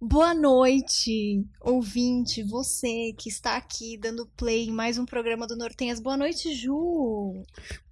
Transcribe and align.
Boa 0.00 0.34
noite, 0.34 1.44
ouvinte, 1.60 2.42
você 2.42 3.12
que 3.18 3.28
está 3.28 3.56
aqui 3.56 3.96
dando 3.96 4.26
play 4.36 4.68
em 4.68 4.72
mais 4.72 4.98
um 4.98 5.04
programa 5.04 5.46
do 5.46 5.56
Nortenhas. 5.56 6.00
Boa 6.00 6.16
noite, 6.16 6.54
Ju. 6.54 7.42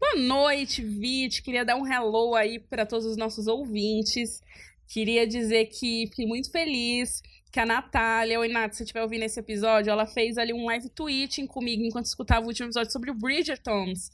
Boa 0.01 0.16
noite, 0.16 0.82
Vit. 0.82 1.43
Queria 1.43 1.64
dar 1.64 1.77
um 1.77 1.87
hello 1.87 2.35
aí 2.35 2.59
para 2.59 2.87
todos 2.87 3.06
os 3.06 3.16
nossos 3.16 3.46
ouvintes. 3.46 4.43
Queria 4.87 5.27
dizer 5.27 5.66
que 5.66 6.06
fiquei 6.09 6.27
muito 6.27 6.51
feliz 6.51 7.22
que 7.51 7.61
a 7.61 7.66
Natália, 7.66 8.39
oi 8.39 8.48
Nath, 8.48 8.73
se 8.73 8.79
você 8.79 8.82
estiver 8.84 9.02
ouvindo 9.02 9.25
esse 9.25 9.41
episódio, 9.41 9.91
ela 9.91 10.07
fez 10.07 10.36
ali 10.36 10.52
um 10.52 10.66
live 10.66 10.89
tweeting 10.91 11.46
comigo 11.46 11.82
enquanto 11.82 12.07
escutava 12.07 12.45
o 12.45 12.48
último 12.48 12.66
episódio 12.66 12.93
sobre 12.93 13.11
o 13.11 13.14
Bridgertons. 13.14 14.11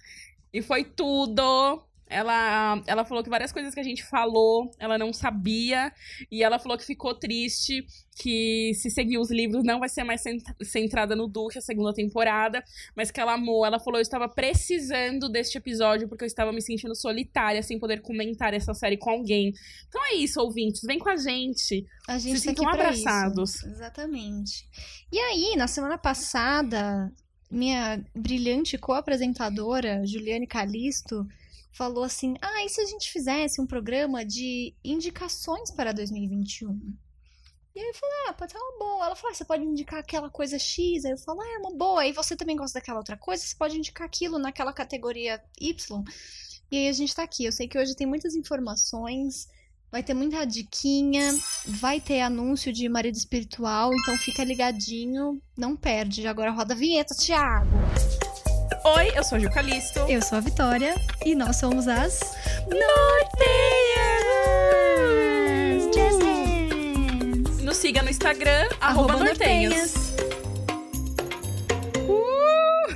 E 0.52 0.62
foi 0.62 0.84
tudo. 0.84 1.82
Ela, 2.06 2.82
ela 2.86 3.04
falou 3.04 3.24
que 3.24 3.30
várias 3.30 3.50
coisas 3.50 3.74
que 3.74 3.80
a 3.80 3.84
gente 3.84 4.04
falou, 4.04 4.70
ela 4.78 4.98
não 4.98 5.12
sabia. 5.12 5.92
E 6.30 6.42
ela 6.42 6.58
falou 6.58 6.76
que 6.76 6.84
ficou 6.84 7.14
triste, 7.14 7.84
que 8.16 8.72
se 8.74 8.90
seguir 8.90 9.18
os 9.18 9.30
livros 9.30 9.64
não 9.64 9.80
vai 9.80 9.88
ser 9.88 10.04
mais 10.04 10.22
centrada 10.62 11.16
no 11.16 11.26
Duque 11.26 11.58
a 11.58 11.62
segunda 11.62 11.94
temporada. 11.94 12.62
Mas 12.94 13.10
que 13.10 13.20
ela 13.20 13.34
amou. 13.34 13.64
Ela 13.64 13.80
falou: 13.80 13.98
eu 13.98 14.02
estava 14.02 14.28
precisando 14.28 15.28
deste 15.28 15.58
episódio 15.58 16.08
porque 16.08 16.24
eu 16.24 16.28
estava 16.28 16.52
me 16.52 16.60
sentindo 16.60 16.94
solitária, 16.94 17.62
sem 17.62 17.78
poder 17.78 18.02
comentar 18.02 18.52
essa 18.52 18.74
série 18.74 18.96
com 18.96 19.10
alguém. 19.10 19.52
Então 19.88 20.04
é 20.04 20.14
isso, 20.14 20.40
ouvintes. 20.40 20.82
Vem 20.82 20.98
com 20.98 21.08
a 21.08 21.16
gente. 21.16 21.86
A 22.06 22.18
gente 22.18 22.38
se 22.38 22.46
tá 22.46 22.50
sintam 22.50 22.68
abraçados. 22.68 23.54
isso. 23.54 23.66
Exatamente. 23.66 24.68
E 25.10 25.18
aí, 25.18 25.56
na 25.56 25.66
semana 25.66 25.96
passada, 25.96 27.10
minha 27.50 28.04
brilhante 28.14 28.76
co-apresentadora, 28.76 30.06
Juliane 30.06 30.46
Calisto, 30.46 31.26
falou 31.74 32.04
assim: 32.04 32.34
Ah, 32.40 32.64
e 32.64 32.68
se 32.68 32.80
a 32.80 32.86
gente 32.86 33.10
fizesse 33.10 33.60
um 33.60 33.66
programa 33.66 34.24
de 34.24 34.74
indicações 34.82 35.70
para 35.70 35.92
2021? 35.92 36.94
E 37.74 37.80
aí 37.80 37.88
eu 37.88 37.94
falei, 37.94 38.14
ah, 38.28 38.32
pode 38.32 38.52
ser 38.52 38.58
uma 38.58 38.78
boa. 38.78 39.06
Ela 39.06 39.16
falou, 39.16 39.32
ah, 39.32 39.34
você 39.34 39.44
pode 39.44 39.64
indicar 39.64 39.98
aquela 39.98 40.30
coisa 40.30 40.56
X. 40.56 41.04
Aí 41.04 41.10
eu 41.10 41.18
falo, 41.18 41.40
ah, 41.40 41.54
é 41.54 41.58
uma 41.58 41.74
boa. 41.76 42.02
Aí 42.02 42.12
você 42.12 42.36
também 42.36 42.54
gosta 42.54 42.78
daquela 42.78 42.98
outra 42.98 43.16
coisa, 43.16 43.42
você 43.44 43.56
pode 43.56 43.76
indicar 43.76 44.06
aquilo 44.06 44.38
naquela 44.38 44.72
categoria 44.72 45.42
Y. 45.60 46.04
E 46.70 46.76
aí 46.76 46.88
a 46.88 46.92
gente 46.92 47.12
tá 47.12 47.24
aqui. 47.24 47.44
Eu 47.44 47.50
sei 47.50 47.66
que 47.66 47.76
hoje 47.76 47.96
tem 47.96 48.06
muitas 48.06 48.36
informações, 48.36 49.48
vai 49.90 50.04
ter 50.04 50.14
muita 50.14 50.44
diquinha, 50.44 51.32
vai 51.66 52.00
ter 52.00 52.20
anúncio 52.20 52.72
de 52.72 52.88
marido 52.88 53.16
espiritual, 53.16 53.92
então 53.92 54.16
fica 54.18 54.44
ligadinho, 54.44 55.42
não 55.58 55.76
perde. 55.76 56.28
Agora 56.28 56.52
roda 56.52 56.74
a 56.74 56.76
vinheta, 56.76 57.12
Thiago. 57.14 57.70
Oi, 58.64 59.12
eu 59.14 59.22
sou 59.22 59.36
a 59.36 59.38
Ju 59.38 59.50
Calisto. 59.50 59.98
Eu 60.08 60.22
sou 60.22 60.38
a 60.38 60.40
Vitória 60.40 60.94
e 61.24 61.34
nós 61.34 61.56
somos 61.56 61.86
as! 61.86 62.20
Jazz 65.94 66.18
Hands. 66.22 67.62
Nos 67.62 67.76
siga 67.76 68.02
no 68.02 68.08
Instagram, 68.08 68.68
arroba 68.80 69.16
Nortenhas. 69.18 70.14
Uh! 72.08 72.94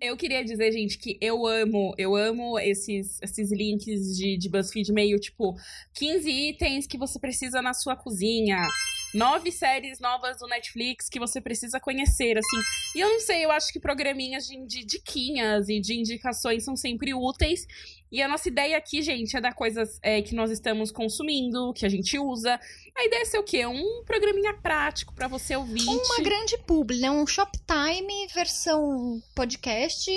Eu 0.00 0.16
queria 0.16 0.44
dizer, 0.44 0.70
gente, 0.70 0.96
que 0.96 1.18
eu 1.20 1.44
amo, 1.44 1.92
eu 1.98 2.14
amo 2.14 2.56
esses, 2.58 3.20
esses 3.20 3.50
links 3.50 4.16
de, 4.16 4.36
de 4.36 4.48
BuzzFeed 4.48 4.92
meio 4.92 5.18
tipo 5.18 5.56
15 5.94 6.30
itens 6.30 6.86
que 6.86 6.96
você 6.96 7.18
precisa 7.18 7.60
na 7.60 7.74
sua 7.74 7.96
cozinha. 7.96 8.64
Nove 9.14 9.50
séries 9.50 9.98
novas 10.00 10.38
do 10.38 10.46
Netflix 10.46 11.08
que 11.08 11.18
você 11.18 11.40
precisa 11.40 11.80
conhecer, 11.80 12.36
assim. 12.36 12.56
E 12.94 13.00
eu 13.00 13.08
não 13.08 13.20
sei, 13.20 13.44
eu 13.44 13.50
acho 13.50 13.72
que 13.72 13.80
programinhas 13.80 14.46
de, 14.46 14.66
de 14.66 14.84
diquinhas 14.84 15.68
e 15.68 15.80
de 15.80 15.94
indicações 15.94 16.64
são 16.64 16.76
sempre 16.76 17.14
úteis. 17.14 17.66
E 18.12 18.22
a 18.22 18.28
nossa 18.28 18.48
ideia 18.48 18.76
aqui, 18.76 19.02
gente, 19.02 19.36
é 19.36 19.40
dar 19.40 19.54
coisas 19.54 19.98
é, 20.02 20.20
que 20.22 20.34
nós 20.34 20.50
estamos 20.50 20.90
consumindo, 20.90 21.72
que 21.72 21.86
a 21.86 21.88
gente 21.88 22.18
usa. 22.18 22.58
A 22.96 23.04
ideia 23.04 23.22
é 23.22 23.24
ser 23.24 23.38
o 23.38 23.42
quê? 23.44 23.66
Um 23.66 24.02
programinha 24.04 24.54
prático 24.54 25.14
para 25.14 25.28
você 25.28 25.56
ouvir. 25.56 25.86
Uma 25.86 26.22
grande 26.22 26.58
publi, 26.58 27.00
né? 27.00 27.10
Um 27.10 27.26
Shoptime 27.26 28.26
versão 28.34 29.22
podcast, 29.34 30.10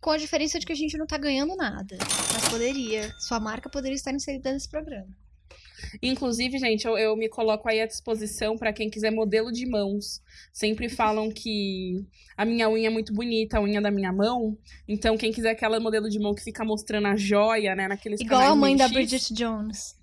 com 0.00 0.10
a 0.10 0.16
diferença 0.16 0.58
de 0.58 0.66
que 0.66 0.72
a 0.72 0.76
gente 0.76 0.96
não 0.96 1.06
tá 1.06 1.16
ganhando 1.16 1.56
nada. 1.56 1.96
Mas 2.32 2.48
poderia. 2.48 3.14
Sua 3.18 3.40
marca 3.40 3.68
poderia 3.68 3.96
estar 3.96 4.12
inserida 4.12 4.52
nesse 4.52 4.68
programa. 4.68 5.08
Inclusive, 6.02 6.58
gente, 6.58 6.86
eu, 6.86 6.96
eu 6.96 7.16
me 7.16 7.28
coloco 7.28 7.68
aí 7.68 7.80
à 7.80 7.86
disposição 7.86 8.56
para 8.56 8.72
quem 8.72 8.90
quiser 8.90 9.10
modelo 9.10 9.50
de 9.52 9.66
mãos. 9.66 10.22
Sempre 10.52 10.88
falam 10.88 11.30
que 11.30 12.04
a 12.36 12.44
minha 12.44 12.68
unha 12.68 12.88
é 12.88 12.90
muito 12.90 13.12
bonita, 13.12 13.58
a 13.58 13.62
unha 13.62 13.80
da 13.80 13.90
minha 13.90 14.12
mão. 14.12 14.56
Então, 14.86 15.16
quem 15.16 15.32
quiser 15.32 15.50
aquela 15.50 15.80
modelo 15.80 16.08
de 16.08 16.18
mão 16.18 16.34
que 16.34 16.42
fica 16.42 16.64
mostrando 16.64 17.06
a 17.06 17.16
joia, 17.16 17.74
né, 17.74 17.88
naqueles 17.88 18.20
Igual 18.20 18.42
a 18.42 18.56
mãe 18.56 18.76
da. 18.76 18.88
Bridget 18.88 19.34
Jones. 19.34 19.96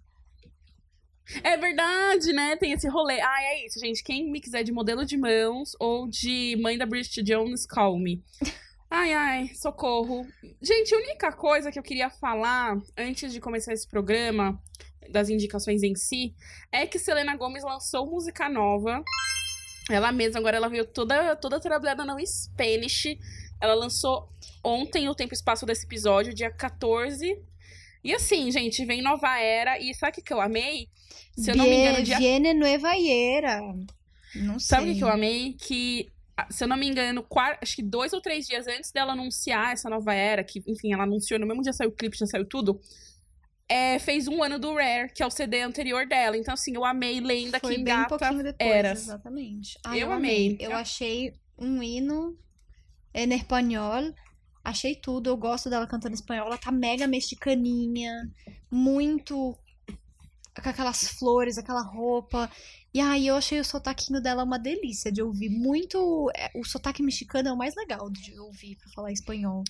É 1.42 1.58
verdade, 1.58 2.34
né? 2.34 2.56
Tem 2.58 2.74
esse 2.74 2.88
rolê. 2.88 3.20
Ah, 3.22 3.42
é 3.42 3.66
isso, 3.66 3.80
gente. 3.80 4.04
Quem 4.04 4.30
me 4.30 4.42
quiser 4.42 4.64
de 4.64 4.72
modelo 4.72 5.06
de 5.06 5.18
mãos 5.18 5.72
ou 5.80 6.08
de 6.08 6.58
mãe 6.62 6.78
da 6.78 6.86
Bridget 6.86 7.24
Jones, 7.24 7.66
call 7.66 7.98
me. 7.98 8.22
Ai, 8.90 9.14
ai, 9.14 9.52
socorro. 9.56 10.24
Gente, 10.62 10.94
a 10.94 10.98
única 10.98 11.32
coisa 11.32 11.72
que 11.72 11.80
eu 11.80 11.84
queria 11.84 12.12
falar 12.12 12.78
antes 12.96 13.34
de 13.34 13.40
começar 13.40 13.74
esse 13.74 13.88
programa, 13.88 14.62
das 15.10 15.30
indicações 15.30 15.84
em 15.84 15.96
si, 15.96 16.34
é 16.72 16.86
que 16.86 16.98
Selena 17.00 17.36
Gomes 17.36 17.64
lançou 17.64 18.06
música 18.10 18.48
nova. 18.50 19.04
Ela 19.90 20.12
mesma, 20.12 20.40
agora 20.40 20.58
ela 20.58 20.70
veio 20.70 20.86
toda, 20.86 21.36
toda 21.36 21.60
trabalhada 21.60 22.06
no 22.06 22.16
Spanish. 22.26 23.18
Ela 23.60 23.74
lançou 23.74 24.30
ontem 24.64 25.08
o 25.10 25.16
tempo 25.16 25.34
e 25.34 25.36
espaço 25.36 25.66
desse 25.66 25.86
episódio, 25.86 26.34
dia 26.34 26.50
14. 26.52 27.38
E 28.04 28.14
assim, 28.14 28.52
gente, 28.52 28.86
vem 28.86 29.02
nova 29.02 29.38
era. 29.40 29.80
E 29.80 29.94
sabe 29.94 30.12
o 30.12 30.16
que 30.16 30.22
que 30.22 30.34
eu 30.34 30.42
amei? 30.42 30.88
Se 31.38 31.52
eu 31.52 31.56
não 31.56 31.66
me 31.66 31.76
engano, 31.76 32.04
dia 32.04 32.18
Viene 32.18 32.54
Nueva 32.54 32.92
Era. 32.98 33.62
Não 34.36 34.60
sei. 34.60 34.68
Sabe 34.78 34.90
o 34.90 34.94
que 34.94 34.98
que 35.00 35.04
eu 35.04 35.10
amei? 35.10 35.54
Que, 35.54 36.10
ah, 36.36 36.48
se 36.50 36.64
eu 36.64 36.68
não 36.68 36.78
me 36.78 36.88
engano, 36.88 37.24
quar- 37.24 37.58
acho 37.62 37.76
que 37.76 37.84
dois 37.84 38.14
ou 38.14 38.22
três 38.22 38.48
dias 38.48 38.68
antes 38.68 38.92
dela 38.92 39.14
anunciar 39.14 39.74
essa 39.74 39.90
nova 39.90 40.14
era, 40.14 40.44
que, 40.44 40.64
enfim, 40.68 40.94
ela 40.94 41.04
anunciou 41.04 41.40
no 41.40 41.46
mesmo 41.48 41.62
dia 41.62 41.72
saiu 41.74 41.90
o 41.90 41.94
clipe, 41.94 42.18
já 42.18 42.26
saiu 42.26 42.46
tudo, 42.46 42.80
é, 43.70 43.98
fez 44.00 44.28
um 44.28 44.44
ano 44.44 44.60
do 44.60 44.74
Rare, 44.74 45.12
que 45.14 45.24
é 45.24 45.26
o 45.26 45.32
CD 45.32 45.62
anterior 45.62 46.06
dela. 46.06 46.38
Então, 46.38 46.54
assim, 46.54 46.76
eu 46.76 46.86
amei 46.86 47.20
Lenda 47.20 47.60
Foi 47.60 47.76
que 47.76 47.84
bem 47.84 47.94
engata 47.94 48.18
pouquinho 48.18 48.44
depois, 48.44 48.70
eras. 48.70 49.04
exatamente. 49.04 49.78
Ah, 49.86 49.98
Eu 49.98 50.12
amei. 50.12 50.58
Eu 50.60 50.76
achei 50.76 51.34
um 51.58 51.82
hino 51.82 52.38
em 53.14 53.34
espanhol. 53.34 54.14
Achei 54.64 54.96
tudo. 54.96 55.30
Eu 55.30 55.38
gosto 55.38 55.70
dela 55.70 55.88
cantando 55.88 56.16
espanhol. 56.16 56.48
Ela 56.48 56.58
tá 56.58 56.72
mega 56.72 57.08
mexicaninha. 57.08 58.30
Muito 58.72 59.58
com 60.62 60.70
aquelas 60.70 61.08
flores, 61.10 61.58
aquela 61.58 61.82
roupa. 61.82 62.50
E 62.94 63.00
aí 63.00 63.26
eu 63.28 63.36
achei 63.36 63.60
o 63.60 63.66
sotaquinho 63.66 64.22
dela 64.22 64.44
uma 64.44 64.60
delícia 64.60 65.12
de 65.12 65.22
ouvir. 65.22 65.50
Muito. 65.50 66.30
é, 66.36 66.52
O 66.56 66.64
sotaque 66.64 67.02
mexicano 67.02 67.50
é 67.50 67.54
o 67.54 67.58
mais 67.58 67.74
legal 67.76 68.10
de 68.10 68.40
ouvir 68.40 68.76
pra 68.78 68.92
falar 68.94 69.12
espanhol. 69.12 69.64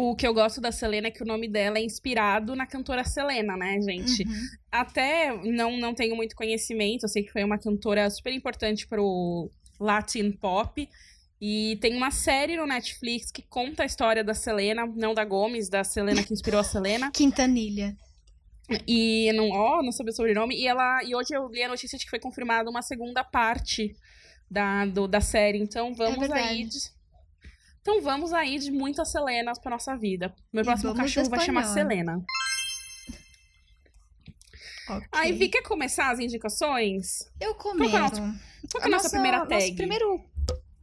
O 0.00 0.16
que 0.16 0.26
eu 0.26 0.32
gosto 0.32 0.62
da 0.62 0.72
Selena 0.72 1.08
é 1.08 1.10
que 1.10 1.22
o 1.22 1.26
nome 1.26 1.46
dela 1.46 1.76
é 1.76 1.82
inspirado 1.82 2.56
na 2.56 2.66
cantora 2.66 3.04
Selena, 3.04 3.54
né, 3.54 3.78
gente? 3.82 4.26
Uhum. 4.26 4.46
Até 4.72 5.30
não, 5.44 5.76
não 5.76 5.92
tenho 5.92 6.16
muito 6.16 6.34
conhecimento, 6.34 7.02
eu 7.02 7.08
sei 7.08 7.22
que 7.22 7.30
foi 7.30 7.44
uma 7.44 7.58
cantora 7.58 8.08
super 8.08 8.32
importante 8.32 8.86
pro 8.86 9.50
Latin 9.78 10.32
pop. 10.32 10.88
E 11.38 11.76
tem 11.82 11.96
uma 11.96 12.10
série 12.10 12.56
no 12.56 12.66
Netflix 12.66 13.30
que 13.30 13.42
conta 13.42 13.82
a 13.82 13.86
história 13.86 14.24
da 14.24 14.32
Selena, 14.32 14.86
não 14.86 15.12
da 15.12 15.24
Gomes, 15.24 15.68
da 15.68 15.84
Selena 15.84 16.22
que 16.22 16.32
inspirou 16.32 16.60
a 16.60 16.64
Selena. 16.64 17.10
Quintanilha. 17.10 17.94
E 18.88 19.30
não, 19.34 19.50
ó, 19.50 19.82
não 19.82 19.92
sabia 19.92 20.12
o 20.12 20.16
sobrenome. 20.16 20.56
E 20.56 20.66
ela. 20.66 21.04
E 21.04 21.14
hoje 21.14 21.34
eu 21.34 21.46
li 21.48 21.62
a 21.62 21.68
notícia 21.68 21.98
de 21.98 22.04
que 22.04 22.10
foi 22.10 22.20
confirmada 22.20 22.70
uma 22.70 22.80
segunda 22.80 23.22
parte 23.22 23.94
da, 24.50 24.86
do, 24.86 25.06
da 25.06 25.20
série. 25.20 25.58
Então 25.58 25.94
vamos 25.94 26.30
É 26.30 26.32
aí. 26.32 26.64
De... 26.64 26.78
Então 27.82 28.00
vamos 28.02 28.32
aí 28.32 28.58
de 28.58 28.70
muitas 28.70 29.10
Selenas 29.10 29.58
pra 29.58 29.70
nossa 29.70 29.96
vida. 29.96 30.34
Meu 30.52 30.64
próximo 30.64 30.94
cachorro 30.94 31.28
vai 31.30 31.40
chamar. 31.40 31.64
Selena. 31.64 32.22
Ok. 34.88 35.06
Aí, 35.12 35.32
Vi, 35.32 35.48
quer 35.48 35.62
começar 35.62 36.10
as 36.10 36.18
indicações? 36.18 37.30
Eu 37.40 37.54
Qual 37.54 37.76
que 37.76 37.94
é 37.94 37.98
nossa- 37.98 38.16
Qual 38.20 38.82
que 38.82 38.82
é 38.82 38.84
a 38.84 38.88
nossa, 38.88 39.10
primeira 39.10 39.46
tag? 39.46 39.54
Nosso 39.62 39.74
primeiro 39.76 40.24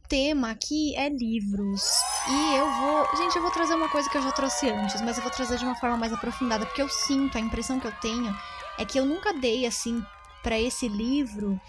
tema 0.08 0.50
aqui 0.50 0.96
é 0.96 1.08
livros. 1.10 1.82
E 2.28 2.56
eu 2.56 2.70
vou. 2.72 3.16
Gente, 3.16 3.36
eu 3.36 3.42
vou 3.42 3.50
trazer 3.50 3.74
uma 3.74 3.88
coisa 3.90 4.08
que 4.08 4.16
eu 4.16 4.22
já 4.22 4.32
trouxe 4.32 4.70
antes, 4.70 5.00
mas 5.02 5.16
eu 5.18 5.22
vou 5.22 5.30
trazer 5.30 5.58
de 5.58 5.64
uma 5.64 5.74
forma 5.76 5.96
mais 5.98 6.12
aprofundada, 6.12 6.64
porque 6.64 6.80
eu 6.82 6.88
sinto, 6.88 7.36
a 7.36 7.40
impressão 7.40 7.78
que 7.78 7.86
eu 7.86 7.92
tenho 8.00 8.34
é 8.78 8.84
que 8.84 8.98
eu 8.98 9.04
nunca 9.04 9.34
dei, 9.34 9.66
assim, 9.66 10.02
pra 10.42 10.58
esse 10.58 10.88
livro 10.88 11.60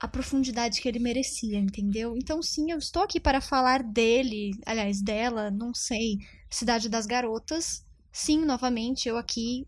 a 0.00 0.08
profundidade 0.08 0.80
que 0.80 0.88
ele 0.88 0.98
merecia, 0.98 1.58
entendeu? 1.58 2.16
Então, 2.16 2.42
sim, 2.42 2.70
eu 2.70 2.78
estou 2.78 3.02
aqui 3.02 3.18
para 3.18 3.40
falar 3.40 3.82
dele, 3.82 4.50
aliás, 4.66 5.00
dela, 5.02 5.50
não 5.50 5.72
sei, 5.74 6.18
Cidade 6.50 6.88
das 6.88 7.06
Garotas. 7.06 7.84
Sim, 8.12 8.44
novamente, 8.44 9.08
eu 9.08 9.16
aqui 9.16 9.66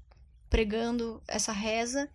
pregando 0.49 1.23
essa 1.27 1.53
reza. 1.53 2.09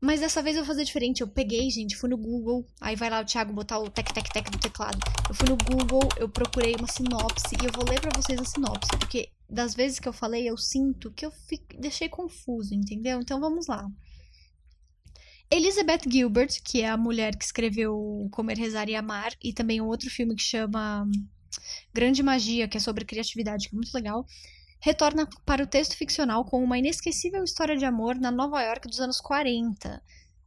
Mas 0.00 0.20
dessa 0.20 0.42
vez 0.42 0.56
eu 0.56 0.62
vou 0.62 0.68
fazer 0.68 0.84
diferente. 0.84 1.20
Eu 1.20 1.28
peguei, 1.28 1.68
gente, 1.70 1.96
fui 1.96 2.08
no 2.08 2.16
Google. 2.16 2.64
Aí 2.80 2.96
vai 2.96 3.10
lá 3.10 3.20
o 3.20 3.24
Thiago 3.24 3.52
botar 3.52 3.78
o 3.78 3.90
tec 3.90 4.10
tec 4.14 4.32
tec 4.32 4.50
do 4.50 4.58
teclado. 4.58 4.98
Eu 5.28 5.34
fui 5.34 5.46
no 5.48 5.58
Google, 5.58 6.08
eu 6.16 6.28
procurei 6.28 6.74
uma 6.76 6.88
sinopse 6.88 7.54
e 7.60 7.66
eu 7.66 7.72
vou 7.74 7.84
ler 7.86 8.00
pra 8.00 8.10
vocês 8.18 8.40
a 8.40 8.44
sinopse, 8.44 8.88
porque 8.98 9.28
das 9.48 9.74
vezes 9.74 9.98
que 9.98 10.08
eu 10.08 10.12
falei, 10.12 10.48
eu 10.48 10.56
sinto 10.56 11.10
que 11.12 11.26
eu 11.26 11.30
fi- 11.30 11.60
deixei 11.78 12.08
confuso, 12.08 12.72
entendeu? 12.74 13.20
Então 13.20 13.38
vamos 13.40 13.66
lá. 13.66 13.86
Elizabeth 15.50 16.02
Gilbert, 16.08 16.62
que 16.62 16.82
é 16.82 16.88
a 16.88 16.96
mulher 16.96 17.36
que 17.36 17.44
escreveu 17.44 18.28
Comer, 18.30 18.56
Rezar 18.56 18.88
e 18.88 18.94
Amar, 18.94 19.32
e 19.42 19.52
também 19.52 19.80
um 19.80 19.88
outro 19.88 20.08
filme 20.08 20.36
que 20.36 20.42
chama 20.42 21.04
Grande 21.92 22.22
Magia, 22.22 22.68
que 22.68 22.76
é 22.76 22.80
sobre 22.80 23.04
criatividade, 23.04 23.68
que 23.68 23.74
é 23.74 23.76
muito 23.76 23.92
legal, 23.92 24.24
retorna 24.80 25.28
para 25.44 25.64
o 25.64 25.66
texto 25.66 25.96
ficcional 25.96 26.44
com 26.44 26.62
uma 26.62 26.78
inesquecível 26.78 27.42
história 27.42 27.76
de 27.76 27.84
amor 27.84 28.14
na 28.14 28.30
Nova 28.30 28.62
York 28.62 28.86
dos 28.88 29.00
anos 29.00 29.20
40, 29.20 30.00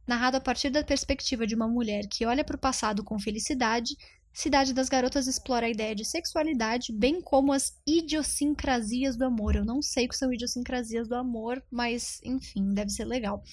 narrado 0.06 0.38
a 0.38 0.40
partir 0.40 0.70
da 0.70 0.82
perspectiva 0.82 1.46
de 1.46 1.54
uma 1.54 1.68
mulher 1.68 2.06
que 2.08 2.24
olha 2.24 2.42
para 2.42 2.56
o 2.56 2.58
passado 2.58 3.04
com 3.04 3.18
felicidade. 3.18 3.96
Cidade 4.32 4.72
das 4.72 4.88
Garotas 4.88 5.28
explora 5.28 5.66
a 5.66 5.70
ideia 5.70 5.94
de 5.94 6.04
sexualidade, 6.04 6.92
bem 6.92 7.20
como 7.20 7.52
as 7.52 7.78
idiosincrasias 7.86 9.16
do 9.16 9.24
amor. 9.24 9.54
Eu 9.54 9.64
não 9.64 9.80
sei 9.80 10.06
o 10.06 10.08
que 10.08 10.16
são 10.16 10.32
idiosincrasias 10.32 11.06
do 11.06 11.14
amor, 11.14 11.62
mas 11.70 12.20
enfim, 12.24 12.74
deve 12.74 12.90
ser 12.90 13.04
legal. 13.04 13.44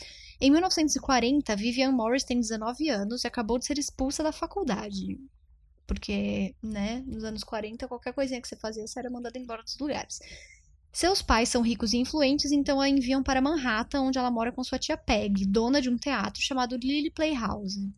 Em 0.44 0.50
1940, 0.50 1.56
Vivian 1.56 1.92
Morris 1.92 2.24
tem 2.24 2.40
19 2.40 2.90
anos 2.90 3.24
e 3.24 3.28
acabou 3.28 3.60
de 3.60 3.66
ser 3.66 3.78
expulsa 3.78 4.24
da 4.24 4.32
faculdade. 4.32 5.20
Porque, 5.86 6.56
né, 6.64 7.04
nos 7.06 7.24
anos 7.24 7.44
40, 7.44 7.88
qualquer 7.88 8.12
coisinha 8.12 8.42
que 8.42 8.48
você 8.48 8.56
fazia, 8.56 8.88
você 8.88 8.98
era 8.98 9.12
mandada 9.12 9.38
embora 9.38 9.62
dos 9.62 9.78
lugares. 9.78 10.20
Seus 10.92 11.22
pais 11.22 11.48
são 11.48 11.62
ricos 11.62 11.94
e 11.94 11.98
influentes, 11.98 12.52
então 12.52 12.82
a 12.82 12.90
enviam 12.90 13.22
para 13.22 13.40
Manhattan, 13.40 14.02
onde 14.02 14.18
ela 14.18 14.32
mora 14.32 14.52
com 14.52 14.64
sua 14.64 14.80
tia 14.80 14.98
Peg, 14.98 15.46
dona 15.46 15.80
de 15.80 15.92
um 15.92 15.96
teatro 15.96 16.42
chamado 16.42 16.76
Lily 16.76 17.12
Playhouse. 17.12 17.94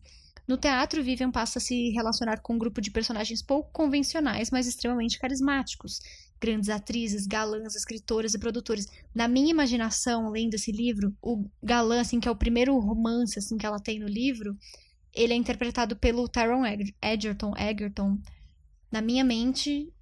No 0.46 0.58
teatro, 0.58 1.02
Vivian 1.02 1.30
passa 1.30 1.58
a 1.58 1.62
se 1.62 1.90
relacionar 1.92 2.40
com 2.40 2.54
um 2.54 2.58
grupo 2.58 2.80
de 2.82 2.90
personagens 2.90 3.40
pouco 3.40 3.70
convencionais, 3.72 4.50
mas 4.50 4.66
extremamente 4.66 5.18
carismáticos. 5.18 6.00
Grandes 6.40 6.68
atrizes, 6.68 7.26
galãs, 7.26 7.74
escritoras 7.74 8.34
e 8.34 8.38
produtores. 8.38 8.86
Na 9.14 9.26
minha 9.26 9.50
imaginação, 9.50 10.30
lendo 10.30 10.54
esse 10.54 10.70
livro, 10.70 11.14
o 11.22 11.44
galã, 11.62 12.00
assim, 12.00 12.20
que 12.20 12.28
é 12.28 12.30
o 12.30 12.36
primeiro 12.36 12.78
romance, 12.78 13.38
assim, 13.38 13.56
que 13.56 13.64
ela 13.64 13.80
tem 13.80 13.98
no 13.98 14.06
livro, 14.06 14.56
ele 15.14 15.32
é 15.32 15.36
interpretado 15.36 15.96
pelo 15.96 16.28
Tyron 16.28 16.64
Egerton. 17.02 17.54
Egerton. 17.56 18.18
Na 18.90 19.00
minha 19.00 19.24
mente, 19.24 19.92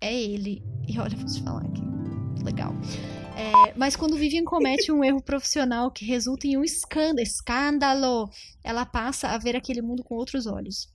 é 0.00 0.14
ele. 0.14 0.62
E 0.86 0.98
olha, 0.98 1.16
vou 1.16 1.26
te 1.26 1.42
falar 1.42 1.64
aqui. 1.64 1.82
Legal. 2.44 2.74
É, 3.36 3.74
mas 3.76 3.96
quando 3.96 4.16
Vivian 4.16 4.44
comete 4.44 4.90
um 4.90 5.04
erro 5.04 5.22
profissional 5.22 5.90
que 5.90 6.04
resulta 6.04 6.46
em 6.46 6.56
um 6.56 6.64
escândalo, 6.64 7.20
escândalo, 7.20 8.30
ela 8.64 8.86
passa 8.86 9.28
a 9.28 9.38
ver 9.38 9.54
aquele 9.54 9.82
mundo 9.82 10.02
com 10.02 10.14
outros 10.14 10.46
olhos. 10.46 10.88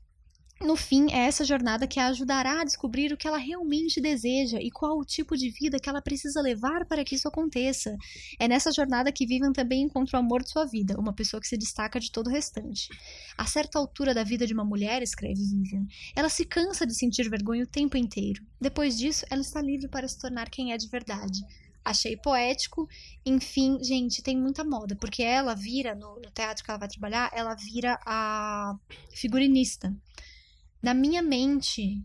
No 0.63 0.75
fim, 0.75 1.11
é 1.11 1.25
essa 1.25 1.43
jornada 1.43 1.87
que 1.87 1.99
a 1.99 2.07
ajudará 2.07 2.61
a 2.61 2.63
descobrir 2.63 3.11
o 3.11 3.17
que 3.17 3.27
ela 3.27 3.37
realmente 3.37 3.99
deseja 3.99 4.59
e 4.61 4.69
qual 4.69 4.95
o 4.99 5.03
tipo 5.03 5.35
de 5.35 5.49
vida 5.49 5.79
que 5.79 5.89
ela 5.89 6.03
precisa 6.03 6.39
levar 6.39 6.85
para 6.85 7.03
que 7.03 7.15
isso 7.15 7.27
aconteça. 7.27 7.97
É 8.39 8.47
nessa 8.47 8.71
jornada 8.71 9.11
que 9.11 9.25
Vivian 9.25 9.51
também 9.51 9.81
encontra 9.81 10.19
o 10.19 10.23
amor 10.23 10.43
de 10.43 10.51
sua 10.51 10.65
vida, 10.65 10.99
uma 10.99 11.13
pessoa 11.13 11.41
que 11.41 11.47
se 11.47 11.57
destaca 11.57 11.99
de 11.99 12.11
todo 12.11 12.27
o 12.27 12.29
restante. 12.29 12.89
A 13.35 13.47
certa 13.47 13.79
altura 13.79 14.13
da 14.13 14.23
vida 14.23 14.45
de 14.45 14.53
uma 14.53 14.63
mulher, 14.63 15.01
escreve 15.01 15.41
Vivian, 15.43 15.87
ela 16.15 16.29
se 16.29 16.45
cansa 16.45 16.85
de 16.85 16.93
sentir 16.93 17.27
vergonha 17.27 17.63
o 17.63 17.67
tempo 17.67 17.97
inteiro. 17.97 18.45
Depois 18.59 18.95
disso, 18.95 19.25
ela 19.31 19.41
está 19.41 19.59
livre 19.61 19.87
para 19.87 20.07
se 20.07 20.19
tornar 20.19 20.47
quem 20.47 20.73
é 20.73 20.77
de 20.77 20.87
verdade 20.87 21.41
achei 21.83 22.15
poético. 22.15 22.87
Enfim, 23.25 23.83
gente, 23.83 24.21
tem 24.21 24.37
muita 24.37 24.63
moda, 24.63 24.95
porque 24.95 25.23
ela 25.23 25.55
vira, 25.55 25.95
no, 25.95 26.15
no, 26.17 26.29
teatro 26.31 26.63
que 26.63 26.69
ela 26.69 26.77
vai 26.79 26.87
trabalhar, 26.87 27.31
ela 27.33 27.55
vira 27.55 27.99
a 28.05 28.75
figurinista. 29.15 29.91
Na 30.81 30.93
minha 30.93 31.21
mente, 31.21 32.03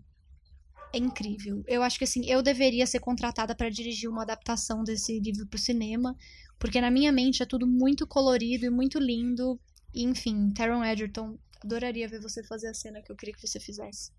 é 0.93 0.99
incrível. 0.99 1.63
Eu 1.67 1.83
acho 1.83 1.99
que 1.99 2.05
assim, 2.05 2.25
eu 2.27 2.43
deveria 2.43 2.87
ser 2.87 3.01
contratada 3.01 3.55
para 3.55 3.71
dirigir 3.71 4.09
uma 4.09 4.23
adaptação 4.23 4.83
desse 4.83 5.19
livro 5.21 5.47
pro 5.47 5.59
cinema, 5.59 6.17
porque 6.59 6.81
na 6.81 6.91
minha 6.91 7.13
mente 7.13 7.43
é 7.43 7.47
tudo 7.47 7.67
muito 7.67 8.07
colorido 8.07 8.67
e 8.67 8.71
muito 8.71 8.99
lindo. 8.99 9.61
E, 9.95 10.05
enfim, 10.05 10.51
Taron 10.53 10.85
Egerton, 10.85 11.39
adoraria 11.63 12.09
ver 12.09 12.21
você 12.21 12.43
fazer 12.45 12.69
a 12.69 12.75
cena 12.75 13.03
que 13.03 13.11
eu 13.11 13.17
queria 13.17 13.35
que 13.35 13.47
você 13.47 13.61
fizesse. 13.61 14.11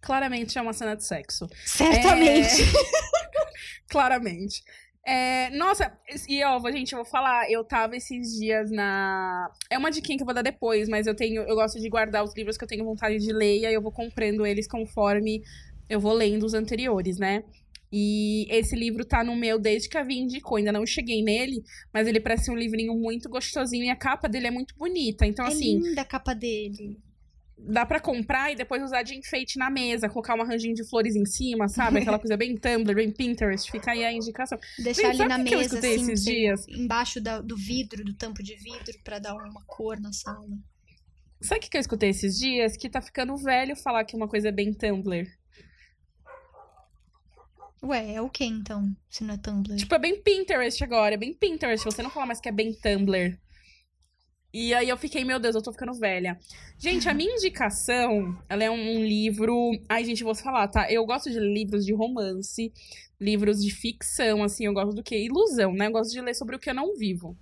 Claramente 0.00 0.58
é 0.58 0.62
uma 0.62 0.72
cena 0.72 0.96
de 0.96 1.04
sexo. 1.04 1.48
Certamente. 1.66 2.62
É... 2.62 3.86
Claramente. 3.88 4.62
É, 5.06 5.48
nossa, 5.56 5.92
e 6.28 6.44
ó, 6.44 6.60
gente, 6.70 6.92
eu 6.92 6.98
vou 6.98 7.06
falar, 7.10 7.50
eu 7.50 7.64
tava 7.64 7.96
esses 7.96 8.38
dias 8.38 8.70
na. 8.70 9.50
É 9.70 9.78
uma 9.78 9.90
diquinha 9.90 10.16
que 10.16 10.22
eu 10.22 10.26
vou 10.26 10.34
dar 10.34 10.42
depois, 10.42 10.88
mas 10.88 11.06
eu 11.06 11.14
tenho. 11.14 11.42
Eu 11.42 11.54
gosto 11.54 11.80
de 11.80 11.88
guardar 11.88 12.22
os 12.22 12.34
livros 12.34 12.56
que 12.56 12.64
eu 12.64 12.68
tenho 12.68 12.84
vontade 12.84 13.18
de 13.18 13.32
ler, 13.32 13.60
e 13.60 13.66
aí 13.66 13.74
eu 13.74 13.82
vou 13.82 13.92
comprando 13.92 14.44
eles 14.46 14.68
conforme 14.68 15.42
eu 15.88 15.98
vou 15.98 16.12
lendo 16.12 16.44
os 16.44 16.54
anteriores, 16.54 17.18
né? 17.18 17.42
E 17.92 18.46
esse 18.48 18.76
livro 18.76 19.04
tá 19.04 19.24
no 19.24 19.34
meu 19.34 19.58
desde 19.58 19.88
que 19.88 19.98
a 19.98 20.04
Vi 20.04 20.18
indicou. 20.18 20.58
Ainda 20.58 20.70
não 20.70 20.86
cheguei 20.86 21.22
nele, 21.22 21.64
mas 21.92 22.06
ele 22.06 22.20
parece 22.20 22.50
um 22.50 22.54
livrinho 22.54 22.94
muito 22.94 23.28
gostosinho 23.28 23.84
e 23.84 23.90
a 23.90 23.96
capa 23.96 24.28
dele 24.28 24.46
é 24.46 24.50
muito 24.50 24.76
bonita. 24.76 25.26
Então, 25.26 25.44
é 25.44 25.48
assim. 25.48 25.78
linda 25.78 26.02
a 26.02 26.04
capa 26.04 26.34
dele 26.34 26.96
dá 27.68 27.84
para 27.84 28.00
comprar 28.00 28.52
e 28.52 28.56
depois 28.56 28.82
usar 28.82 29.02
de 29.02 29.14
enfeite 29.14 29.58
na 29.58 29.70
mesa, 29.70 30.08
colocar 30.08 30.34
um 30.34 30.42
arranjinho 30.42 30.74
de 30.74 30.88
flores 30.88 31.14
em 31.14 31.24
cima, 31.24 31.68
sabe? 31.68 31.98
Aquela 31.98 32.18
coisa 32.20 32.36
bem 32.36 32.56
Tumblr, 32.56 32.94
bem 32.94 33.10
Pinterest, 33.10 33.70
fica 33.70 33.92
aí 33.92 34.04
a 34.04 34.12
indicação. 34.12 34.58
Deixar 34.78 35.10
ali 35.10 35.26
na 35.26 35.42
que 35.42 35.56
mesa, 35.56 35.80
que 35.80 35.86
assim, 35.86 36.02
esses 36.02 36.24
dias? 36.24 36.66
embaixo 36.68 37.20
da, 37.20 37.40
do 37.40 37.56
vidro, 37.56 38.04
do 38.04 38.14
tampo 38.14 38.42
de 38.42 38.56
vidro, 38.56 38.98
para 39.04 39.18
dar 39.18 39.34
uma 39.34 39.62
cor 39.66 40.00
na 40.00 40.12
sala. 40.12 40.46
Sabe 41.40 41.58
o 41.58 41.62
que, 41.62 41.70
que 41.70 41.76
eu 41.76 41.80
escutei 41.80 42.10
esses 42.10 42.38
dias? 42.38 42.76
Que 42.76 42.88
tá 42.88 43.00
ficando 43.00 43.36
velho 43.36 43.74
falar 43.76 44.04
que 44.04 44.14
uma 44.14 44.28
coisa 44.28 44.48
é 44.48 44.52
bem 44.52 44.72
Tumblr. 44.72 45.26
Ué, 47.82 48.14
é 48.14 48.20
o 48.20 48.28
que 48.28 48.44
então, 48.44 48.94
se 49.08 49.24
não 49.24 49.34
é 49.34 49.38
Tumblr? 49.38 49.76
Tipo, 49.76 49.94
é 49.94 49.98
bem 49.98 50.22
Pinterest 50.22 50.84
agora, 50.84 51.14
é 51.14 51.18
bem 51.18 51.32
Pinterest. 51.32 51.84
Você 51.84 52.02
não 52.02 52.10
fala 52.10 52.26
mais 52.26 52.40
que 52.40 52.48
é 52.48 52.52
bem 52.52 52.74
Tumblr. 52.74 53.38
E 54.52 54.74
aí 54.74 54.88
eu 54.88 54.96
fiquei, 54.96 55.24
meu 55.24 55.38
Deus, 55.38 55.54
eu 55.54 55.62
tô 55.62 55.72
ficando 55.72 55.94
velha. 55.94 56.38
Gente, 56.76 57.08
a 57.08 57.14
minha 57.14 57.32
indicação, 57.32 58.36
ela 58.48 58.64
é 58.64 58.70
um, 58.70 59.04
livro. 59.04 59.70
Ai, 59.88 60.04
gente, 60.04 60.24
vou 60.24 60.34
falar, 60.34 60.66
tá? 60.68 60.90
Eu 60.90 61.06
gosto 61.06 61.30
de 61.30 61.38
livros 61.38 61.84
de 61.86 61.92
romance, 61.92 62.72
livros 63.20 63.62
de 63.62 63.70
ficção, 63.70 64.42
assim, 64.42 64.66
eu 64.66 64.72
gosto 64.72 64.94
do 64.94 65.02
que? 65.02 65.16
Ilusão, 65.16 65.72
né? 65.72 65.86
Eu 65.86 65.92
gosto 65.92 66.10
de 66.10 66.20
ler 66.20 66.34
sobre 66.34 66.56
o 66.56 66.58
que 66.58 66.70
eu 66.70 66.74
não 66.74 66.96
vivo. 66.96 67.36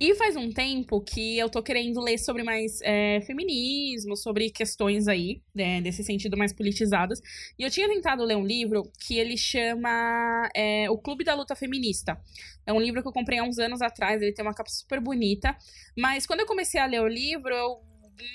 E 0.00 0.14
faz 0.14 0.34
um 0.34 0.50
tempo 0.50 0.98
que 1.02 1.36
eu 1.36 1.50
tô 1.50 1.62
querendo 1.62 2.00
ler 2.00 2.16
sobre 2.16 2.42
mais 2.42 2.80
é, 2.80 3.20
feminismo, 3.20 4.16
sobre 4.16 4.48
questões 4.48 5.06
aí, 5.06 5.42
né, 5.54 5.82
desse 5.82 6.02
sentido 6.02 6.38
mais 6.38 6.54
politizadas. 6.54 7.20
E 7.58 7.62
eu 7.62 7.70
tinha 7.70 7.86
tentado 7.86 8.24
ler 8.24 8.34
um 8.34 8.46
livro 8.46 8.90
que 8.98 9.18
ele 9.18 9.36
chama 9.36 10.48
é, 10.56 10.88
O 10.88 10.96
Clube 10.96 11.22
da 11.22 11.34
Luta 11.34 11.54
Feminista. 11.54 12.18
É 12.66 12.72
um 12.72 12.80
livro 12.80 13.02
que 13.02 13.08
eu 13.08 13.12
comprei 13.12 13.40
há 13.40 13.44
uns 13.44 13.58
anos 13.58 13.82
atrás, 13.82 14.22
ele 14.22 14.32
tem 14.32 14.42
uma 14.42 14.54
capa 14.54 14.70
super 14.70 15.00
bonita. 15.00 15.54
Mas 15.94 16.26
quando 16.26 16.40
eu 16.40 16.46
comecei 16.46 16.80
a 16.80 16.86
ler 16.86 17.02
o 17.02 17.06
livro, 17.06 17.54
eu 17.54 17.82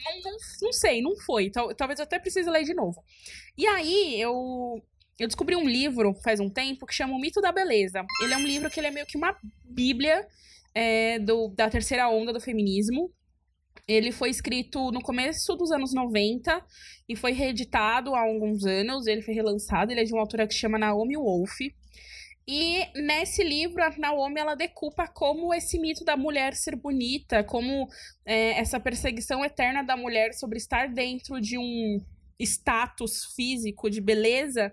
não, 0.05 0.31
não, 0.31 0.37
não 0.61 0.71
sei, 0.71 1.01
não 1.01 1.17
foi. 1.17 1.49
Talvez 1.49 1.97
eu 1.97 2.03
até 2.03 2.19
precise 2.19 2.47
ler 2.47 2.63
de 2.63 2.75
novo. 2.75 3.03
E 3.57 3.65
aí 3.65 4.21
eu 4.21 4.83
eu 5.17 5.27
descobri 5.27 5.55
um 5.55 5.67
livro 5.67 6.13
faz 6.23 6.39
um 6.39 6.49
tempo 6.49 6.85
que 6.85 6.93
chama 6.93 7.15
O 7.15 7.19
Mito 7.19 7.41
da 7.41 7.51
Beleza. 7.51 8.05
Ele 8.21 8.33
é 8.33 8.37
um 8.37 8.45
livro 8.45 8.69
que 8.69 8.79
ele 8.79 8.87
é 8.87 8.91
meio 8.91 9.05
que 9.07 9.17
uma 9.17 9.35
bíblia 9.63 10.27
é, 10.75 11.17
do, 11.17 11.47
da 11.47 11.69
terceira 11.69 12.09
onda 12.09 12.33
do 12.33 12.41
feminismo. 12.41 13.09
Ele 13.87 14.11
foi 14.11 14.29
escrito 14.29 14.91
no 14.91 15.01
começo 15.01 15.55
dos 15.55 15.71
anos 15.71 15.93
90 15.93 16.61
e 17.07 17.15
foi 17.15 17.31
reeditado 17.31 18.13
há 18.13 18.19
alguns 18.19 18.65
anos. 18.65 19.07
Ele 19.07 19.21
foi 19.21 19.33
relançado. 19.33 19.91
Ele 19.91 20.01
é 20.01 20.03
de 20.03 20.11
uma 20.11 20.21
autora 20.21 20.47
que 20.47 20.53
chama 20.53 20.77
Naomi 20.77 21.15
Wolf. 21.15 21.59
E 22.47 22.85
nesse 22.95 23.43
livro, 23.43 23.83
a 23.83 23.91
Naomi 23.97 24.39
ela 24.39 24.53
decupa 24.53 25.07
como 25.07 25.53
esse 25.53 25.79
mito 25.79 26.03
da 26.03 26.15
mulher 26.15 26.53
ser 26.53 26.75
bonita, 26.75 27.43
como 27.43 27.87
é, 28.23 28.59
essa 28.59 28.79
perseguição 28.79 29.43
eterna 29.43 29.81
da 29.81 29.97
mulher 29.97 30.33
sobre 30.33 30.57
estar 30.57 30.87
dentro 30.89 31.41
de 31.41 31.57
um 31.57 31.99
status 32.39 33.33
físico 33.35 33.89
de 33.89 33.99
beleza 33.99 34.71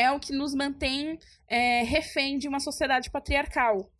é 0.00 0.10
o 0.10 0.18
que 0.18 0.32
nos 0.32 0.54
mantém 0.54 1.18
é, 1.46 1.82
refém 1.82 2.38
de 2.38 2.48
uma 2.48 2.60
sociedade 2.60 3.10
patriarcal. 3.10 3.90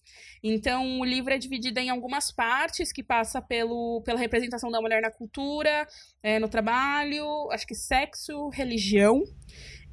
Então, 0.43 1.01
o 1.01 1.05
livro 1.05 1.33
é 1.33 1.39
dividido 1.39 1.79
em 1.79 1.91
algumas 1.91 2.33
partes, 2.33 2.91
que 2.93 3.03
passa 3.03 3.43
pelo, 3.43 4.03
pela 4.05 4.19
representação 4.19 4.71
da 4.71 4.81
mulher 4.81 5.03
na 5.03 5.11
cultura, 5.11 5.87
é, 6.23 6.39
no 6.39 6.49
trabalho, 6.49 7.51
acho 7.53 7.67
que 7.67 7.75
sexo, 7.75 8.49
religião. 8.49 9.23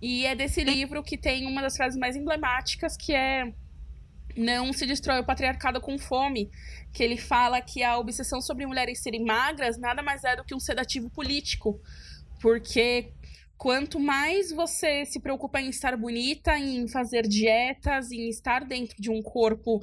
E 0.02 0.26
é 0.26 0.34
desse 0.36 0.64
livro 0.64 1.04
que 1.04 1.18
tem 1.18 1.46
uma 1.46 1.62
das 1.62 1.76
frases 1.76 2.00
mais 2.00 2.16
emblemáticas, 2.16 2.96
que 2.96 3.14
é 3.14 3.52
não 4.38 4.72
se 4.72 4.86
destrói 4.86 5.20
o 5.20 5.26
patriarcado 5.26 5.82
com 5.82 5.98
fome, 5.98 6.50
que 6.94 7.04
ele 7.04 7.18
fala 7.18 7.60
que 7.60 7.84
a 7.84 7.98
obsessão 7.98 8.40
sobre 8.40 8.68
mulheres 8.68 9.02
serem 9.02 9.26
magras 9.26 9.80
nada 9.80 10.04
mais 10.04 10.24
é 10.24 10.36
do 10.36 10.44
que 10.44 10.54
um 10.54 10.60
sedativo 10.60 11.10
político, 11.10 11.82
porque 12.40 13.12
quanto 13.58 14.00
mais 14.00 14.52
você 14.52 15.06
se 15.06 15.20
preocupa 15.20 15.60
em 15.60 15.70
estar 15.70 15.98
bonita, 15.98 16.58
em 16.58 16.88
fazer 16.88 17.28
dietas, 17.28 18.12
em 18.12 18.30
estar 18.30 18.64
dentro 18.64 19.02
de 19.02 19.10
um 19.10 19.22
corpo 19.22 19.82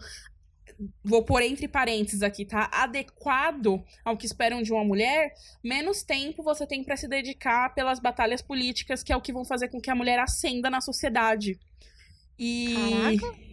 vou 1.03 1.25
pôr 1.25 1.43
entre 1.43 1.69
parênteses 1.69 2.23
aqui, 2.23 2.45
tá? 2.45 2.69
Adequado 2.73 3.83
ao 4.05 4.17
que 4.17 4.27
esperam 4.27 4.63
de 4.63 4.73
uma 4.73 4.85
mulher, 4.85 5.33
menos 5.63 6.03
tempo 6.03 6.43
você 6.43 6.67
tem 6.67 6.83
para 6.83 6.97
se 6.97 7.09
dedicar 7.09 7.75
pelas 7.75 8.01
batalhas 8.01 8.43
políticas, 8.43 9.03
que 9.03 9.13
é 9.13 9.17
o 9.17 9.21
que 9.21 9.33
vão 9.33 9.45
fazer 9.45 9.69
com 9.69 9.81
que 9.81 9.91
a 9.91 9.95
mulher 9.95 10.19
ascenda 10.19 10.69
na 10.71 10.81
sociedade. 10.81 11.59
E. 12.39 12.75
Caraca. 13.21 13.45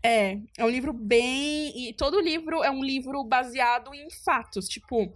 É, 0.00 0.38
é 0.56 0.64
um 0.64 0.68
livro 0.68 0.92
bem. 0.92 1.88
E 1.88 1.92
todo 1.92 2.20
livro 2.20 2.62
é 2.62 2.70
um 2.70 2.82
livro 2.82 3.24
baseado 3.24 3.92
em 3.92 4.08
fatos. 4.24 4.68
Tipo, 4.68 5.12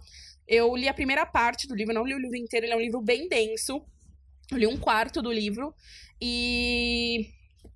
eu 0.47 0.75
li 0.75 0.87
a 0.87 0.93
primeira 0.93 1.25
parte 1.25 1.67
do 1.67 1.75
livro, 1.75 1.93
não 1.93 2.05
li 2.05 2.13
o 2.13 2.19
livro 2.19 2.37
inteiro, 2.37 2.65
ele 2.65 2.73
é 2.73 2.75
um 2.75 2.81
livro 2.81 3.01
bem 3.01 3.27
denso. 3.27 3.83
Eu 4.51 4.57
li 4.57 4.67
um 4.67 4.77
quarto 4.77 5.21
do 5.21 5.31
livro. 5.31 5.73
E 6.21 7.29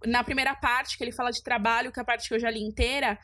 na 0.05 0.23
primeira 0.23 0.55
parte, 0.55 0.97
que 0.97 1.03
ele 1.03 1.11
fala 1.11 1.31
de 1.31 1.41
trabalho, 1.41 1.91
que 1.91 1.99
é 1.99 2.03
a 2.03 2.05
parte 2.05 2.27
que 2.27 2.35
eu 2.35 2.39
já 2.39 2.49
li 2.49 2.61
inteira, 2.61 3.17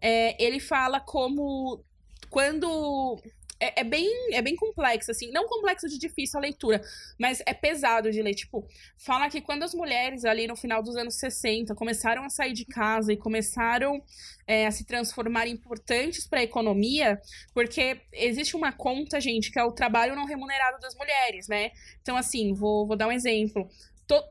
é, 0.00 0.42
ele 0.42 0.60
fala 0.60 1.00
como 1.00 1.82
quando 2.28 3.20
é, 3.60 3.80
é, 3.80 3.84
bem, 3.84 4.08
é 4.32 4.40
bem 4.40 4.56
complexo, 4.56 5.10
assim. 5.10 5.30
Não 5.30 5.46
complexo 5.46 5.86
de 5.86 5.98
difícil 5.98 6.38
a 6.38 6.42
leitura, 6.42 6.80
mas 7.18 7.42
é 7.44 7.52
pesado 7.52 8.10
de 8.10 8.22
ler. 8.22 8.34
Tipo, 8.34 8.66
fala 8.96 9.28
que 9.28 9.40
quando 9.40 9.62
as 9.62 9.74
mulheres 9.74 10.24
ali 10.24 10.46
no 10.46 10.56
final 10.56 10.82
dos 10.82 10.96
anos 10.96 11.16
60 11.16 11.74
começaram 11.74 12.24
a 12.24 12.30
sair 12.30 12.54
de 12.54 12.64
casa 12.64 13.12
e 13.12 13.16
começaram 13.18 14.02
é, 14.46 14.66
a 14.66 14.70
se 14.70 14.84
transformar 14.86 15.46
importantes 15.46 16.26
para 16.26 16.40
a 16.40 16.44
economia, 16.44 17.20
porque 17.52 18.00
existe 18.12 18.56
uma 18.56 18.72
conta, 18.72 19.20
gente, 19.20 19.52
que 19.52 19.58
é 19.58 19.64
o 19.64 19.72
trabalho 19.72 20.16
não 20.16 20.24
remunerado 20.24 20.80
das 20.80 20.94
mulheres, 20.94 21.46
né? 21.46 21.70
Então, 22.00 22.16
assim, 22.16 22.54
vou, 22.54 22.86
vou 22.86 22.96
dar 22.96 23.08
um 23.08 23.12
exemplo. 23.12 23.68
To, 24.06 24.22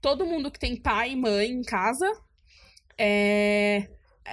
todo 0.00 0.26
mundo 0.26 0.50
que 0.50 0.58
tem 0.58 0.76
pai 0.76 1.12
e 1.12 1.16
mãe 1.16 1.48
em 1.48 1.62
casa 1.62 2.12
é, 2.98 3.53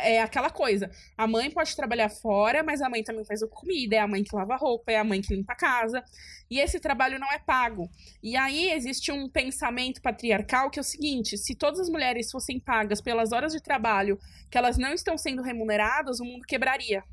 é 0.02 0.22
aquela 0.22 0.50
coisa. 0.50 0.90
A 1.18 1.28
mãe 1.28 1.50
pode 1.50 1.76
trabalhar 1.76 2.10
fora, 2.10 2.64
mas 2.64 2.82
a 2.82 2.90
mãe 2.90 3.04
também 3.04 3.26
faz 3.26 3.42
a 3.42 3.48
comida, 3.48 3.96
é 3.96 4.00
a 4.00 4.08
mãe 4.08 4.24
que 4.24 4.36
lava 4.36 4.54
a 4.54 4.58
roupa, 4.58 4.92
é 4.92 4.98
a 4.98 5.04
mãe 5.04 5.22
que 5.22 5.34
limpa 5.34 5.54
a 5.54 5.56
casa. 5.56 6.04
E 6.50 6.60
esse 6.60 6.80
trabalho 6.80 7.20
não 7.20 7.32
é 7.32 7.40
pago. 7.40 7.90
E 8.22 8.36
aí 8.36 8.72
existe 8.72 9.12
um 9.12 9.30
pensamento 9.30 10.02
patriarcal 10.02 10.70
que 10.70 10.80
é 10.80 10.82
o 10.82 10.84
seguinte: 10.84 11.38
se 11.38 11.56
todas 11.56 11.80
as 11.80 11.90
mulheres 11.90 12.30
fossem 12.30 12.60
pagas 12.60 13.02
pelas 13.02 13.32
horas 13.32 13.54
de 13.54 13.62
trabalho 13.62 14.20
que 14.50 14.58
elas 14.58 14.78
não 14.78 14.94
estão 14.94 15.18
sendo 15.18 15.42
remuneradas, 15.42 16.20
o 16.20 16.26
mundo 16.26 16.46
quebraria. 16.46 17.04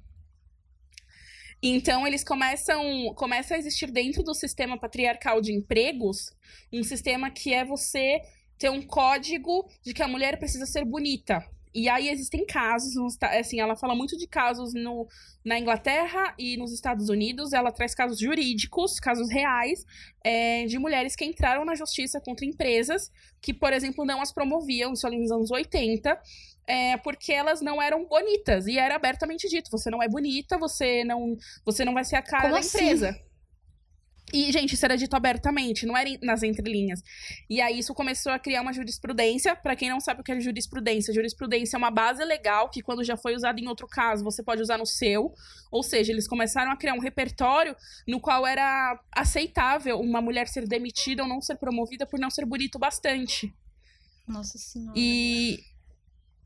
Então 1.62 2.06
eles 2.06 2.22
começam, 2.22 3.12
começa 3.14 3.54
a 3.54 3.58
existir 3.58 3.90
dentro 3.90 4.22
do 4.22 4.32
sistema 4.32 4.78
patriarcal 4.78 5.40
de 5.40 5.52
empregos 5.52 6.30
um 6.72 6.84
sistema 6.84 7.30
que 7.30 7.52
é 7.52 7.64
você 7.64 8.20
ter 8.58 8.70
um 8.70 8.82
código 8.82 9.68
de 9.82 9.92
que 9.94 10.02
a 10.02 10.08
mulher 10.08 10.38
precisa 10.38 10.66
ser 10.66 10.84
bonita. 10.84 11.44
E 11.74 11.88
aí 11.88 12.08
existem 12.08 12.44
casos, 12.46 13.16
assim, 13.22 13.60
ela 13.60 13.76
fala 13.76 13.94
muito 13.94 14.16
de 14.16 14.26
casos 14.26 14.74
no, 14.74 15.06
na 15.44 15.58
Inglaterra 15.58 16.34
e 16.38 16.56
nos 16.56 16.72
Estados 16.72 17.08
Unidos. 17.08 17.52
Ela 17.52 17.72
traz 17.72 17.94
casos 17.94 18.18
jurídicos, 18.18 18.98
casos 18.98 19.30
reais, 19.30 19.84
é, 20.24 20.66
de 20.66 20.78
mulheres 20.78 21.14
que 21.14 21.24
entraram 21.24 21.64
na 21.64 21.74
justiça 21.74 22.20
contra 22.20 22.46
empresas 22.46 23.10
que, 23.40 23.54
por 23.54 23.72
exemplo, 23.72 24.04
não 24.04 24.20
as 24.20 24.32
promoviam, 24.32 24.92
isso 24.92 25.06
ali 25.06 25.18
nos 25.18 25.30
anos 25.30 25.50
80, 25.50 26.20
é, 26.66 26.96
porque 26.98 27.32
elas 27.32 27.60
não 27.60 27.80
eram 27.80 28.04
bonitas. 28.06 28.66
E 28.66 28.78
era 28.78 28.96
abertamente 28.96 29.48
dito: 29.48 29.70
você 29.70 29.90
não 29.90 30.02
é 30.02 30.08
bonita, 30.08 30.58
você 30.58 31.04
não, 31.04 31.36
você 31.64 31.84
não 31.84 31.94
vai 31.94 32.04
ser 32.04 32.16
a 32.16 32.22
cara 32.22 32.42
Como 32.42 32.54
da 32.54 32.60
assim? 32.60 32.78
empresa. 32.78 33.18
E, 34.32 34.52
gente, 34.52 34.74
isso 34.74 34.84
era 34.84 34.96
dito 34.96 35.14
abertamente, 35.16 35.86
não 35.86 35.96
era 35.96 36.10
nas 36.22 36.42
entrelinhas. 36.42 37.02
E 37.48 37.60
aí 37.60 37.78
isso 37.78 37.94
começou 37.94 38.30
a 38.30 38.38
criar 38.38 38.60
uma 38.60 38.72
jurisprudência. 38.72 39.56
Para 39.56 39.74
quem 39.74 39.88
não 39.88 40.00
sabe 40.00 40.20
o 40.20 40.24
que 40.24 40.32
é 40.32 40.40
jurisprudência, 40.40 41.14
jurisprudência 41.14 41.76
é 41.76 41.78
uma 41.78 41.90
base 41.90 42.22
legal 42.24 42.68
que, 42.68 42.82
quando 42.82 43.02
já 43.02 43.16
foi 43.16 43.34
usada 43.34 43.58
em 43.60 43.66
outro 43.66 43.86
caso, 43.86 44.22
você 44.22 44.42
pode 44.42 44.60
usar 44.60 44.76
no 44.76 44.86
seu. 44.86 45.32
Ou 45.70 45.82
seja, 45.82 46.12
eles 46.12 46.28
começaram 46.28 46.70
a 46.70 46.76
criar 46.76 46.94
um 46.94 47.00
repertório 47.00 47.74
no 48.06 48.20
qual 48.20 48.46
era 48.46 49.00
aceitável 49.12 49.98
uma 49.98 50.20
mulher 50.20 50.46
ser 50.48 50.66
demitida 50.66 51.22
ou 51.22 51.28
não 51.28 51.40
ser 51.40 51.56
promovida 51.56 52.06
por 52.06 52.20
não 52.20 52.30
ser 52.30 52.44
bonito 52.44 52.78
bastante. 52.78 53.54
Nossa 54.26 54.58
Senhora. 54.58 54.92
E 54.94 55.60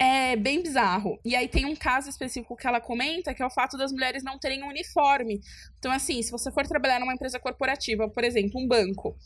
é 0.03 0.35
bem 0.35 0.61
bizarro. 0.61 1.21
E 1.25 1.37
aí 1.37 1.47
tem 1.47 1.65
um 1.65 1.77
caso 1.77 2.11
específico 2.11 2.57
que 2.57 2.67
ela 2.67 2.81
comenta, 2.81 3.33
que 3.33 3.41
é 3.41 3.47
o 3.47 3.51
fato 3.51 3.77
das 3.77 3.93
mulheres 3.93 4.25
não 4.25 4.37
terem 4.37 4.65
um 4.65 4.69
uniforme. 4.69 5.41
Então, 5.79 5.93
assim, 5.93 6.21
se 6.21 6.33
você 6.33 6.51
for 6.51 6.67
trabalhar 6.67 6.99
numa 6.99 7.15
empresa 7.15 7.39
corporativa, 7.39 8.09
por 8.09 8.25
exemplo, 8.25 8.61
um 8.61 8.67
banco, 8.67 9.17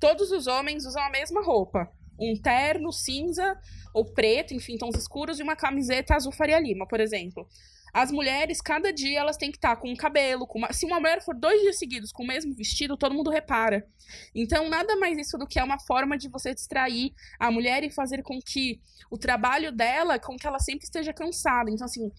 todos 0.00 0.32
os 0.32 0.48
homens 0.48 0.84
usam 0.84 1.02
a 1.04 1.10
mesma 1.10 1.40
roupa. 1.40 1.88
Um 2.18 2.34
terno 2.34 2.92
cinza 2.92 3.56
ou 3.94 4.04
preto, 4.04 4.52
enfim, 4.52 4.76
tons 4.76 4.96
escuros, 4.96 5.38
e 5.38 5.42
uma 5.42 5.54
camiseta 5.54 6.16
azul 6.16 6.32
faria 6.32 6.58
lima, 6.58 6.84
por 6.84 6.98
exemplo. 6.98 7.46
As 7.94 8.10
mulheres, 8.10 8.60
cada 8.60 8.92
dia, 8.92 9.20
elas 9.20 9.36
têm 9.36 9.52
que 9.52 9.56
estar 9.56 9.76
com 9.76 9.92
o 9.92 9.96
cabelo. 9.96 10.48
Com 10.48 10.58
uma... 10.58 10.72
Se 10.72 10.84
uma 10.84 10.98
mulher 10.98 11.22
for 11.22 11.32
dois 11.32 11.60
dias 11.60 11.78
seguidos 11.78 12.10
com 12.10 12.24
o 12.24 12.26
mesmo 12.26 12.52
vestido, 12.52 12.96
todo 12.96 13.14
mundo 13.14 13.30
repara. 13.30 13.86
Então, 14.34 14.68
nada 14.68 14.96
mais 14.96 15.16
isso 15.16 15.38
do 15.38 15.46
que 15.46 15.60
é 15.60 15.64
uma 15.64 15.78
forma 15.78 16.18
de 16.18 16.28
você 16.28 16.52
distrair 16.52 17.14
a 17.38 17.52
mulher 17.52 17.84
e 17.84 17.90
fazer 17.90 18.24
com 18.24 18.40
que 18.40 18.80
o 19.08 19.16
trabalho 19.16 19.70
dela, 19.70 20.18
com 20.18 20.36
que 20.36 20.44
ela 20.44 20.58
sempre 20.58 20.84
esteja 20.84 21.12
cansada. 21.12 21.70
Então, 21.70 21.84
assim, 21.84 22.10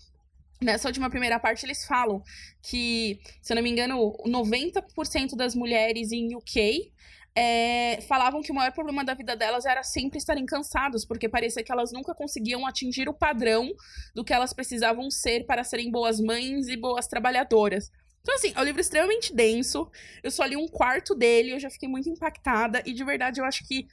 Nessa 0.62 0.88
última 0.88 1.10
primeira 1.10 1.38
parte, 1.38 1.65
eles 1.65 1.86
falam 1.86 2.24
que, 2.62 3.20
se 3.41 3.51
eu 3.51 3.55
não 3.55 3.62
me 3.62 3.70
engano, 3.70 4.15
90% 4.25 5.36
das 5.36 5.53
mulheres 5.53 6.13
em 6.13 6.34
UK 6.34 6.94
é, 7.36 8.00
falavam 8.08 8.42
que 8.42 8.51
o 8.51 8.56
maior 8.56 8.72
problema 8.72 9.04
da 9.04 9.13
vida 9.13 9.36
delas 9.36 9.65
era 9.65 9.84
sempre 9.84 10.18
estarem 10.18 10.46
cansadas, 10.46 11.06
porque 11.06 11.27
parecia 11.27 11.63
que 11.63 11.72
elas 11.72 11.92
nunca 11.92 12.15
conseguiam 12.15 12.65
atingir 12.65 13.10
o 13.10 13.13
padrão 13.13 13.70
do 14.13 14.24
que 14.24 14.34
elas 14.34 14.54
precisavam 14.54 15.12
ser 15.12 15.46
para 15.46 15.63
serem 15.63 15.92
boas 15.92 16.20
mães 16.20 16.68
e 16.68 16.77
boas 16.77 17.08
trabalhadoras. 17.08 17.92
Então, 18.22 18.34
assim, 18.34 18.54
é 18.56 18.60
um 18.60 18.63
livro 18.63 18.82
extremamente 18.82 19.36
denso. 19.36 19.88
Eu 20.24 20.32
só 20.32 20.46
li 20.46 20.56
um 20.56 20.68
quarto 20.68 21.13
dele, 21.13 21.51
eu 21.51 21.60
já 21.60 21.70
fiquei 21.70 21.88
muito 21.88 22.10
impactada, 22.10 22.82
e 22.84 22.92
de 22.92 23.04
verdade 23.04 23.39
eu 23.39 23.46
acho 23.46 23.68
que 23.68 23.86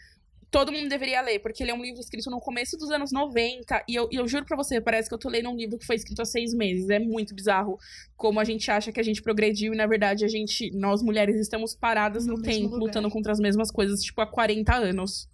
todo 0.52 0.70
mundo 0.70 0.86
deveria 0.86 1.22
ler, 1.22 1.38
porque 1.38 1.62
ele 1.62 1.70
é 1.70 1.74
um 1.74 1.82
livro 1.82 1.98
escrito 1.98 2.30
no 2.30 2.38
começo 2.38 2.76
dos 2.76 2.90
anos 2.90 3.10
90, 3.10 3.84
e 3.88 3.94
eu, 3.94 4.06
eu 4.12 4.28
juro 4.28 4.44
pra 4.44 4.54
você, 4.54 4.82
parece 4.82 5.08
que 5.08 5.14
eu 5.14 5.18
tô 5.18 5.30
lendo 5.30 5.48
um 5.48 5.56
livro 5.56 5.78
que 5.78 5.86
foi 5.86 5.96
escrito 5.96 6.20
há 6.20 6.26
seis 6.26 6.52
meses. 6.52 6.90
É 6.90 6.98
muito 6.98 7.34
bizarro 7.34 7.78
como 8.14 8.38
a 8.38 8.44
gente 8.44 8.70
acha 8.70 8.92
que 8.92 9.00
a 9.00 9.02
gente 9.02 9.22
progrediu, 9.22 9.72
e 9.72 9.76
na 9.76 9.86
verdade 9.86 10.26
a 10.26 10.28
gente, 10.28 10.70
nós 10.76 11.02
mulheres, 11.02 11.40
estamos 11.40 11.74
paradas 11.74 12.26
no, 12.26 12.34
no 12.34 12.42
tempo, 12.42 12.76
lutando 12.76 13.08
contra 13.10 13.32
as 13.32 13.40
mesmas 13.40 13.70
coisas, 13.70 14.02
tipo, 14.02 14.20
há 14.20 14.26
40 14.26 14.74
anos. 14.74 15.26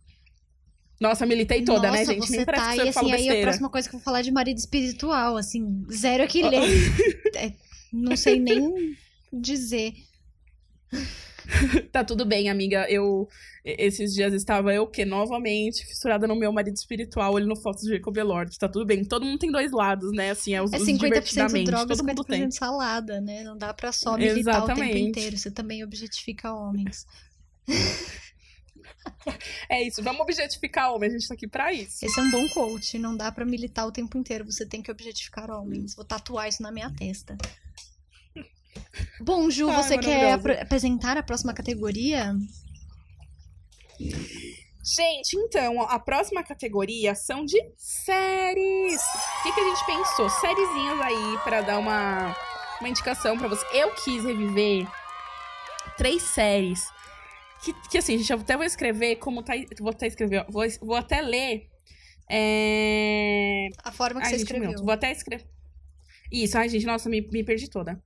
Nossa, 1.01 1.27
militei 1.27 1.65
toda, 1.65 1.91
né, 1.91 1.99
Nossa, 1.99 2.13
né, 2.13 2.21
gente? 2.21 2.31
Nem 2.31 2.45
parece 2.45 2.65
tá, 2.65 2.73
que 2.75 2.81
e, 2.83 2.89
assim, 2.89 3.13
aí 3.13 3.41
a 3.41 3.43
próxima 3.43 3.69
coisa 3.69 3.89
que 3.89 3.97
eu 3.97 3.99
vou 3.99 4.05
falar 4.05 4.21
é 4.21 4.23
de 4.23 4.31
marido 4.31 4.59
espiritual, 4.59 5.37
assim, 5.37 5.85
zero 5.93 6.29
que 6.29 6.43
ler. 6.43 6.63
é, 7.35 7.53
não 7.93 8.17
sei 8.17 8.39
nem 8.39 8.97
dizer. 9.33 9.95
tá 11.91 12.05
tudo 12.05 12.25
bem, 12.25 12.49
amiga. 12.49 12.87
Eu 12.89 13.29
esses 13.65 14.15
dias 14.15 14.33
estava 14.33 14.73
eu 14.73 14.87
que 14.87 15.05
novamente 15.05 15.85
fissurada 15.85 16.27
no 16.27 16.35
meu 16.35 16.51
marido 16.53 16.75
espiritual, 16.75 17.35
olhando 17.35 17.57
fotos 17.57 17.83
de 17.83 17.95
Jacob 17.95 18.17
Elord. 18.17 18.59
Tá 18.59 18.69
tudo 18.69 18.87
bem. 18.87 19.05
Todo 19.05 19.27
mundo 19.27 19.39
tem 19.39 19.51
dois 19.51 19.73
lados, 19.73 20.13
né? 20.13 20.31
Assim, 20.31 20.55
é 20.55 20.63
os, 20.63 20.73
é 20.73 20.79
50% 20.79 21.65
droga, 21.65 21.97
todo 21.97 22.07
50% 22.09 22.27
tem. 22.27 22.51
salada, 22.51 23.21
né? 23.21 23.43
Não 23.45 23.57
dá 23.57 23.75
para 23.75 23.93
só 23.93 24.17
militar 24.17 24.39
Exatamente. 24.39 24.91
o 24.91 24.93
tempo 24.93 25.09
inteiro. 25.09 25.37
Você 25.37 25.51
também 25.51 25.85
objetifica 25.85 26.53
homens. 26.53 27.07
É 29.69 29.83
isso, 29.83 30.03
vamos 30.03 30.21
objetificar 30.21 30.93
homens, 30.93 31.13
a 31.13 31.19
gente 31.19 31.29
tá 31.29 31.35
aqui 31.35 31.47
pra 31.47 31.73
isso. 31.73 32.05
Esse 32.05 32.19
é 32.19 32.23
um 32.23 32.31
bom 32.31 32.49
coach, 32.49 32.99
não 32.99 33.17
dá 33.17 33.31
para 33.31 33.45
militar 33.45 33.87
o 33.87 33.93
tempo 33.93 34.17
inteiro, 34.17 34.45
você 34.45 34.67
tem 34.67 34.83
que 34.83 34.91
objetificar 34.91 35.51
homens. 35.51 35.95
Vou 35.95 36.05
tatuar 36.05 36.49
isso 36.49 36.63
na 36.63 36.73
minha 36.73 36.91
testa. 36.91 37.37
Bom, 39.21 39.51
Ju, 39.51 39.71
você 39.71 39.99
quer 39.99 40.33
ap 40.33 40.47
apresentar 40.61 41.17
a 41.17 41.23
próxima 41.23 41.53
categoria? 41.53 42.35
Gente, 44.97 45.37
então, 45.37 45.83
a 45.83 45.99
próxima 45.99 46.43
categoria 46.43 47.15
são 47.15 47.45
de 47.45 47.59
séries. 47.77 49.03
O 49.41 49.43
que, 49.43 49.53
que 49.53 49.61
a 49.61 49.65
gente 49.65 49.85
pensou? 49.85 50.31
Sériezinhas 50.31 51.01
aí 51.01 51.39
para 51.45 51.61
dar 51.61 51.79
uma, 51.79 52.35
uma 52.81 52.89
indicação 52.89 53.37
para 53.37 53.49
você. 53.49 53.67
Eu 53.73 53.93
quis 53.95 54.25
reviver 54.25 54.87
três 55.99 56.23
séries. 56.23 56.89
Que, 57.63 57.75
que 57.91 57.99
assim, 57.99 58.17
gente, 58.17 58.33
eu 58.33 58.39
até 58.39 58.57
vou 58.57 58.65
escrever 58.65 59.17
como 59.17 59.43
tá. 59.43 59.53
Vou 59.79 59.91
até 59.91 60.07
escrever, 60.07 60.47
vou, 60.49 60.65
vou 60.81 60.97
até 60.97 61.21
ler. 61.21 61.69
É... 62.31 63.69
A 63.83 63.91
forma 63.91 64.21
que 64.21 64.27
ai, 64.27 64.33
você 64.33 64.39
gente, 64.39 64.53
escreveu. 64.53 64.85
vou 64.85 64.93
até 64.93 65.11
escrever. 65.11 65.47
Isso, 66.31 66.57
ai, 66.57 66.69
gente, 66.69 66.87
nossa, 66.87 67.09
me, 67.09 67.21
me 67.21 67.43
perdi 67.45 67.69
toda. 67.69 68.03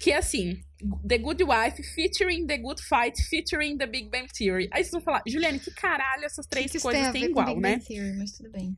Que 0.00 0.10
é 0.10 0.16
assim, 0.16 0.60
The 1.06 1.18
Good 1.18 1.44
Wife 1.44 1.82
featuring 1.94 2.46
The 2.46 2.58
Good 2.58 2.82
Fight 2.82 3.22
featuring 3.28 3.76
The 3.76 3.86
Big 3.86 4.08
Bang 4.08 4.28
Theory. 4.32 4.68
Aí 4.72 4.82
vocês 4.82 4.90
vão 4.90 5.00
falar, 5.00 5.22
Juliane, 5.26 5.60
que 5.60 5.70
caralho 5.72 6.24
essas 6.24 6.46
três 6.46 6.72
que 6.72 6.80
coisas 6.80 7.12
têm 7.12 7.24
igual, 7.24 7.46
Big 7.46 7.60
né? 7.60 7.76
Bang 7.76 7.84
Theory, 7.86 8.16
mas 8.16 8.32
tudo 8.32 8.50
bem. 8.50 8.76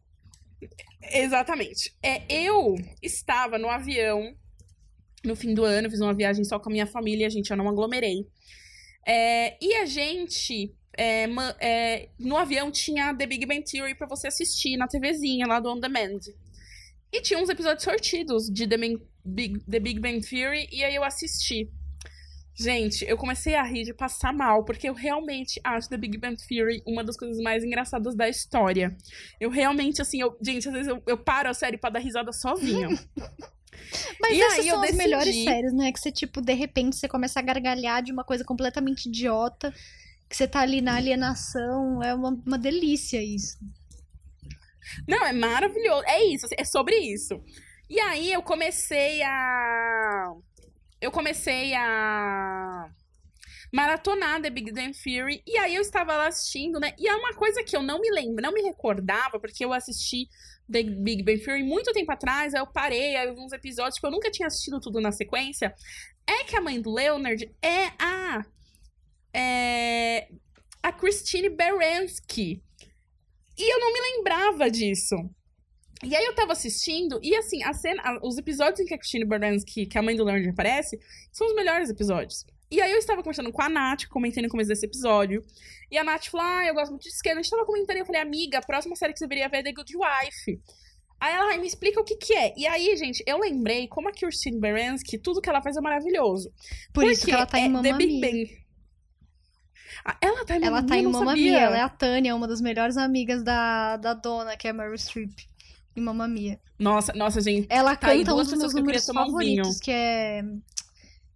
Exatamente. 1.12 1.97
É, 2.02 2.23
eu 2.29 2.76
estava 3.02 3.59
no 3.59 3.69
avião 3.69 4.37
no 5.25 5.37
fim 5.37 5.55
do 5.55 5.64
ano, 5.64 5.91
fiz 5.91 6.00
uma 6.00 6.14
viagem 6.14 6.45
só 6.45 6.59
com 6.59 6.69
a 6.69 6.73
minha 6.73 6.87
família, 6.87 7.26
a 7.26 7.31
gente, 7.31 7.50
eu 7.50 7.57
não 7.57 7.69
aglomerei. 7.69 8.26
É, 9.07 9.57
e 9.64 9.75
a 9.76 9.87
gente, 9.87 10.75
é, 10.97 11.26
é, 11.61 12.09
no 12.19 12.37
avião 12.37 12.71
tinha 12.71 13.14
The 13.14 13.26
Big 13.26 13.47
Bang 13.47 13.62
Theory 13.62 13.95
pra 13.95 14.07
você 14.07 14.26
assistir 14.26 14.76
na 14.76 14.88
TVzinha 14.88 15.47
lá 15.47 15.61
do 15.61 15.71
On 15.71 15.79
Demand. 15.79 16.21
E 17.12 17.21
tinha 17.21 17.38
uns 17.38 17.49
episódios 17.49 17.85
sortidos 17.85 18.50
de 18.50 18.67
The 18.67 18.76
Big, 19.25 19.61
The 19.71 19.81
Big 19.81 20.00
Bang 20.00 20.21
Theory, 20.26 20.69
e 20.73 20.83
aí 20.85 20.95
eu 20.95 21.05
assisti. 21.05 21.71
Gente, 22.55 23.05
eu 23.07 23.17
comecei 23.17 23.55
a 23.55 23.62
rir 23.62 23.85
de 23.85 23.95
passar 23.95 24.33
mal, 24.33 24.62
porque 24.64 24.88
eu 24.88 24.93
realmente 24.93 25.59
acho 25.64 25.88
The 25.88 25.97
Big 25.97 26.19
Bang 26.19 26.37
Theory 26.37 26.83
uma 26.87 27.02
das 27.02 27.17
coisas 27.17 27.38
mais 27.43 27.64
engraçadas 27.64 28.14
da 28.14 28.29
história. 28.29 28.95
Eu 29.41 29.49
realmente, 29.49 30.02
assim, 30.02 30.21
eu, 30.21 30.37
gente, 30.43 30.69
às 30.69 30.75
vezes 30.75 30.88
eu, 30.88 31.02
eu 31.07 31.17
paro 31.17 31.49
a 31.49 31.55
série 31.55 31.79
pra 31.79 31.88
dar 31.91 31.99
risada 32.00 32.31
sozinha. 32.33 32.88
Mas 34.21 34.37
E 34.37 34.41
essas 34.43 34.67
são 34.67 34.76
as 34.76 34.83
decidi- 34.83 34.99
melhores 34.99 35.45
séries, 35.45 35.73
né? 35.73 35.91
Que 35.93 35.99
você, 35.99 36.12
tipo, 36.12 36.41
de 36.43 36.52
repente, 36.52 36.97
você 36.97 37.09
começa 37.09 37.38
a 37.41 37.43
gargalhar 37.43 38.02
de 38.02 38.12
uma 38.12 38.23
coisa 38.23 38.45
completamente 38.45 39.07
idiota. 39.09 39.73
Que 40.29 40.37
você 40.37 40.47
tá 40.47 40.61
ali 40.61 40.81
na 40.83 40.97
alienação. 40.97 42.02
É 42.02 42.14
uma, 42.14 42.31
uma 42.47 42.59
delícia 42.59 43.23
isso. 43.23 43.59
Não, 45.09 45.25
é 45.26 45.33
maravilhoso. 45.33 46.05
É 46.07 46.23
isso, 46.25 46.47
é 46.57 46.64
sobre 46.64 46.97
isso. 46.97 47.43
E 47.93 48.01
aí 48.01 48.33
eu 48.33 48.43
comecei 48.43 49.23
a. 49.23 50.33
Eu 50.99 51.11
comecei 51.11 51.75
a. 51.75 52.91
Maratonar 53.71 54.41
The 54.41 54.49
Big 54.49 54.73
Bang 54.73 54.93
Theory. 54.95 55.43
E 55.47 55.59
aí 55.59 55.75
eu 55.75 55.83
estava 55.83 56.17
lá 56.17 56.29
assistindo, 56.29 56.81
né? 56.81 56.95
E 56.99 57.07
é 57.07 57.15
uma 57.15 57.35
coisa 57.35 57.63
que 57.63 57.77
eu 57.77 57.83
não 57.83 58.01
me 58.01 58.11
lembro, 58.11 58.43
não 58.43 58.51
me 58.51 58.63
recordava, 58.63 59.39
porque 59.39 59.63
eu 59.63 59.75
assisti 59.75 60.27
The 60.71 60.85
Big 60.85 61.23
Bang 61.23 61.45
Theory 61.45 61.63
muito 61.63 61.93
tempo 61.93 62.11
atrás. 62.11 62.55
Aí 62.55 62.63
eu 62.63 62.67
parei 62.67 63.15
aí 63.15 63.29
alguns 63.29 63.53
episódios 63.53 63.99
que 64.01 64.07
eu 64.07 64.11
nunca 64.11 64.31
tinha 64.31 64.47
assistido 64.47 64.81
tudo 64.81 64.99
na 64.99 65.13
sequência. 65.13 65.75
É 66.27 66.45
que 66.45 66.57
a 66.57 66.63
mãe 66.63 66.81
do 66.81 66.95
Leonard 66.95 67.45
é 67.61 67.89
a. 67.99 68.43
É. 69.35 70.29
A 70.83 70.91
Christine 70.93 71.51
Baranski. 71.51 72.63
E 73.59 73.71
eu 73.71 73.81
não 73.81 73.93
me 73.93 74.01
lembrava 74.01 74.71
disso. 74.71 75.15
E 76.03 76.17
aí 76.17 76.25
eu 76.25 76.35
tava 76.35 76.53
assistindo, 76.53 77.21
e 77.23 77.35
assim, 77.37 77.63
a 77.63 77.73
cena, 77.73 78.03
a- 78.03 78.19
os 78.27 78.37
episódios 78.37 78.81
em 78.81 78.85
que 78.85 78.95
a 78.95 78.99
Christine 78.99 79.25
Baranski, 79.25 79.87
que 79.87 79.97
a 79.99 80.03
mãe 80.03 80.17
do 80.17 80.25
Leonard 80.25 80.49
aparece, 80.49 80.99
são 81.31 81.47
os 81.47 81.55
melhores 81.55 81.89
episódios. 81.91 82.45
E 82.71 82.81
aí 82.81 82.91
eu 82.91 82.99
estava 82.99 83.23
conversando 83.23 83.53
com 83.53 83.63
a 83.63 83.69
Nath, 83.69 84.07
comentei 84.09 84.43
no 84.43 84.49
começo 84.49 84.69
desse 84.69 84.87
episódio. 84.87 85.45
E 85.91 85.99
a 85.99 86.03
Nath 86.03 86.27
falou: 86.27 86.47
Ah, 86.47 86.65
eu 86.67 86.75
gosto 86.75 86.91
muito 86.91 87.03
de 87.03 87.11
esquerda. 87.11 87.39
A 87.39 87.43
gente 87.43 87.51
tava 87.53 87.67
comentando 87.67 87.97
e 87.97 88.01
eu 88.01 88.07
falei, 88.07 88.21
amiga, 88.23 88.59
a 88.59 88.63
próxima 88.63 88.97
série 88.97 89.13
que 89.13 89.19
você 89.19 89.27
deveria 89.27 89.49
ver 89.49 89.59
é 89.59 89.63
The 89.63 89.73
Good 89.73 89.93
Wife. 89.95 90.61
Aí 91.21 91.35
ela 91.35 91.51
"Ai, 91.51 91.59
me 91.59 91.67
explica 91.67 92.01
o 92.01 92.05
que 92.05 92.17
que 92.17 92.35
é. 92.35 92.53
E 92.57 92.67
aí, 92.67 92.97
gente, 92.97 93.23
eu 93.27 93.39
lembrei 93.39 93.87
como 93.87 94.09
a 94.09 94.13
Christine 94.13 94.59
Baranski, 94.59 95.19
tudo 95.19 95.41
que 95.41 95.49
ela 95.51 95.63
faz 95.63 95.77
é 95.77 95.81
maravilhoso. 95.81 96.51
Por 96.95 97.05
isso 97.05 97.25
que 97.27 97.31
ela 97.31 97.47
tá 97.47 97.61
em 97.61 97.67
é 97.67 97.69
Mamma 97.69 97.83
The 97.85 97.93
Big 97.93 98.13
Mia. 98.15 98.21
Bang. 98.31 98.63
Ah, 100.05 100.17
ela 100.21 100.45
tá 100.45 100.57
em 100.57 100.65
Ela 100.65 100.83
tá 100.83 100.97
em 100.97 101.07
Mamma. 101.07 101.35
Mia. 101.35 101.59
Ela 101.59 101.77
é 101.79 101.81
a 101.83 101.89
Tânia, 101.89 102.35
uma 102.35 102.49
das 102.49 102.61
melhores 102.61 102.97
amigas 102.97 103.45
da, 103.45 103.99
da 103.99 104.15
dona, 104.15 104.57
que 104.57 104.67
é 104.67 104.71
a 104.71 104.75
Meryl 104.75 104.97
Streep. 104.99 105.31
Em 105.95 106.01
Mamma 106.01 106.27
Mia. 106.29 106.61
Nossa, 106.79 107.13
nossa, 107.13 107.41
gente. 107.41 107.67
Ela 107.71 107.95
Tá 107.97 108.09
canta 108.09 108.35
um 108.35 108.37
dos 108.37 108.53
meus 108.53 108.73
que 108.73 108.81
números 108.81 109.09
um 109.09 109.15
favoritos, 109.15 109.69
vinho. 109.69 109.81
que 109.81 109.91
é... 109.91 110.43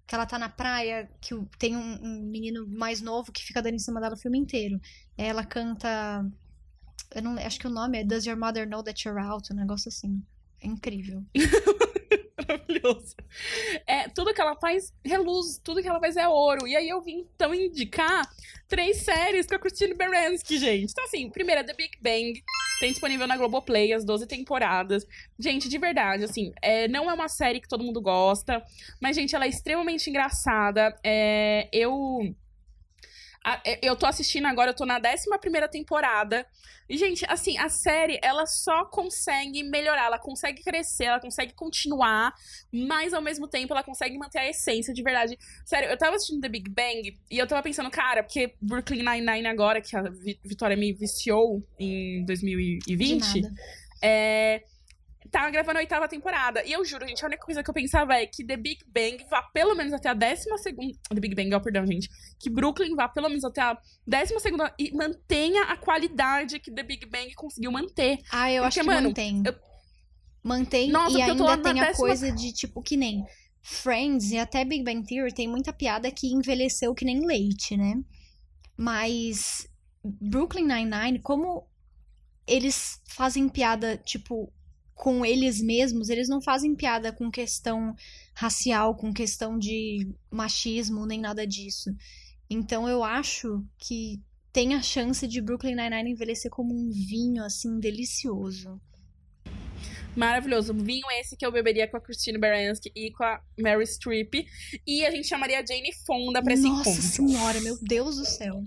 Que 0.07 0.15
ela 0.15 0.25
tá 0.25 0.39
na 0.39 0.49
praia, 0.49 1.11
que 1.21 1.35
tem 1.59 1.77
um, 1.77 1.99
um 2.03 2.23
menino 2.23 2.67
mais 2.69 3.01
novo 3.01 3.33
que 3.33 3.43
fica 3.43 3.61
dando 3.61 3.75
em 3.75 3.79
cima 3.79 4.01
dela 4.01 4.15
o 4.15 4.19
filme 4.19 4.39
inteiro. 4.39 4.81
Ela 5.19 5.45
canta... 5.45 6.25
Eu 7.15 7.23
não, 7.23 7.37
acho 7.39 7.59
que 7.59 7.67
o 7.67 7.71
nome 7.71 7.99
é 7.99 8.05
Does 8.05 8.25
Your 8.25 8.39
Mother 8.39 8.69
Know 8.69 8.83
That 8.83 9.07
You're 9.07 9.21
Out? 9.21 9.53
Um 9.53 9.57
negócio 9.57 9.89
assim. 9.89 10.23
É 10.61 10.67
incrível. 10.67 11.25
maravilhoso. 12.47 13.17
É, 13.87 14.09
tudo 14.09 14.33
que 14.33 14.41
ela 14.41 14.55
faz 14.57 14.93
reluz, 15.05 15.61
tudo 15.63 15.83
que 15.83 15.89
ela 15.89 16.01
faz 16.01 16.17
é 16.17 16.29
ouro. 16.29 16.67
E 16.67 16.77
aí 16.77 16.89
eu 16.89 17.01
vim 17.03 17.27
então 17.35 17.55
indicar 17.55 18.29
três 18.69 18.99
séries 18.99 19.47
com 19.47 19.55
a 19.55 19.59
Christine 19.59 19.95
Baranski, 19.95 20.59
gente. 20.59 20.91
Então, 20.91 21.05
assim, 21.05 21.29
primeira, 21.31 21.65
The 21.65 21.75
Big 21.75 21.99
Bang. 22.01 22.43
Tem 22.79 22.91
disponível 22.91 23.27
na 23.27 23.37
Globoplay 23.37 23.93
as 23.93 24.05
12 24.05 24.27
temporadas. 24.27 25.07
Gente, 25.39 25.69
de 25.69 25.79
verdade, 25.79 26.25
assim, 26.25 26.53
é, 26.61 26.87
não 26.89 27.11
é 27.11 27.15
uma 27.15 27.29
série 27.29 27.61
que 27.61 27.69
todo 27.69 27.85
mundo 27.85 28.01
gosta, 28.01 28.63
mas, 29.01 29.17
gente, 29.17 29.35
ela 29.35 29.47
é 29.47 29.49
extremamente 29.49 30.11
engraçada. 30.11 30.95
É, 31.03 31.69
eu. 31.73 32.35
É, 33.65 33.79
eu 33.83 33.95
tô 33.95 34.07
assistindo 34.07 34.47
agora, 34.47 34.71
eu 34.71 34.75
tô 34.75 34.85
na 34.85 34.99
11 34.99 35.69
temporada. 35.71 36.47
E, 36.89 36.97
gente, 36.97 37.25
assim, 37.29 37.59
a 37.59 37.69
série, 37.69 38.19
ela 38.23 38.47
só 38.47 38.85
consegue 38.85 39.63
melhorar, 39.65 40.05
ela 40.07 40.19
consegue 40.19 40.63
crescer, 40.63 41.05
ela 41.05 41.21
consegue 41.21 41.53
continuar, 41.53 42.33
mas 42.73 43.13
ao 43.13 43.21
mesmo 43.23 43.49
tempo 43.49 43.73
ela 43.73 43.83
consegue 43.83 44.17
manter 44.19 44.39
a 44.39 44.49
essência 44.49 44.95
de 44.95 45.03
verdade. 45.03 45.37
Sério, 45.65 45.89
eu 45.89 45.99
tava 45.99 46.17
assistindo 46.17 46.41
The 46.41 46.49
Big 46.49 46.71
Bang 46.71 47.19
e 47.31 47.39
eu 47.39 47.47
tava 47.47 47.63
pensando, 47.63 47.91
cara, 47.91 48.23
porque 48.23 48.55
Brooklyn 48.61 49.03
Nine-Nine 49.03 49.47
agora, 49.49 49.81
que 49.81 49.97
a 49.97 50.03
Vi- 50.03 50.39
Vitória 50.45 50.77
me 50.77 50.93
viciou 50.93 51.61
em 51.79 52.21
De 52.21 52.27
2020, 52.27 53.41
nada. 53.43 53.55
é, 54.03 54.63
tava 55.31 55.51
gravando 55.51 55.79
a 55.79 55.83
oitava 55.83 56.09
temporada. 56.09 56.65
E 56.65 56.73
eu 56.73 56.85
juro, 56.85 57.07
gente, 57.07 57.23
a 57.25 57.27
única 57.29 57.45
coisa 57.45 57.63
que 57.63 57.71
eu 57.71 57.75
pensava 57.75 58.15
é 58.15 58.27
que 58.27 58.45
The 58.45 58.57
Big 58.57 58.85
Bang 58.87 59.25
vá 59.31 59.43
pelo 59.43 59.75
menos 59.75 59.93
até 59.93 60.09
a 60.09 60.15
décima 60.15 60.59
segunda. 60.59 60.95
The 61.09 61.21
Big 61.21 61.35
Bang, 61.35 61.55
ó, 61.55 61.61
perdão, 61.61 61.87
gente. 61.87 62.09
Que 62.39 62.49
Brooklyn 62.51 62.95
vá 62.95 63.09
pelo 63.09 63.29
menos 63.29 63.45
até 63.45 63.61
a 63.63 63.79
décima 64.07 64.41
segunda 64.41 64.73
e 64.79 64.93
mantenha 64.95 65.63
a 65.65 65.77
qualidade 65.77 66.59
que 66.61 66.71
The 66.71 66.83
Big 66.83 67.07
Bang 67.07 67.35
conseguiu 67.35 67.71
manter. 67.73 68.19
Ah, 68.31 68.51
eu 68.51 68.65
acho 68.65 68.79
Porque, 68.79 68.89
que 68.89 68.95
mano, 68.95 69.09
mantém. 69.09 69.43
eu- 69.47 69.55
Mantém 70.43 70.91
Nossa, 70.93 71.19
e 71.19 71.23
ainda 71.23 71.59
tem 71.59 71.81
a 71.81 71.87
décima- 71.87 72.07
coisa 72.07 72.31
de, 72.31 72.53
tipo, 72.53 72.81
que 72.81 72.97
nem 72.97 73.25
Friends 73.63 74.31
e 74.31 74.39
até 74.39 74.65
Big 74.65 74.85
Bang 74.85 75.05
Theory 75.05 75.35
tem 75.35 75.49
muita 75.49 75.73
piada 75.73 76.09
que 76.13 76.29
envelheceu 76.33 76.95
que 76.95 77.05
nem 77.05 77.27
leite, 77.27 77.77
né? 77.77 77.95
Mas 78.77 79.67
Brooklyn 80.05 80.67
Nine-Nine, 80.67 81.19
como 81.21 81.67
eles 82.47 83.01
fazem 83.09 83.49
piada, 83.49 83.97
tipo, 83.97 84.53
com 84.97 85.25
eles 85.25 85.61
mesmos, 85.61 86.09
eles 86.09 86.27
não 86.27 86.41
fazem 86.41 86.75
piada 86.75 87.13
com 87.13 87.31
questão 87.31 87.95
racial, 88.35 88.97
com 88.97 89.13
questão 89.13 89.59
de 89.59 90.09
machismo, 90.31 91.07
nem 91.07 91.21
nada 91.21 91.47
disso. 91.47 91.95
Então 92.49 92.89
eu 92.89 93.05
acho 93.05 93.63
que 93.79 94.21
tem 94.53 94.75
a 94.75 94.81
chance 94.81 95.29
de 95.29 95.41
Brooklyn 95.43 95.77
Nine-Nine 95.77 96.13
envelhecer 96.13 96.51
como 96.51 96.75
um 96.75 96.91
vinho, 96.91 97.45
assim, 97.45 97.79
delicioso. 97.79 98.81
Maravilhoso. 100.17 100.73
Vinho 100.73 101.05
esse 101.21 101.37
que 101.37 101.45
eu 101.45 101.53
beberia 101.53 101.87
com 101.87 101.99
a 101.99 102.01
Christine 102.01 102.39
Baranski 102.39 102.91
e 102.97 103.13
com 103.13 103.23
a 103.23 103.39
Mary 103.61 103.87
Streep. 103.87 104.47
E 104.87 105.05
a 105.05 105.11
gente 105.11 105.29
chamaria 105.29 105.61
a 105.61 105.67
Jane 105.67 105.93
Fonda 106.07 106.43
pra 106.43 106.55
esse 106.55 106.63
Nossa 106.63 106.89
encontro. 106.89 107.03
senhora, 107.03 107.61
meu 107.61 107.77
Deus 107.83 108.17
do 108.17 108.25
céu. 108.25 108.65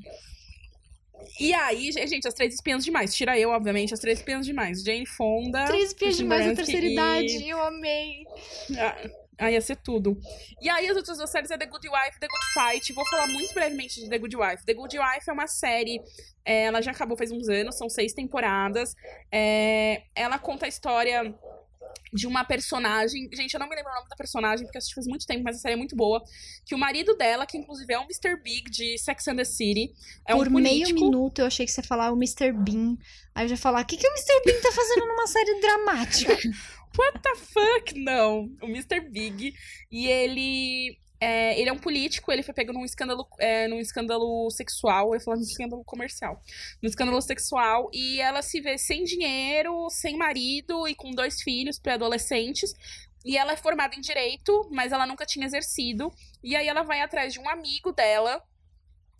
E 1.39 1.53
aí, 1.53 1.91
gente, 1.91 2.27
as 2.27 2.33
três 2.33 2.53
espiãs 2.53 2.83
demais. 2.83 3.13
Tira 3.15 3.37
eu, 3.37 3.49
obviamente, 3.49 3.93
as 3.93 3.99
três 3.99 4.19
espiãs 4.19 4.45
demais. 4.45 4.83
Jane 4.83 5.05
Fonda. 5.05 5.65
Três 5.65 5.93
Christine 5.93 6.23
demais 6.23 6.41
Baranski 6.41 6.65
terceira 6.65 6.85
e- 6.87 6.93
idade, 6.93 7.49
eu 7.49 7.61
amei. 7.61 8.23
Ah, 9.41 9.49
ia 9.49 9.61
ser 9.61 9.77
tudo. 9.77 10.17
E 10.61 10.69
aí, 10.69 10.87
as 10.89 10.97
outras 10.97 11.17
duas 11.17 11.29
séries 11.29 11.49
é 11.49 11.57
The 11.57 11.65
Good 11.65 11.87
Wife 11.87 12.17
e 12.17 12.19
The 12.19 12.27
Good 12.27 12.45
Fight. 12.53 12.93
Vou 12.93 13.05
falar 13.07 13.25
muito 13.27 13.53
brevemente 13.53 14.01
de 14.01 14.09
The 14.09 14.17
Good 14.17 14.35
Wife. 14.35 14.65
The 14.65 14.73
Good 14.73 14.99
Wife 14.99 15.29
é 15.29 15.31
uma 15.33 15.47
série. 15.47 16.01
é, 16.43 16.63
ela 16.63 16.81
já 16.81 16.91
acabou 16.91 17.15
faz 17.17 17.31
uns 17.31 17.47
anos, 17.47 17.77
são 17.77 17.87
seis 17.89 18.11
temporadas. 18.13 18.93
É, 19.31 20.03
ela 20.13 20.37
conta 20.37 20.65
a 20.65 20.69
história 20.69 21.33
de 22.13 22.27
uma 22.27 22.43
personagem. 22.43 23.29
Gente, 23.33 23.53
eu 23.53 23.59
não 23.59 23.69
me 23.69 23.75
lembro 23.75 23.91
o 23.91 23.95
nome 23.95 24.09
da 24.09 24.15
personagem, 24.15 24.65
porque 24.65 24.77
assisti 24.77 24.95
faz 24.95 25.07
muito 25.07 25.25
tempo, 25.25 25.43
mas 25.43 25.57
a 25.57 25.59
série 25.59 25.73
é 25.75 25.77
muito 25.77 25.95
boa. 25.95 26.23
Que 26.65 26.73
o 26.73 26.77
marido 26.77 27.15
dela, 27.15 27.45
que 27.45 27.57
inclusive 27.57 27.93
é 27.93 27.99
o 27.99 28.03
Mr. 28.03 28.41
Big 28.41 28.69
de 28.69 28.97
Sex 28.97 29.27
and 29.27 29.35
the 29.35 29.45
City, 29.45 29.93
é 30.27 30.33
Por 30.33 30.47
um 30.47 30.51
político. 30.51 30.93
meio 30.93 30.95
minuto 30.95 31.39
eu 31.39 31.45
achei 31.45 31.65
que 31.65 31.71
você 31.71 31.81
ia 31.81 31.87
falar 31.87 32.11
o 32.11 32.15
Mr. 32.15 32.51
Bean. 32.51 32.97
Aí 33.35 33.45
eu 33.45 33.49
já 33.49 33.57
falar, 33.57 33.81
o 33.81 33.85
que, 33.85 33.97
que 33.97 34.07
o 34.07 34.11
Mr. 34.11 34.41
Bean 34.45 34.61
tá 34.61 34.71
fazendo 34.71 35.05
numa 35.07 35.27
série 35.27 35.59
dramática? 35.61 36.33
What 36.97 37.19
the 37.21 37.35
fuck? 37.35 37.99
Não. 37.99 38.49
O 38.61 38.65
Mr. 38.65 39.01
Big. 39.09 39.53
E 39.91 40.07
ele. 40.07 40.97
É, 41.21 41.59
ele 41.59 41.69
é 41.69 41.73
um 41.73 41.77
político, 41.77 42.31
ele 42.31 42.41
foi 42.41 42.53
pego 42.53 42.71
num 42.71 42.85
escândalo, 42.85 43.27
é, 43.39 43.67
num 43.67 43.79
escândalo 43.79 44.49
sexual, 44.51 45.13
eu 45.13 45.19
falar 45.19 45.37
num 45.37 45.43
escândalo 45.43 45.83
comercial. 45.83 46.41
Num 46.81 46.87
escândalo 46.89 47.21
sexual, 47.21 47.89
e 47.93 48.21
ela 48.21 48.41
se 48.41 48.61
vê 48.61 48.77
sem 48.77 49.03
dinheiro, 49.03 49.89
sem 49.89 50.17
marido 50.17 50.87
e 50.87 50.95
com 50.95 51.11
dois 51.11 51.41
filhos 51.41 51.77
pré-adolescentes. 51.77 52.73
E 53.25 53.37
ela 53.37 53.51
é 53.51 53.57
formada 53.57 53.95
em 53.95 54.01
direito, 54.01 54.69
mas 54.71 54.93
ela 54.93 55.05
nunca 55.05 55.25
tinha 55.25 55.45
exercido. 55.45 56.09
E 56.41 56.55
aí 56.55 56.67
ela 56.67 56.83
vai 56.83 57.01
atrás 57.01 57.33
de 57.33 57.39
um 57.39 57.49
amigo 57.49 57.91
dela 57.91 58.41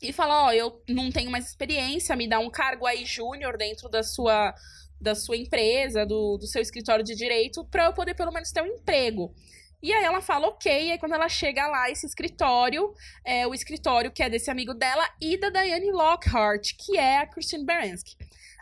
e 0.01 0.13
fala: 0.13 0.45
Ó, 0.45 0.51
eu 0.53 0.81
não 0.87 1.11
tenho 1.11 1.29
mais 1.29 1.47
experiência, 1.47 2.15
me 2.15 2.27
dá 2.27 2.39
um 2.39 2.49
cargo 2.49 2.85
aí 2.85 3.05
júnior 3.05 3.57
dentro 3.57 3.89
da 3.89 4.03
sua 4.03 4.53
da 5.01 5.15
sua 5.15 5.37
empresa, 5.37 6.05
do, 6.05 6.37
do 6.37 6.45
seu 6.45 6.61
escritório 6.61 7.05
de 7.05 7.15
direito, 7.15 7.63
pra 7.65 7.85
eu 7.85 7.93
poder 7.93 8.13
pelo 8.15 8.33
menos 8.33 8.51
ter 8.51 8.61
um 8.61 8.67
emprego. 8.67 9.33
E 9.81 9.93
aí 9.93 10.03
ela 10.03 10.21
fala, 10.21 10.47
ok, 10.47 10.87
e 10.87 10.91
aí 10.91 10.97
quando 10.97 11.13
ela 11.13 11.29
chega 11.29 11.65
lá, 11.67 11.89
esse 11.89 12.05
escritório, 12.05 12.93
é 13.23 13.47
o 13.47 13.53
escritório 13.53 14.11
que 14.11 14.21
é 14.21 14.29
desse 14.29 14.51
amigo 14.51 14.73
dela 14.73 15.07
e 15.21 15.37
da 15.37 15.49
Diane 15.49 15.91
Lockhart, 15.91 16.73
que 16.77 16.97
é 16.97 17.19
a 17.19 17.27
Christine 17.27 17.65
Baranski. 17.65 18.17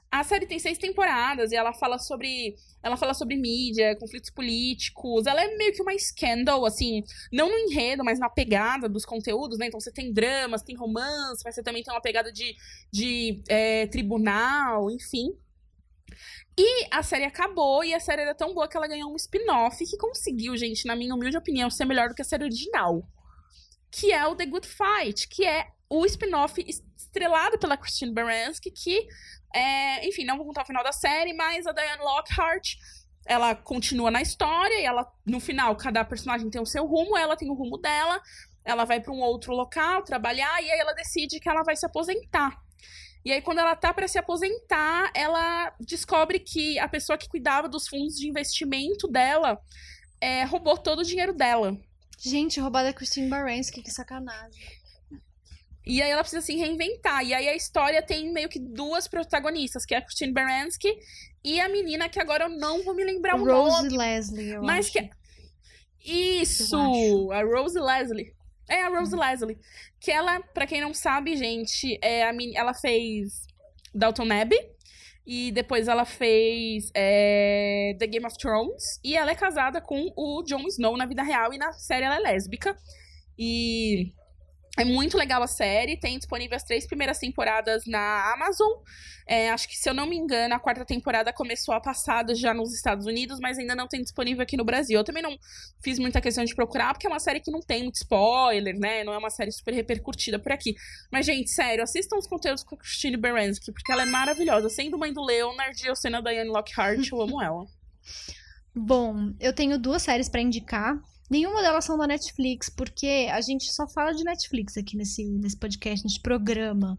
A 0.10 0.24
série 0.24 0.46
tem 0.46 0.58
seis 0.58 0.78
temporadas 0.78 1.52
e 1.52 1.56
ela 1.56 1.74
fala 1.74 2.00
sobre. 2.00 2.56
Ela 2.82 2.96
fala 2.96 3.14
sobre 3.14 3.36
mídia, 3.36 3.96
conflitos 3.98 4.30
políticos. 4.30 5.26
Ela 5.26 5.44
é 5.44 5.58
meio 5.58 5.74
que 5.74 5.82
uma 5.82 5.98
scandal, 5.98 6.66
assim, 6.66 7.04
não 7.32 7.50
no 7.50 7.58
enredo, 7.58 8.06
mas 8.06 8.18
na 8.18 8.30
pegada 8.30 8.88
dos 8.88 9.04
conteúdos, 9.04 9.58
né? 9.58 9.68
Então 9.68 9.80
você 9.80 9.92
tem 9.92 10.14
dramas, 10.14 10.62
tem 10.62 10.78
romance, 10.78 11.42
mas 11.44 11.56
você 11.56 11.62
também 11.62 11.84
tem 11.84 11.94
uma 11.94 12.02
pegada 12.02 12.32
de, 12.32 12.56
de 12.90 13.44
é, 13.50 13.88
tribunal, 13.88 14.90
enfim. 14.90 15.36
E 16.58 16.88
a 16.92 17.04
série 17.04 17.26
acabou 17.26 17.84
e 17.84 17.94
a 17.94 18.00
série 18.00 18.24
era 18.24 18.34
tão 18.36 18.54
boa 18.54 18.68
que 18.68 18.76
ela 18.76 18.88
ganhou 18.88 19.12
um 19.12 19.16
spin-off 19.16 19.86
que 19.86 19.98
conseguiu, 19.98 20.58
gente, 20.58 20.86
na 20.88 20.96
minha 20.96 21.14
humilde 21.14 21.38
opinião, 21.38 21.70
ser 21.70 21.86
melhor 21.86 22.10
do 22.10 22.16
que 22.16 22.22
a 22.22 22.26
série 22.26 22.44
original. 22.44 23.04
que 23.92 24.12
é 24.12 24.26
o 24.28 24.36
The 24.36 24.46
Good 24.46 24.68
Fight, 24.68 25.28
que 25.28 25.46
é 25.46 25.68
o 25.90 26.06
spin-off 26.06 26.62
estrelado 26.98 27.58
pela 27.58 27.78
Christine 27.78 28.14
Baranski, 28.14 28.70
que, 28.72 29.08
é, 29.54 30.08
enfim, 30.08 30.26
não 30.26 30.38
vou 30.38 30.46
contar 30.46 30.64
o 30.64 30.66
final 30.66 30.84
da 30.84 30.92
série, 30.92 31.34
mas 31.34 31.66
a 31.66 31.72
Diane 31.72 32.04
Lockhart, 32.04 32.76
ela 33.26 33.56
continua 33.56 34.12
na 34.12 34.22
história 34.22 34.80
e 34.80 34.86
ela, 34.86 35.10
no 35.26 35.40
final, 35.40 35.76
cada 35.76 36.04
personagem 36.04 36.50
tem 36.50 36.62
o 36.62 36.66
seu 36.66 36.86
rumo, 36.86 37.18
ela 37.18 37.36
tem 37.36 37.50
o 37.50 37.54
rumo 37.54 37.78
dela, 37.78 38.22
ela 38.64 38.86
vai 38.86 39.00
para 39.00 39.14
um 39.14 39.20
outro 39.20 39.54
local 39.54 40.04
trabalhar 40.04 40.62
e 40.62 40.70
aí 40.70 40.80
ela 40.80 40.94
decide 40.94 41.40
que 41.40 41.50
ela 41.50 41.64
vai 41.64 41.76
se 41.76 41.86
aposentar. 41.86 42.58
E 43.26 43.32
aí, 43.32 43.42
quando 43.42 43.60
ela 43.60 43.76
tá 43.76 43.94
para 43.94 44.08
se 44.08 44.18
aposentar, 44.18 45.12
ela 45.14 45.74
descobre 45.80 46.40
que 46.40 46.80
a 46.80 46.88
pessoa 46.88 47.18
que 47.18 47.28
cuidava 47.28 47.68
dos 47.68 47.88
fundos 47.88 48.16
de 48.16 48.28
investimento 48.28 49.08
dela 49.08 49.60
é, 50.22 50.44
roubou 50.44 50.78
todo 50.78 51.00
o 51.00 51.04
dinheiro 51.04 51.34
dela. 51.34 51.78
Gente, 52.20 52.60
roubada 52.60 52.94
Christine 52.94 53.28
Baranski, 53.30 53.82
que 53.82 53.92
sacanagem. 53.92 54.78
E 55.86 56.02
aí 56.02 56.10
ela 56.10 56.22
precisa 56.22 56.42
se 56.42 56.56
reinventar. 56.56 57.24
E 57.24 57.34
aí 57.34 57.48
a 57.48 57.56
história 57.56 58.02
tem 58.02 58.32
meio 58.34 58.50
que 58.50 58.60
duas 58.60 59.08
protagonistas, 59.08 59.86
que 59.86 59.96
é 59.96 60.00
a 60.00 60.02
Christine 60.02 60.34
Baranski 60.34 60.94
e 61.44 61.62
a 61.62 61.70
menina 61.70 62.10
que 62.10 62.20
agora 62.20 62.46
eu 62.46 62.50
não 62.50 62.84
vou 62.84 62.94
me 62.94 63.06
lembrar 63.06 63.36
o 63.36 63.46
Rose 63.46 63.84
nome. 63.84 63.98
Leslie, 63.98 64.50
eu 64.50 64.64
mas 64.64 64.88
acho. 64.88 64.94
que 64.94 65.10
Isso, 66.04 66.76
Eu 66.76 67.32
a 67.32 67.42
Rose 67.42 67.80
Leslie. 67.80 68.36
É 68.70 68.82
a 68.84 68.90
Rose 68.90 69.16
Leslie, 69.16 69.58
que 70.00 70.12
ela, 70.12 70.40
pra 70.54 70.68
quem 70.68 70.82
não 70.82 70.94
sabe, 70.94 71.36
gente, 71.38 71.98
é 72.02 72.28
a 72.28 72.34
men- 72.34 72.56
ela 72.56 72.74
fez 72.74 73.48
Dalton 73.94 74.32
Abbey 74.32 74.60
e 75.26 75.52
depois 75.52 75.88
ela 75.88 76.06
fez 76.06 76.90
é, 76.94 77.96
The 78.00 78.08
Game 78.08 78.26
of 78.26 78.38
Thrones 78.38 79.00
e 79.04 79.16
ela 79.16 79.32
é 79.32 79.36
casada 79.36 79.80
com 79.82 80.12
o 80.16 80.44
Jon 80.44 80.66
Snow 80.68 80.98
na 80.98 81.06
vida 81.06 81.24
real 81.24 81.54
e 81.54 81.58
na 81.58 81.72
série 81.74 82.06
ela 82.06 82.16
é 82.16 82.20
lésbica. 82.20 82.78
E 83.40 84.14
é 84.78 84.86
muito 84.86 85.18
legal 85.18 85.42
a 85.42 85.48
série, 85.48 85.98
tem 85.98 86.18
disponível 86.18 86.56
as 86.56 86.64
três 86.64 86.86
primeiras 86.86 87.18
temporadas 87.18 87.86
na 87.88 88.34
Amazon. 88.34 88.72
É, 89.28 89.50
acho 89.50 89.68
que, 89.68 89.76
se 89.76 89.90
eu 89.90 89.94
não 89.94 90.06
me 90.06 90.16
engano, 90.16 90.54
a 90.54 90.60
quarta 90.60 90.86
temporada 90.86 91.34
começou 91.34 91.74
a 91.74 91.82
passada 91.82 92.34
já 92.34 92.54
nos 92.54 92.74
Estados 92.74 93.06
Unidos, 93.06 93.40
mas 93.42 93.58
ainda 93.58 93.76
não 93.76 93.88
tem 93.88 94.02
disponível 94.02 94.42
aqui 94.42 94.56
no 94.56 94.64
Brasil. 94.64 94.98
Eu 94.98 95.04
também 95.04 95.22
não 95.22 95.38
fiz 95.84 96.00
muita 96.00 96.22
questão 96.22 96.46
de 96.46 96.56
procurar, 96.56 96.94
porque 96.94 97.08
é 97.08 97.10
uma 97.10 97.20
série 97.20 97.42
que 97.42 97.52
não 97.52 97.60
tem 97.60 97.84
muito 97.84 97.96
spoiler, 97.96 98.80
né? 98.80 99.04
Não 99.04 99.14
é 99.14 99.18
uma 99.18 99.30
série 99.30 99.52
super 99.52 99.74
repercutida 99.74 100.40
por 100.40 100.52
aqui. 100.52 100.76
Mas, 101.12 101.26
gente, 101.26 101.50
sério, 101.50 101.84
assistam 101.84 102.18
os 102.18 102.28
conteúdos 102.28 102.64
com 102.64 102.76
a 102.76 102.78
Christine 102.78 103.18
Baranski, 103.18 103.72
porque 103.72 103.92
ela 103.92 104.04
é 104.04 104.06
maravilhosa. 104.06 104.70
Sendo 104.70 104.98
mãe 104.98 105.12
do 105.12 105.26
Leonard 105.26 105.84
e 105.84 105.88
eu 105.88 105.96
sendo 105.96 106.18
a 106.18 106.22
Diane 106.22 106.50
Lockhart, 106.50 107.12
eu 107.12 107.22
amo 107.22 107.42
ela. 107.42 107.66
Bom, 108.74 109.34
eu 109.40 109.52
tenho 109.54 109.78
duas 109.80 110.04
séries 110.04 110.30
pra 110.30 110.40
indicar. 110.40 110.98
Nenhuma 111.30 111.62
delas 111.62 111.84
são 111.84 111.98
da 111.98 112.08
Netflix, 112.08 112.70
porque 112.70 113.28
a 113.32 113.42
gente 113.42 113.72
só 113.74 113.88
fala 113.88 114.14
de 114.14 114.24
Netflix 114.24 114.78
aqui 114.78 114.96
nesse, 114.96 115.26
nesse 115.26 115.58
podcast, 115.58 116.06
nesse 116.06 116.22
programa. 116.22 116.98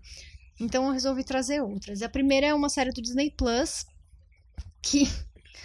Então 0.60 0.86
eu 0.86 0.92
resolvi 0.92 1.24
trazer 1.24 1.62
outras. 1.62 2.02
A 2.02 2.08
primeira 2.08 2.48
é 2.48 2.54
uma 2.54 2.68
série 2.68 2.90
do 2.90 3.00
Disney 3.00 3.30
Plus, 3.30 3.86
que 4.82 5.04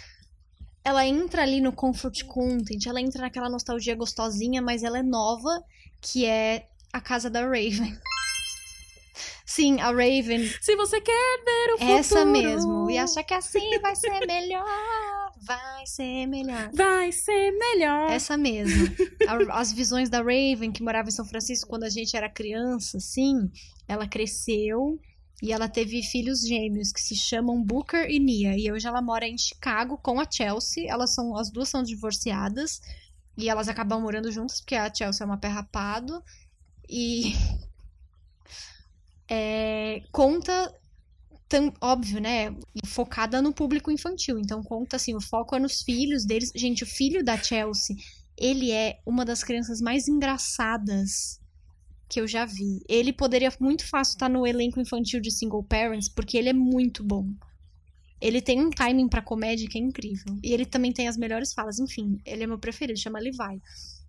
ela 0.82 1.06
entra 1.06 1.42
ali 1.42 1.60
no 1.60 1.72
comfort 1.72 2.24
content, 2.24 2.86
ela 2.86 3.00
entra 3.00 3.22
naquela 3.22 3.50
nostalgia 3.50 3.94
gostosinha, 3.94 4.62
mas 4.62 4.82
ela 4.82 4.98
é 4.98 5.02
nova, 5.02 5.62
que 6.00 6.24
é 6.24 6.66
A 6.92 7.00
Casa 7.00 7.28
da 7.28 7.40
Raven. 7.40 7.98
Sim, 9.46 9.78
a 9.80 9.90
Raven 9.90 10.48
Se 10.60 10.74
você 10.74 11.00
quer 11.00 11.44
ver 11.44 11.74
o 11.74 11.78
futuro... 11.78 11.98
essa 11.98 12.24
mesmo. 12.24 12.90
E 12.90 12.98
achar 12.98 13.22
que 13.22 13.34
assim 13.34 13.78
vai 13.80 13.94
ser 13.94 14.26
melhor. 14.26 14.64
Vai 15.44 15.86
ser 15.86 16.26
melhor. 16.26 16.70
Vai 16.72 17.12
ser 17.12 17.52
melhor. 17.52 18.10
Essa 18.10 18.36
mesmo. 18.36 18.86
As 19.52 19.72
visões 19.72 20.08
da 20.08 20.18
Raven, 20.18 20.72
que 20.72 20.82
morava 20.82 21.08
em 21.08 21.12
São 21.12 21.24
Francisco 21.24 21.68
quando 21.68 21.84
a 21.84 21.90
gente 21.90 22.16
era 22.16 22.28
criança, 22.28 22.96
assim. 22.96 23.50
Ela 23.86 24.06
cresceu 24.08 24.98
e 25.42 25.52
ela 25.52 25.68
teve 25.68 26.02
filhos 26.02 26.46
gêmeos 26.46 26.92
que 26.92 27.00
se 27.00 27.14
chamam 27.14 27.62
Booker 27.62 28.08
e 28.08 28.18
Nia. 28.18 28.56
E 28.56 28.72
hoje 28.72 28.86
ela 28.86 29.02
mora 29.02 29.26
em 29.26 29.36
Chicago 29.36 29.98
com 29.98 30.18
a 30.18 30.30
Chelsea. 30.30 30.88
Elas 30.88 31.14
são, 31.14 31.36
as 31.36 31.50
duas 31.50 31.68
são 31.68 31.82
divorciadas. 31.82 32.80
E 33.36 33.48
elas 33.48 33.68
acabam 33.68 34.00
morando 34.00 34.30
juntas 34.32 34.60
porque 34.60 34.76
a 34.76 34.92
Chelsea 34.92 35.24
é 35.24 35.26
uma 35.26 35.38
pé 35.38 35.48
rapado. 35.48 36.22
E. 36.88 37.34
é, 39.28 40.02
conta 40.10 40.72
tam- 41.48 41.72
óbvio, 41.80 42.20
né? 42.20 42.54
Focada 42.86 43.40
no 43.42 43.52
público 43.52 43.90
infantil. 43.90 44.38
Então 44.38 44.62
conta 44.62 44.96
assim, 44.96 45.14
o 45.14 45.20
foco 45.20 45.54
é 45.56 45.58
nos 45.58 45.82
filhos 45.82 46.24
deles. 46.24 46.50
Gente, 46.54 46.84
o 46.84 46.86
filho 46.86 47.24
da 47.24 47.36
Chelsea, 47.36 47.96
ele 48.36 48.70
é 48.70 49.00
uma 49.06 49.24
das 49.24 49.42
crianças 49.44 49.80
mais 49.80 50.08
engraçadas 50.08 51.40
que 52.08 52.20
eu 52.20 52.26
já 52.28 52.44
vi. 52.44 52.80
Ele 52.88 53.12
poderia 53.12 53.52
muito 53.60 53.86
fácil 53.88 54.12
estar 54.14 54.28
no 54.28 54.46
elenco 54.46 54.80
infantil 54.80 55.20
de 55.20 55.30
Single 55.30 55.64
Parents, 55.64 56.08
porque 56.08 56.36
ele 56.38 56.48
é 56.50 56.52
muito 56.52 57.02
bom. 57.04 57.28
Ele 58.20 58.40
tem 58.40 58.60
um 58.60 58.70
timing 58.70 59.08
pra 59.08 59.22
comédia 59.22 59.68
que 59.68 59.78
é 59.78 59.80
incrível. 59.80 60.36
E 60.42 60.52
ele 60.52 60.64
também 60.66 60.92
tem 60.92 61.08
as 61.08 61.16
melhores 61.16 61.52
falas. 61.52 61.78
Enfim, 61.78 62.18
ele 62.24 62.44
é 62.44 62.46
meu 62.46 62.58
preferido, 62.58 62.98
chama 62.98 63.18
Levi. 63.20 63.60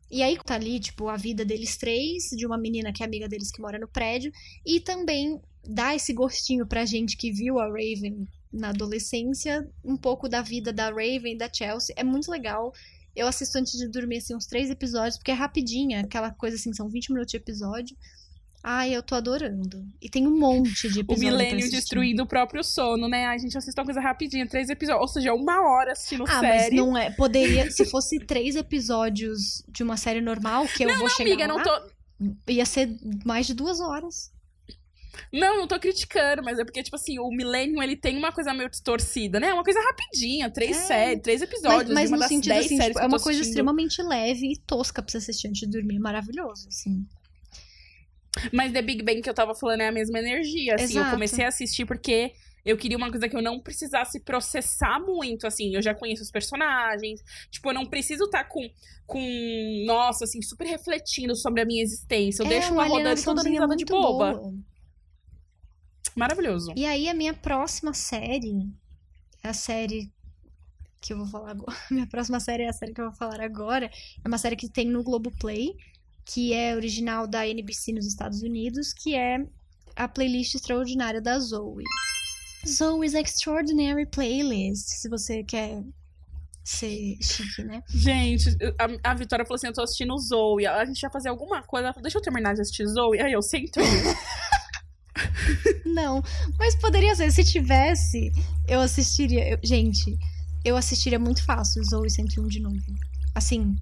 E 0.09 0.21
aí 0.21 0.37
tá 0.43 0.55
ali, 0.55 0.79
tipo, 0.79 1.07
a 1.07 1.17
vida 1.17 1.43
deles 1.43 1.77
três, 1.77 2.29
de 2.29 2.45
uma 2.45 2.57
menina 2.57 2.93
que 2.93 3.03
é 3.03 3.05
amiga 3.05 3.27
deles 3.27 3.51
que 3.51 3.61
mora 3.61 3.79
no 3.79 3.87
prédio, 3.87 4.31
e 4.65 4.79
também 4.79 5.41
dá 5.67 5.95
esse 5.95 6.13
gostinho 6.13 6.65
pra 6.65 6.85
gente 6.85 7.17
que 7.17 7.31
viu 7.31 7.59
a 7.59 7.65
Raven 7.65 8.27
na 8.53 8.69
adolescência, 8.69 9.67
um 9.83 9.97
pouco 9.97 10.29
da 10.29 10.41
vida 10.41 10.71
da 10.71 10.89
Raven 10.89 11.37
da 11.37 11.51
Chelsea. 11.51 11.93
É 11.97 12.03
muito 12.03 12.31
legal. 12.31 12.71
Eu 13.15 13.27
assisto 13.27 13.57
antes 13.57 13.73
de 13.73 13.87
dormir, 13.87 14.17
assim, 14.17 14.35
uns 14.35 14.45
três 14.45 14.69
episódios, 14.69 15.17
porque 15.17 15.31
é 15.31 15.33
rapidinha, 15.33 16.01
aquela 16.01 16.31
coisa 16.31 16.55
assim, 16.55 16.73
são 16.73 16.89
20 16.89 17.11
minutos 17.11 17.31
de 17.31 17.37
episódio. 17.37 17.97
Ai, 18.67 18.95
eu 18.95 19.03
tô 19.03 19.13
adorando. 19.13 19.85
E 20.01 20.09
tem 20.09 20.25
um 20.25 20.35
monte 20.39 20.89
de 20.89 20.99
O 20.99 21.01
episódio 21.01 21.05
pra 21.05 21.17
milênio 21.17 21.69
destruindo 21.69 22.23
o 22.23 22.25
próprio 22.25 22.63
sono, 22.63 23.07
né? 23.07 23.25
Ai, 23.27 23.37
gente, 23.37 23.55
assista 23.55 23.79
uma 23.81 23.85
coisa 23.85 24.01
rapidinha, 24.01 24.47
três 24.47 24.69
episódios. 24.69 25.01
Ou 25.01 25.07
seja, 25.07 25.33
uma 25.35 25.61
hora 25.69 25.91
assistindo 25.91 26.23
Ah, 26.27 26.41
mas 26.41 26.63
série. 26.63 26.75
não 26.75 26.97
é. 26.97 27.11
Poderia, 27.11 27.69
se 27.69 27.85
fosse 27.85 28.17
três 28.19 28.55
episódios 28.55 29.63
de 29.67 29.83
uma 29.83 29.97
série 29.97 30.19
normal, 30.19 30.65
que 30.67 30.83
eu 30.83 30.87
não, 30.87 30.95
vou 30.95 31.07
não, 31.07 31.15
chegar 31.15 31.29
amiga, 31.29 31.47
não 31.47 31.57
lá, 31.57 31.63
tô. 31.63 32.51
ia 32.51 32.65
ser 32.65 32.89
mais 33.23 33.45
de 33.45 33.53
duas 33.53 33.79
horas. 33.79 34.31
Não, 35.31 35.57
não 35.59 35.67
tô 35.67 35.79
criticando, 35.79 36.41
mas 36.43 36.57
é 36.57 36.65
porque, 36.65 36.81
tipo 36.81 36.95
assim, 36.95 37.19
o 37.19 37.29
Millennium, 37.29 37.83
ele 37.83 37.95
tem 37.95 38.17
uma 38.17 38.31
coisa 38.31 38.51
meio 38.53 38.69
distorcida, 38.69 39.39
né? 39.39 39.49
É 39.49 39.53
uma 39.53 39.63
coisa 39.63 39.79
rapidinha, 39.79 40.49
três 40.49 40.75
É. 40.75 40.81
séries, 40.81 41.21
três 41.21 41.41
episódios, 41.41 41.93
Mas, 41.93 42.09
mas 42.09 42.09
uma 42.09 42.17
no 42.17 42.21
das 42.21 42.29
sentido 42.29 42.51
dez 42.51 42.65
assim, 42.65 42.77
séries 42.77 42.93
tipo, 42.95 42.99
é 42.99 43.07
uma 43.07 43.19
coisa 43.19 43.39
assistindo. 43.39 43.47
extremamente 43.47 44.01
leve 44.01 44.51
e 44.53 44.57
tosca 44.57 45.01
pra 45.03 45.11
você 45.11 45.17
assistir 45.17 45.47
antes 45.49 45.59
de 45.61 45.67
dormir. 45.67 45.99
Maravilhoso, 45.99 46.67
assim. 46.67 47.05
Mas 48.51 48.71
The 48.71 48.81
Big 48.81 49.03
Bang 49.03 49.21
que 49.21 49.29
eu 49.29 49.33
tava 49.33 49.55
falando 49.55 49.81
é 49.81 49.87
a 49.87 49.91
mesma 49.91 50.19
energia, 50.19 50.75
assim. 50.75 50.95
Eu 50.95 51.01
Exato. 51.01 51.11
comecei 51.11 51.45
a 51.45 51.47
assistir 51.47 51.85
porque 51.85 52.33
eu 52.65 52.75
queria 52.75 52.97
uma 52.97 53.11
coisa 53.11 53.29
que 53.29 53.35
eu 53.35 53.41
não 53.41 53.59
precisasse 53.59 54.19
processar 54.19 54.99
muito, 54.99 55.45
assim. 55.45 55.75
Eu 55.75 55.81
já 55.81 55.93
conheço 55.93 56.23
os 56.23 56.31
personagens. 56.31 57.21
Tipo, 57.51 57.69
eu 57.69 57.73
não 57.75 57.85
preciso 57.85 58.25
estar 58.25 58.43
com, 58.45 58.67
com, 59.05 59.83
nossa, 59.85 60.25
assim, 60.25 60.41
super 60.41 60.65
refletindo 60.65 61.35
sobre 61.35 61.61
a 61.61 61.65
minha 61.65 61.83
existência. 61.83 62.41
Eu 62.41 62.47
é 62.47 62.49
deixo 62.49 62.73
uma 62.73 62.85
rodando 62.85 63.19
e 63.19 63.23
tô 63.23 63.33
dando 63.33 63.45
alienaçãozinha 63.45 63.61
risada 63.61 63.75
de 63.75 63.85
muito 63.85 64.01
boba. 64.01 64.33
boa. 64.33 64.53
Maravilhoso. 66.15 66.73
E 66.75 66.85
aí, 66.85 67.07
a 67.07 67.13
minha 67.13 67.33
próxima 67.33 67.93
série 67.93 68.67
é 69.43 69.49
a 69.49 69.53
série 69.53 70.11
que 71.05 71.13
eu 71.13 71.17
vou 71.17 71.27
falar 71.27 71.51
agora. 71.51 71.77
Minha 71.91 72.07
próxima 72.07 72.39
série 72.39 72.63
é 72.63 72.69
a 72.69 72.73
série 72.73 72.93
que 72.93 73.01
eu 73.01 73.05
vou 73.05 73.13
falar 73.13 73.39
agora. 73.41 73.85
É 74.23 74.27
uma 74.27 74.39
série 74.39 74.55
que 74.55 74.67
tem 74.67 74.87
no 74.87 75.03
Globoplay, 75.03 75.75
que 76.25 76.53
é 76.53 76.75
original 76.75 77.27
da 77.27 77.47
NBC 77.47 77.93
nos 77.93 78.07
Estados 78.07 78.41
Unidos, 78.41 78.93
que 78.93 79.15
é 79.15 79.45
a 79.95 80.07
playlist 80.07 80.55
extraordinária 80.55 81.21
da 81.21 81.37
Zoe. 81.39 81.83
Zoe's 82.67 83.13
Extraordinary 83.13 84.07
Playlist, 84.07 84.87
se 84.87 85.07
você 85.07 85.43
quer 85.43 85.83
ser 86.63 87.15
chique, 87.21 87.63
né? 87.63 87.83
Gente, 87.89 88.49
a, 89.03 89.11
a 89.11 89.13
Vitória 89.13 89.45
falou 89.45 89.55
assim: 89.55 89.67
eu 89.67 89.73
tô 89.73 89.83
assistindo 89.83 90.17
Zoe. 90.17 90.65
A 90.65 90.83
gente 90.83 90.99
vai 90.99 91.11
fazer 91.11 91.29
alguma 91.29 91.61
coisa. 91.61 91.85
Ela 91.85 91.93
falou, 91.93 92.01
Deixa 92.03 92.17
eu 92.17 92.21
terminar 92.23 92.55
de 92.55 92.61
assistir 92.61 92.87
Zoe. 92.87 93.21
Aí 93.21 93.31
eu 93.33 93.41
sento. 93.43 93.79
Não, 95.85 96.21
mas 96.57 96.75
poderia 96.75 97.15
ser. 97.15 97.31
Se 97.31 97.43
tivesse, 97.43 98.31
eu 98.67 98.81
assistiria. 98.81 99.49
eu- 99.49 99.59
gente, 99.63 100.17
eu 100.63 100.75
assistiria 100.75 101.19
muito 101.19 101.43
fácil 101.45 101.83
Zoe 101.83 102.09
101 102.09 102.47
de 102.47 102.59
novo. 102.59 102.75
Assim, 103.33 103.75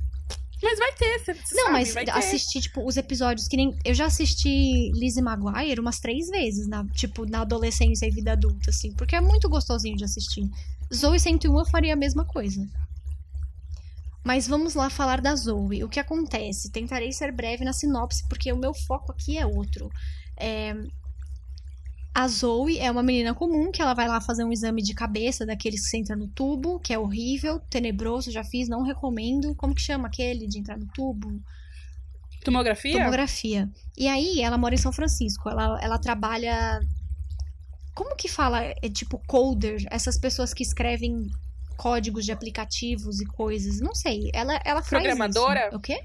mas 0.64 0.80
vai 0.80 0.94
ter, 0.94 1.20
você 1.20 1.34
Não, 1.56 1.66
sabe, 1.66 1.94
mas 1.94 2.10
assistir, 2.10 2.62
tipo, 2.62 2.86
os 2.88 2.96
episódios 2.98 3.48
que 3.48 3.58
nem. 3.58 3.78
Eu 3.84 3.94
já 3.94 4.06
assisti 4.06 4.92
Lizzie 4.94 5.22
Maguire 5.22 5.80
umas 5.80 6.00
três 6.00 6.30
vezes, 6.30 6.68
na, 6.68 6.86
tipo, 6.88 7.26
na 7.26 7.42
adolescência 7.42 8.06
e 8.06 8.12
vida 8.12 8.32
adulta, 8.32 8.70
assim, 8.70 8.94
porque 8.94 9.16
é 9.16 9.22
muito 9.22 9.50
gostosinho 9.50 9.98
de 9.98 10.06
assistir. 10.06 10.50
Zoe 10.94 11.20
101 11.20 11.60
eu 11.60 11.66
faria 11.66 11.94
a 11.94 11.98
mesma 11.98 12.26
coisa. 12.26 12.66
Mas 14.24 14.48
vamos 14.48 14.74
lá 14.74 14.90
falar 14.90 15.20
da 15.20 15.36
Zoe. 15.36 15.84
O 15.84 15.90
que 15.90 16.00
acontece? 16.00 16.72
Tentarei 16.72 17.12
ser 17.12 17.32
breve 17.34 17.66
na 17.66 17.74
sinopse, 17.74 18.26
porque 18.30 18.54
o 18.54 18.58
meu 18.58 18.74
foco 18.74 19.12
aqui 19.12 19.38
é 19.38 19.46
outro. 19.46 19.90
É, 20.38 20.74
A 22.16 22.28
Zoe 22.28 22.78
é 22.78 22.92
uma 22.92 23.02
menina 23.02 23.34
comum 23.34 23.72
que 23.72 23.82
ela 23.82 23.96
vai 23.96 24.08
lá 24.08 24.22
fazer 24.22 24.44
um 24.44 24.52
exame 24.52 24.84
de 24.84 24.94
cabeça 24.94 25.48
daqueles 25.48 25.82
que 25.82 25.88
você 25.88 25.98
entra 25.98 26.16
no 26.16 26.28
tubo, 26.28 26.80
que 26.80 26.94
é 26.94 27.00
horrível, 27.00 27.60
tenebroso, 27.72 28.32
já 28.32 28.44
fiz, 28.44 28.70
não 28.70 28.84
recomendo. 28.84 29.56
Como 29.56 29.74
que 29.74 29.82
chama 29.82 30.08
aquele 30.08 30.48
de 30.48 30.60
entrar 30.60 30.78
no 30.78 30.86
tubo? 30.94 31.42
Tomografia? 32.44 32.94
Tomografia. 32.94 33.70
E 33.98 34.08
aí, 34.08 34.42
ela 34.42 34.58
mora 34.60 34.76
em 34.76 34.78
São 34.78 34.92
Francisco. 34.92 35.50
Ela, 35.50 35.80
ela 35.82 35.98
trabalha. 35.98 36.80
Como 37.96 38.16
que 38.16 38.28
fala? 38.28 38.62
É 38.62 38.90
tipo 38.90 39.20
coder? 39.26 39.84
Essas 39.90 40.20
pessoas 40.20 40.54
que 40.54 40.62
escrevem 40.62 41.32
códigos 41.78 42.26
de 42.26 42.32
aplicativos 42.32 43.22
e 43.22 43.26
coisas. 43.26 43.80
Não 43.80 43.96
sei. 43.96 44.30
Ela, 44.34 44.60
ela 44.64 44.84
faz. 44.84 45.04
Programadora? 45.04 45.68
Isso. 45.68 45.78
O 45.78 45.80
quê? 45.80 46.04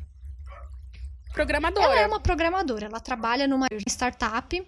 Programadora. 1.34 1.86
Ela 1.86 2.00
é 2.00 2.06
uma 2.06 2.20
programadora. 2.20 2.86
Ela 2.86 3.00
trabalha 3.00 3.46
numa 3.46 3.66
startup. 3.86 4.66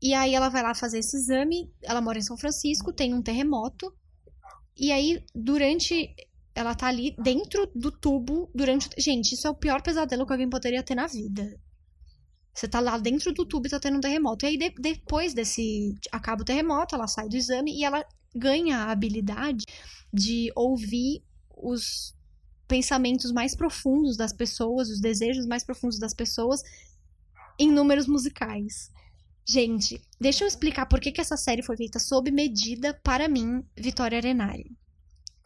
E 0.00 0.14
aí 0.14 0.34
ela 0.34 0.48
vai 0.48 0.62
lá 0.62 0.74
fazer 0.74 0.98
esse 0.98 1.16
exame. 1.16 1.72
Ela 1.82 2.00
mora 2.00 2.18
em 2.18 2.22
São 2.22 2.36
Francisco, 2.36 2.92
tem 2.92 3.14
um 3.14 3.22
terremoto. 3.22 3.92
E 4.76 4.92
aí, 4.92 5.24
durante. 5.34 6.14
Ela 6.54 6.74
tá 6.74 6.88
ali 6.88 7.14
dentro 7.22 7.70
do 7.74 7.90
tubo 7.90 8.50
durante. 8.54 8.88
Gente, 8.98 9.32
isso 9.32 9.46
é 9.46 9.50
o 9.50 9.54
pior 9.54 9.80
pesadelo 9.80 10.26
que 10.26 10.32
alguém 10.32 10.50
poderia 10.50 10.82
ter 10.82 10.94
na 10.94 11.06
vida. 11.06 11.58
Você 12.52 12.66
tá 12.66 12.80
lá 12.80 12.98
dentro 12.98 13.32
do 13.32 13.46
tubo 13.46 13.66
e 13.66 13.70
tá 13.70 13.78
tendo 13.78 13.98
um 13.98 14.00
terremoto. 14.00 14.44
E 14.44 14.48
aí, 14.48 14.56
de, 14.56 14.70
depois 14.70 15.34
desse. 15.34 15.94
Acaba 16.10 16.42
o 16.42 16.44
terremoto, 16.44 16.94
ela 16.94 17.06
sai 17.06 17.28
do 17.28 17.36
exame 17.36 17.78
e 17.78 17.84
ela 17.84 18.04
ganha 18.34 18.78
a 18.78 18.90
habilidade 18.90 19.64
de 20.12 20.50
ouvir 20.54 21.22
os 21.56 22.14
pensamentos 22.66 23.32
mais 23.32 23.56
profundos 23.56 24.16
das 24.16 24.32
pessoas, 24.32 24.90
os 24.90 25.00
desejos 25.00 25.46
mais 25.46 25.64
profundos 25.64 25.98
das 25.98 26.14
pessoas 26.14 26.62
em 27.58 27.70
números 27.70 28.06
musicais. 28.06 28.90
Gente, 29.50 30.02
deixa 30.20 30.44
eu 30.44 30.48
explicar 30.48 30.84
por 30.84 31.00
que, 31.00 31.10
que 31.10 31.22
essa 31.22 31.36
série 31.38 31.62
foi 31.62 31.74
feita 31.74 31.98
sob 31.98 32.30
medida 32.30 32.92
para 33.02 33.26
mim, 33.28 33.64
Vitória 33.74 34.18
Arenari. 34.18 34.76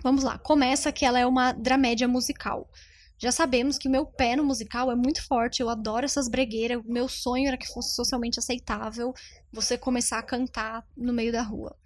Vamos 0.03 0.25
lá, 0.25 0.37
começa 0.39 0.91
que 0.91 1.05
ela 1.05 1.21
é 1.21 1.25
uma 1.25 1.53
dramédia 1.53 2.09
musical. 2.09 2.69
Já 3.17 3.31
sabemos 3.31 3.79
que 3.79 3.87
o 3.87 3.91
meu 3.91 4.05
pé 4.05 4.35
no 4.35 4.43
musical 4.43 4.91
é 4.91 4.97
muito 4.97 5.25
forte, 5.25 5.61
eu 5.61 5.69
adoro 5.69 6.05
essas 6.05 6.29
bregueiras, 6.29 6.83
meu 6.85 7.09
sonho 7.09 7.47
era 7.47 7.57
que 7.57 7.69
fosse 7.69 7.95
socialmente 7.95 8.41
aceitável 8.41 9.15
você 9.53 9.79
começar 9.79 10.19
a 10.19 10.25
cantar 10.25 10.85
no 10.97 11.13
meio 11.13 11.31
da 11.31 11.43
rua. 11.43 11.77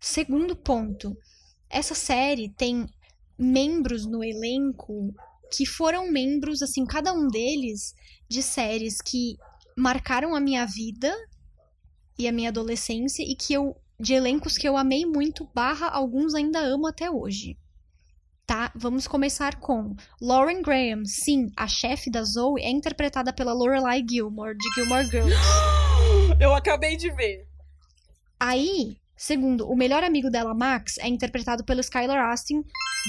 Segundo 0.00 0.56
ponto, 0.56 1.14
essa 1.68 1.94
série 1.94 2.48
tem 2.48 2.86
membros 3.38 4.06
no 4.06 4.24
elenco 4.24 5.14
que 5.52 5.66
foram 5.66 6.10
membros, 6.10 6.62
assim, 6.62 6.86
cada 6.86 7.12
um 7.12 7.28
deles 7.28 7.94
de 8.26 8.42
séries 8.42 9.02
que 9.02 9.36
marcaram 9.76 10.34
a 10.34 10.40
minha 10.40 10.64
vida 10.64 11.14
e 12.18 12.26
a 12.26 12.32
minha 12.32 12.48
adolescência 12.48 13.22
e 13.22 13.34
que 13.34 13.52
eu 13.54 13.76
de 14.00 14.14
elencos 14.14 14.56
que 14.56 14.68
eu 14.68 14.76
amei 14.76 15.04
muito, 15.04 15.48
barra 15.52 15.88
alguns 15.88 16.34
ainda 16.34 16.60
amo 16.60 16.86
até 16.86 17.10
hoje. 17.10 17.58
Tá? 18.46 18.72
Vamos 18.74 19.06
começar 19.06 19.56
com 19.56 19.94
Lauren 20.20 20.62
Graham. 20.62 21.04
Sim, 21.04 21.50
a 21.56 21.66
chefe 21.66 22.10
da 22.10 22.22
Zoe 22.22 22.62
é 22.62 22.70
interpretada 22.70 23.32
pela 23.32 23.52
Lorelai 23.52 24.02
Gilmore 24.08 24.56
de 24.56 24.74
Gilmore 24.74 25.06
Girls. 25.06 25.36
Eu 26.40 26.54
acabei 26.54 26.96
de 26.96 27.10
ver. 27.10 27.46
Aí, 28.40 28.96
segundo, 29.16 29.68
o 29.68 29.76
melhor 29.76 30.04
amigo 30.04 30.30
dela, 30.30 30.54
Max, 30.54 30.96
é 30.98 31.08
interpretado 31.08 31.64
pelo 31.64 31.80
Skylar 31.80 32.30
Astin. 32.30 32.62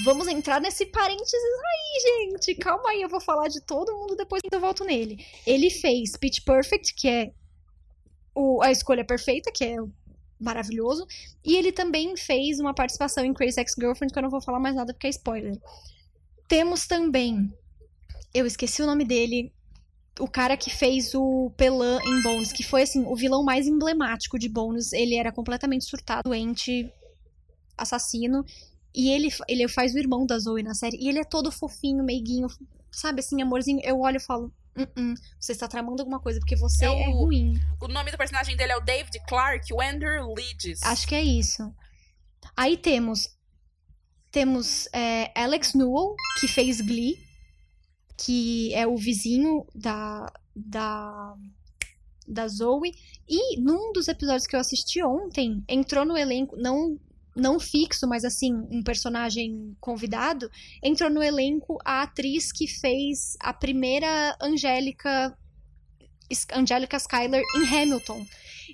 Vamos 0.04 0.26
entrar 0.26 0.60
nesse 0.60 0.86
parênteses 0.86 1.34
aí, 1.34 2.28
gente. 2.28 2.54
Calma 2.56 2.90
aí, 2.90 3.00
eu 3.00 3.08
vou 3.08 3.20
falar 3.20 3.48
de 3.48 3.60
todo 3.64 3.96
mundo 3.96 4.16
depois 4.16 4.42
eu 4.50 4.60
volto 4.60 4.84
nele. 4.84 5.24
Ele 5.46 5.70
fez 5.70 6.16
Pitch 6.16 6.44
Perfect, 6.44 6.94
que 6.94 7.08
é 7.08 7.32
o, 8.34 8.62
a 8.62 8.70
escolha 8.70 9.04
perfeita, 9.04 9.50
que 9.52 9.64
é 9.64 9.76
maravilhoso. 10.40 11.06
E 11.44 11.56
ele 11.56 11.70
também 11.70 12.16
fez 12.16 12.58
uma 12.58 12.74
participação 12.74 13.24
em 13.24 13.34
Crazy 13.34 13.60
Ex-Girlfriend, 13.60 14.12
que 14.12 14.18
eu 14.18 14.22
não 14.22 14.30
vou 14.30 14.40
falar 14.40 14.58
mais 14.58 14.74
nada 14.74 14.92
porque 14.92 15.06
é 15.06 15.10
spoiler. 15.10 15.58
Temos 16.48 16.86
também. 16.86 17.52
Eu 18.32 18.46
esqueci 18.46 18.82
o 18.82 18.86
nome 18.86 19.04
dele. 19.04 19.52
O 20.18 20.28
cara 20.28 20.56
que 20.56 20.70
fez 20.70 21.14
o 21.14 21.50
Pelan 21.56 21.98
em 22.04 22.22
Bones, 22.22 22.52
que 22.52 22.62
foi 22.62 22.82
assim, 22.82 23.04
o 23.06 23.16
vilão 23.16 23.42
mais 23.42 23.66
emblemático 23.66 24.38
de 24.38 24.48
Bones. 24.48 24.92
Ele 24.92 25.14
era 25.14 25.32
completamente 25.32 25.84
surtado, 25.84 26.24
doente, 26.24 26.92
assassino. 27.76 28.44
E 28.94 29.10
ele, 29.10 29.28
ele 29.48 29.68
faz 29.68 29.94
o 29.94 29.98
irmão 29.98 30.26
da 30.26 30.38
Zoe 30.38 30.62
na 30.62 30.74
série. 30.74 30.96
E 31.00 31.08
ele 31.08 31.20
é 31.20 31.24
todo 31.24 31.52
fofinho, 31.52 32.02
meiguinho, 32.02 32.48
sabe 32.90 33.20
assim, 33.20 33.40
amorzinho. 33.40 33.80
Eu 33.84 34.00
olho 34.00 34.16
e 34.16 34.20
falo, 34.20 34.52
Uh 34.76 34.82
-uh. 34.82 35.14
Você 35.38 35.52
está 35.52 35.66
tramando 35.66 36.02
alguma 36.02 36.20
coisa 36.20 36.38
porque 36.38 36.56
você 36.56 36.84
é, 36.84 36.90
o, 36.90 36.94
é, 36.94 37.10
ruim. 37.10 37.60
O 37.80 37.88
nome 37.88 38.10
do 38.10 38.16
personagem 38.16 38.56
dele 38.56 38.72
é 38.72 38.76
o 38.76 38.80
David 38.80 39.18
Clark, 39.28 39.72
o 39.72 39.80
Andrew 39.80 40.34
Leeds. 40.34 40.82
Acho 40.82 41.06
que 41.06 41.14
é 41.14 41.22
isso. 41.22 41.74
Aí 42.56 42.76
temos 42.76 43.28
temos 44.30 44.88
é, 44.92 45.32
Alex 45.34 45.74
Newell, 45.74 46.14
que 46.38 46.46
fez 46.46 46.80
Glee, 46.80 47.18
que 48.16 48.72
é 48.74 48.86
o 48.86 48.96
vizinho 48.96 49.66
da, 49.74 50.32
da, 50.54 51.34
da 52.28 52.48
Zoe. 52.48 52.94
E 53.28 53.60
num 53.60 53.92
dos 53.92 54.06
episódios 54.06 54.46
que 54.46 54.54
eu 54.54 54.60
assisti 54.60 55.02
ontem, 55.02 55.64
entrou 55.68 56.04
no 56.04 56.16
elenco, 56.16 56.56
não 56.56 56.98
não 57.40 57.58
fixo, 57.58 58.06
mas 58.06 58.24
assim, 58.24 58.52
um 58.70 58.82
personagem 58.82 59.76
convidado, 59.80 60.50
entrou 60.82 61.10
no 61.10 61.22
elenco 61.22 61.78
a 61.84 62.02
atriz 62.02 62.52
que 62.52 62.66
fez 62.66 63.36
a 63.40 63.52
primeira 63.52 64.36
Angélica 64.40 65.36
Angélica 66.54 66.96
Schuyler 66.98 67.42
em 67.56 67.66
Hamilton. 67.66 68.24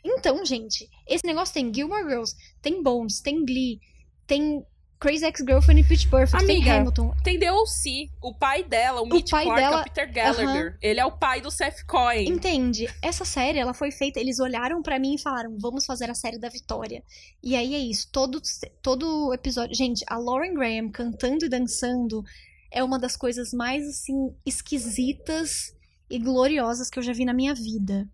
Então, 0.05 0.44
gente, 0.44 0.88
esse 1.09 1.24
negócio 1.26 1.55
tem 1.55 1.72
Gilmore 1.72 2.05
Girls, 2.07 2.35
tem 2.61 2.83
Bones, 2.83 3.20
tem 3.20 3.44
Glee, 3.46 3.81
tem 4.26 4.62
Crazy 4.98 5.26
Ex-Girlfriend 5.26 5.80
e 5.80 5.85
Pitch 5.85 6.09
Perfect, 6.09 6.44
Amiga, 6.44 6.64
tem 6.64 6.72
Hamilton. 6.72 7.14
Tem 7.22 7.38
The 7.38 7.52
O.C., 7.52 8.09
o 8.22 8.35
pai 8.35 8.64
dela, 8.64 9.02
o, 9.02 9.04
o 9.04 9.09
Mitch 9.09 9.30
pai 9.30 9.44
Clark, 9.44 9.61
dela, 9.61 9.76
é 9.76 9.80
o 9.80 9.85
Peter 9.85 10.12
Gallagher. 10.12 10.66
Uh 10.66 10.70
-huh. 10.70 10.78
Ele 10.80 11.00
é 11.00 11.04
o 11.04 11.12
pai 11.12 11.40
do 11.40 11.50
Seth 11.50 11.85
Cohen. 11.87 12.28
Entende? 12.28 12.88
Essa 13.02 13.24
série, 13.24 13.59
ela 13.59 13.74
foi 13.74 13.90
feita, 13.90 14.18
eles 14.18 14.40
olharam 14.40 14.82
para 14.82 14.98
mim 14.98 15.14
e 15.14 15.18
falaram, 15.18 15.56
vamos 15.59 15.85
fazer 15.85 16.09
a 16.11 16.14
série 16.14 16.38
da 16.38 16.48
Vitória. 16.48 17.02
E 17.42 17.54
aí 17.54 17.74
é 17.74 17.78
isso, 17.78 18.09
todo, 18.11 18.40
todo 18.80 19.32
episódio... 19.35 19.74
Gente, 19.74 20.04
a 20.09 20.16
Lauren 20.16 20.54
Graham 20.54 20.90
cantando 20.90 21.44
e 21.44 21.48
dançando 21.48 22.24
é 22.70 22.82
uma 22.82 22.98
das 22.98 23.16
coisas 23.16 23.52
mais, 23.52 23.87
assim, 23.87 24.35
esquisitas 24.44 25.74
e 26.09 26.18
gloriosas 26.18 26.88
que 26.88 26.98
eu 26.98 27.02
já 27.02 27.12
vi 27.12 27.24
na 27.24 27.35
minha 27.35 27.54
vida. 27.54 28.09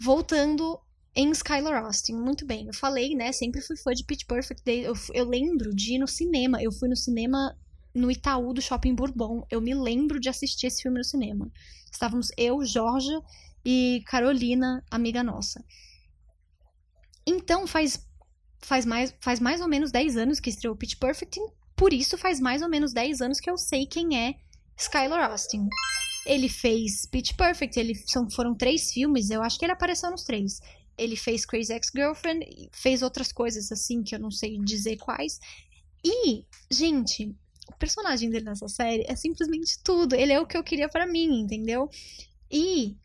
Voltando 0.00 0.78
em 1.16 1.30
Skylar 1.30 1.82
Austin. 1.82 2.14
Muito 2.14 2.44
bem, 2.44 2.66
eu 2.66 2.74
falei, 2.74 3.14
né? 3.14 3.32
Sempre 3.32 3.62
fui 3.62 3.76
fã 3.76 3.92
de 3.92 4.04
Pitch 4.04 4.26
Perfect. 4.26 4.62
Eu, 4.70 4.92
eu 5.14 5.24
lembro 5.24 5.74
de 5.74 5.94
ir 5.94 5.98
no 5.98 6.06
cinema. 6.06 6.62
Eu 6.62 6.70
fui 6.70 6.88
no 6.88 6.96
cinema 6.96 7.56
no 7.94 8.10
Itaú 8.10 8.52
do 8.52 8.60
Shopping 8.60 8.94
Bourbon. 8.94 9.46
Eu 9.50 9.62
me 9.62 9.74
lembro 9.74 10.20
de 10.20 10.28
assistir 10.28 10.66
esse 10.66 10.82
filme 10.82 10.98
no 10.98 11.04
cinema. 11.04 11.50
Estávamos 11.90 12.28
eu, 12.36 12.62
Georgia 12.64 13.18
e 13.64 14.02
Carolina, 14.06 14.84
amiga 14.90 15.22
nossa. 15.22 15.64
Então, 17.26 17.66
faz, 17.66 18.06
faz, 18.60 18.84
mais, 18.84 19.14
faz 19.18 19.40
mais 19.40 19.62
ou 19.62 19.68
menos 19.68 19.90
10 19.90 20.18
anos 20.18 20.38
que 20.38 20.50
estreou 20.50 20.76
Pitch 20.76 20.98
Perfect. 20.98 21.40
Por 21.74 21.94
isso, 21.94 22.18
faz 22.18 22.38
mais 22.38 22.60
ou 22.60 22.68
menos 22.68 22.92
10 22.92 23.22
anos 23.22 23.40
que 23.40 23.50
eu 23.50 23.56
sei 23.56 23.86
quem 23.86 24.18
é 24.18 24.34
Skylar 24.76 25.30
Austin. 25.30 25.66
Ele 26.26 26.48
fez 26.48 27.06
Pitch 27.06 27.34
Perfect, 27.34 27.78
ele, 27.78 27.94
são, 27.94 28.28
foram 28.30 28.54
três 28.54 28.92
filmes, 28.92 29.30
eu 29.30 29.42
acho 29.42 29.58
que 29.58 29.64
ele 29.64 29.72
apareceu 29.72 30.10
nos 30.10 30.24
três 30.24 30.60
ele 30.98 31.16
fez 31.16 31.44
Crazy 31.44 31.72
Ex-Girlfriend, 31.72 32.70
fez 32.72 33.02
outras 33.02 33.32
coisas 33.32 33.70
assim 33.70 34.02
que 34.02 34.14
eu 34.14 34.18
não 34.18 34.30
sei 34.30 34.58
dizer 34.58 34.96
quais. 34.96 35.38
E, 36.04 36.44
gente, 36.70 37.34
o 37.68 37.76
personagem 37.78 38.30
dele 38.30 38.44
nessa 38.44 38.68
série 38.68 39.04
é 39.08 39.16
simplesmente 39.16 39.78
tudo. 39.82 40.14
Ele 40.14 40.32
é 40.32 40.40
o 40.40 40.46
que 40.46 40.56
eu 40.56 40.64
queria 40.64 40.88
para 40.88 41.06
mim, 41.06 41.40
entendeu? 41.40 41.90
E 42.50 42.96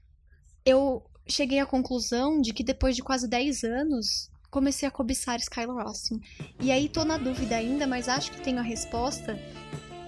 eu 0.65 1.03
cheguei 1.27 1.59
à 1.59 1.65
conclusão 1.65 2.39
de 2.39 2.53
que 2.53 2.63
depois 2.63 2.95
de 2.95 3.01
quase 3.01 3.27
10 3.27 3.63
anos, 3.63 4.29
comecei 4.49 4.87
a 4.87 4.91
cobiçar 4.91 5.39
Skylar 5.39 5.87
Austin. 5.87 6.21
E 6.59 6.71
aí 6.71 6.89
tô 6.89 7.03
na 7.05 7.17
dúvida 7.17 7.55
ainda, 7.55 7.87
mas 7.87 8.07
acho 8.07 8.31
que 8.31 8.41
tenho 8.41 8.59
a 8.59 8.63
resposta, 8.63 9.39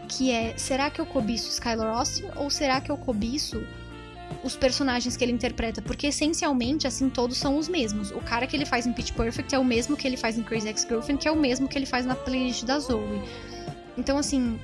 que 0.10 0.30
é, 0.30 0.58
será 0.58 0.92
que 0.92 1.00
eu 1.00 1.06
cobiço 1.06 1.50
Skylar 1.50 1.98
Austin 1.98 2.26
ou 2.36 2.50
será 2.50 2.82
que 2.82 2.92
eu 2.92 2.98
cobiço 2.98 3.66
os 4.44 4.56
personagens 4.56 5.16
que 5.16 5.24
ele 5.24 5.32
interpreta, 5.32 5.82
porque 5.82 6.08
essencialmente, 6.08 6.86
assim, 6.86 7.10
todos 7.10 7.38
são 7.38 7.58
os 7.58 7.70
mesmos. 7.70 8.12
O 8.12 8.20
cara 8.20 8.46
que 8.46 8.56
ele 8.56 8.66
faz 8.66 8.86
em 8.86 8.94
Pitch 8.94 9.14
Perfect 9.14 9.56
é 9.56 9.60
o 9.60 9.64
mesmo 9.64 9.96
que 9.96 10.06
ele 10.06 10.18
faz 10.18 10.38
em 10.38 10.44
Crazy 10.44 10.68
Ex-Girlfriend, 10.68 11.22
que 11.22 11.28
é 11.28 11.32
o 11.32 11.36
mesmo 11.36 11.68
que 11.68 11.78
ele 11.78 11.86
faz 11.86 12.06
na 12.06 12.16
playlist 12.16 12.66
da 12.66 12.78
Zoe. 12.80 13.22
Então, 13.98 14.18
assim, 14.18 14.60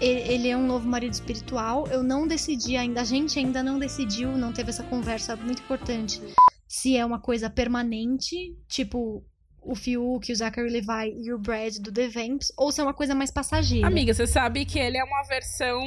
ele 0.00 0.48
é 0.48 0.56
um 0.56 0.66
novo 0.66 0.88
marido 0.88 1.12
espiritual. 1.12 1.86
Eu 1.88 2.02
não 2.02 2.26
decidi 2.26 2.76
ainda, 2.76 3.02
a 3.02 3.04
gente 3.04 3.38
ainda 3.38 3.62
não 3.62 3.78
decidiu, 3.78 4.36
não 4.36 4.52
teve 4.52 4.70
essa 4.70 4.82
conversa 4.82 5.36
muito 5.36 5.62
importante. 5.62 6.20
Se 6.66 6.96
é 6.96 7.04
uma 7.04 7.20
coisa 7.20 7.50
permanente, 7.50 8.56
tipo, 8.66 9.22
o 9.64 9.74
Fiuk, 9.74 10.32
o 10.32 10.36
Zachary 10.36 10.68
Levi 10.68 11.24
e 11.24 11.32
o 11.32 11.38
Brad 11.38 11.76
do 11.78 11.92
The 11.92 12.08
Vamps, 12.08 12.52
ou 12.56 12.72
se 12.72 12.80
é 12.80 12.84
uma 12.84 12.94
coisa 12.94 13.14
mais 13.14 13.30
passageira. 13.30 13.86
Amiga, 13.86 14.12
você 14.12 14.26
sabe 14.26 14.64
que 14.64 14.78
ele 14.78 14.98
é 14.98 15.04
uma 15.04 15.22
versão 15.22 15.80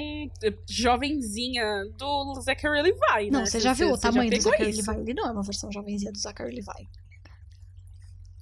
jovenzinha 0.70 1.86
do 1.98 2.42
Zachary 2.42 2.82
Levi, 2.82 3.32
né? 3.32 3.40
Não, 3.40 3.46
você 3.46 3.60
já 3.60 3.74
viu 3.74 3.92
o 3.92 3.98
tamanho 3.98 4.32
do 4.32 4.42
Zachary 4.42 4.70
isso. 4.70 4.90
Levi? 4.90 5.02
Ele 5.02 5.14
não 5.14 5.28
é 5.28 5.32
uma 5.32 5.44
versão 5.44 5.72
jovenzinha 5.72 6.12
do 6.12 6.18
Zachary 6.18 6.56
Levi. 6.56 6.90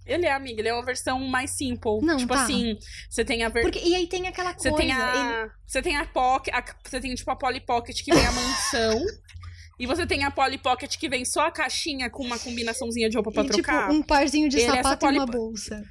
Ele 0.06 0.26
é, 0.26 0.34
amiga, 0.34 0.60
ele 0.60 0.68
é 0.68 0.74
uma 0.74 0.84
versão 0.86 1.18
mais 1.20 1.52
simple. 1.52 2.02
Não, 2.02 2.18
tipo 2.18 2.34
tá. 2.34 2.44
assim, 2.44 2.78
você 3.10 3.24
tem 3.24 3.44
a 3.44 3.50
ver... 3.50 3.62
Porque, 3.62 3.80
e 3.80 3.96
aí 3.96 4.06
tem 4.06 4.28
aquela 4.28 4.54
Você 4.54 4.70
coisa. 4.70 4.78
tem 4.78 4.92
a. 4.92 5.50
Você 5.66 5.82
tem 5.82 5.96
a 5.96 6.06
Pocket. 6.06 6.54
Você 6.84 7.00
tem, 7.00 7.16
tipo, 7.16 7.32
a 7.32 7.36
Polly 7.38 7.62
Pocket 7.62 8.04
que 8.04 8.14
vem 8.14 8.26
a 8.26 8.32
mansão. 8.32 9.02
e 9.80 9.86
você 9.88 10.06
tem 10.06 10.24
a 10.24 10.32
Polly 10.32 10.58
Pocket 10.58 10.98
que 10.98 11.10
vem 11.10 11.26
só 11.26 11.48
a 11.48 11.52
caixinha 11.52 12.10
com 12.10 12.24
uma 12.24 12.38
combinaçãozinha 12.40 13.10
de 13.10 13.16
roupa 13.18 13.32
pra 13.32 13.44
e, 13.44 13.46
tipo, 13.48 13.64
trocar. 13.64 13.90
um 13.92 14.02
parzinho 14.02 14.48
de 14.50 14.58
Ele 14.58 14.66
é 14.72 14.76
sapato 14.84 15.06
e 15.08 15.10
uma 15.18 15.26
bolsa. 15.26 15.84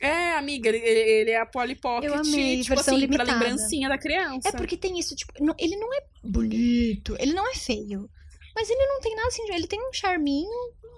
É, 0.00 0.32
amiga, 0.36 0.68
ele, 0.70 0.78
ele 0.78 1.30
é 1.30 1.40
a 1.40 1.44
Polly 1.46 1.74
Pocket, 1.74 2.08
Eu 2.10 2.14
amei, 2.14 2.62
tipo 2.62 2.74
versão 2.74 2.96
assim, 2.96 3.06
pra 3.06 3.16
limitada. 3.24 3.32
lembrancinha 3.32 3.88
da 3.88 3.98
criança. 3.98 4.48
É 4.48 4.52
porque 4.52 4.76
tem 4.76 4.98
isso, 4.98 5.14
tipo, 5.14 5.32
não- 5.44 5.54
ele 5.58 5.76
não 5.76 5.92
é 5.92 6.00
bonito, 6.24 7.14
ele 7.18 7.34
não 7.34 7.50
é 7.50 7.54
feio. 7.54 8.08
Mas 8.56 8.70
ele 8.70 8.86
não 8.86 9.00
tem 9.00 9.14
nada 9.14 9.28
assim, 9.28 9.42
ele 9.52 9.66
tem 9.66 9.78
um 9.80 9.92
charminho, 9.92 10.48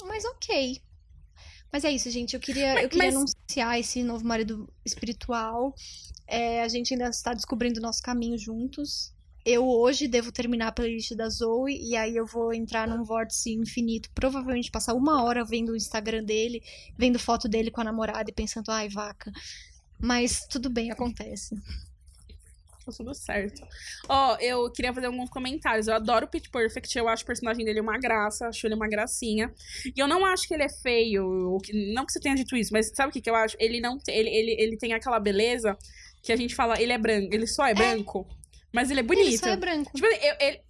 mas 0.06 0.24
ok. 0.24 0.80
Mas 1.72 1.84
é 1.84 1.90
isso, 1.90 2.10
gente. 2.10 2.34
Eu 2.34 2.40
queria, 2.40 2.74
Mas- 2.74 2.82
eu 2.84 2.88
queria 2.90 3.04
mas- 3.10 3.16
anunciar 3.16 3.80
esse 3.80 4.02
novo 4.02 4.24
marido 4.24 4.72
espiritual. 4.84 5.74
É, 6.28 6.62
a 6.62 6.68
gente 6.68 6.94
ainda 6.94 7.08
está 7.08 7.34
descobrindo 7.34 7.80
o 7.80 7.82
nosso 7.82 8.02
caminho 8.02 8.38
juntos. 8.38 9.12
Eu 9.44 9.66
hoje 9.66 10.06
devo 10.06 10.30
terminar 10.30 10.68
a 10.68 10.72
playlist 10.72 11.14
da 11.14 11.28
Zoe 11.28 11.76
e 11.82 11.96
aí 11.96 12.16
eu 12.16 12.24
vou 12.24 12.52
entrar 12.54 12.86
num 12.86 13.02
vórtice 13.02 13.52
infinito. 13.52 14.08
Provavelmente 14.14 14.70
passar 14.70 14.94
uma 14.94 15.22
hora 15.24 15.44
vendo 15.44 15.72
o 15.72 15.76
Instagram 15.76 16.22
dele, 16.22 16.62
vendo 16.96 17.18
foto 17.18 17.48
dele 17.48 17.70
com 17.70 17.80
a 17.80 17.84
namorada 17.84 18.30
e 18.30 18.34
pensando, 18.34 18.70
ai, 18.70 18.88
vaca. 18.88 19.32
Mas 19.98 20.46
tudo 20.46 20.70
bem, 20.70 20.92
acontece. 20.92 21.56
Tá 22.84 22.92
tudo 22.96 23.14
certo. 23.14 23.62
Ó, 24.08 24.36
eu 24.40 24.70
queria 24.70 24.92
fazer 24.92 25.06
alguns 25.06 25.30
comentários. 25.30 25.86
Eu 25.86 25.94
adoro 25.94 26.26
o 26.26 26.28
Pitch 26.28 26.48
Perfect, 26.50 26.96
eu 26.98 27.08
acho 27.08 27.22
o 27.22 27.26
personagem 27.26 27.64
dele 27.64 27.80
uma 27.80 27.98
graça, 27.98 28.48
acho 28.48 28.66
ele 28.66 28.74
uma 28.74 28.88
gracinha. 28.88 29.52
E 29.94 30.00
eu 30.00 30.08
não 30.08 30.24
acho 30.24 30.46
que 30.48 30.54
ele 30.54 30.64
é 30.64 30.68
feio, 30.68 31.58
que- 31.64 31.92
não 31.92 32.04
que 32.04 32.12
você 32.12 32.20
tenha 32.20 32.34
dito 32.34 32.56
isso, 32.56 32.72
mas 32.72 32.90
sabe 32.94 33.10
o 33.10 33.12
que, 33.12 33.20
que 33.20 33.30
eu 33.30 33.36
acho? 33.36 33.56
Ele 33.60 33.80
não 33.80 33.98
tem, 33.98 34.16
ele, 34.16 34.28
ele, 34.30 34.56
ele 34.60 34.76
tem 34.76 34.92
aquela 34.94 35.20
beleza 35.20 35.76
que 36.22 36.32
a 36.32 36.36
gente 36.36 36.54
fala, 36.56 36.80
ele 36.80 36.92
é 36.92 36.98
branco, 36.98 37.32
ele 37.32 37.46
só 37.46 37.66
é, 37.66 37.74
branco, 37.74 38.26
mas 38.72 38.90
ele 38.90 39.00
é 39.00 39.02
bonito. 39.02 39.26
Ele 39.28 39.38
só 39.38 39.48
é 39.48 39.56
branco. 39.56 39.90
Tipo, 39.94 40.06
eu- 40.06 40.36
ele, 40.40 40.60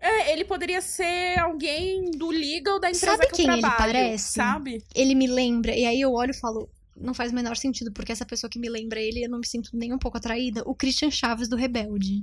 é, 0.00 0.32
ele 0.32 0.44
poderia 0.44 0.80
ser 0.82 1.38
alguém 1.38 2.10
do 2.10 2.28
legal 2.30 2.78
da 2.78 2.88
empresa 2.90 3.16
Sabe 3.16 3.26
que 3.28 3.36
quem 3.36 3.46
eu 3.46 3.52
ele 3.52 3.60
trabalho, 3.62 3.92
parece? 3.92 4.32
sabe? 4.34 4.84
ele 4.94 5.14
me 5.14 5.26
lembra, 5.26 5.74
e 5.74 5.84
aí 5.86 6.00
eu 6.00 6.12
olho 6.12 6.30
e 6.32 6.38
falo, 6.38 6.68
não 6.96 7.14
faz 7.14 7.32
o 7.32 7.34
menor 7.34 7.56
sentido, 7.56 7.90
porque 7.92 8.12
essa 8.12 8.24
pessoa 8.26 8.48
que 8.50 8.58
me 8.58 8.68
lembra 8.68 9.00
ele, 9.00 9.24
eu 9.24 9.30
não 9.30 9.38
me 9.40 9.46
sinto 9.46 9.70
nem 9.72 9.92
um 9.92 9.98
pouco 9.98 10.16
atraída. 10.18 10.62
O 10.66 10.74
Christian 10.74 11.10
Chaves 11.10 11.48
do 11.48 11.56
Rebelde. 11.56 12.22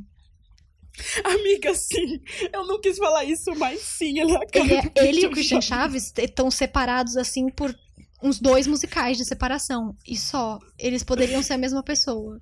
Amiga, 1.23 1.73
sim. 1.73 2.21
Eu 2.53 2.65
não 2.67 2.79
quis 2.79 2.97
falar 2.97 3.23
isso, 3.25 3.53
mas 3.55 3.79
sim, 3.81 4.19
ele 4.19 4.33
é 4.33 4.35
a 4.35 4.45
cara 4.45 4.65
Ele, 4.65 4.73
é- 4.75 5.07
ele 5.07 5.21
e 5.21 5.25
o 5.25 5.31
Christian 5.31 5.61
Chaves 5.61 6.13
estão 6.17 6.51
separados 6.51 7.15
assim 7.17 7.49
por 7.49 7.73
uns 8.21 8.39
dois 8.39 8.67
musicais 8.67 9.17
de 9.17 9.25
separação. 9.25 9.95
E 10.05 10.17
só. 10.17 10.59
Eles 10.77 11.03
poderiam 11.03 11.41
ser 11.41 11.53
a 11.53 11.57
mesma 11.57 11.81
pessoa. 11.81 12.39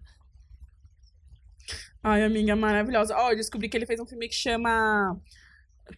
Ai, 2.03 2.23
amiga, 2.23 2.55
maravilhosa. 2.55 3.15
Ó, 3.17 3.31
eu 3.31 3.35
descobri 3.35 3.67
que 3.69 3.75
ele 3.77 3.85
fez 3.85 3.99
um 3.99 4.05
filme 4.05 4.27
que 4.29 4.35
chama 4.35 5.17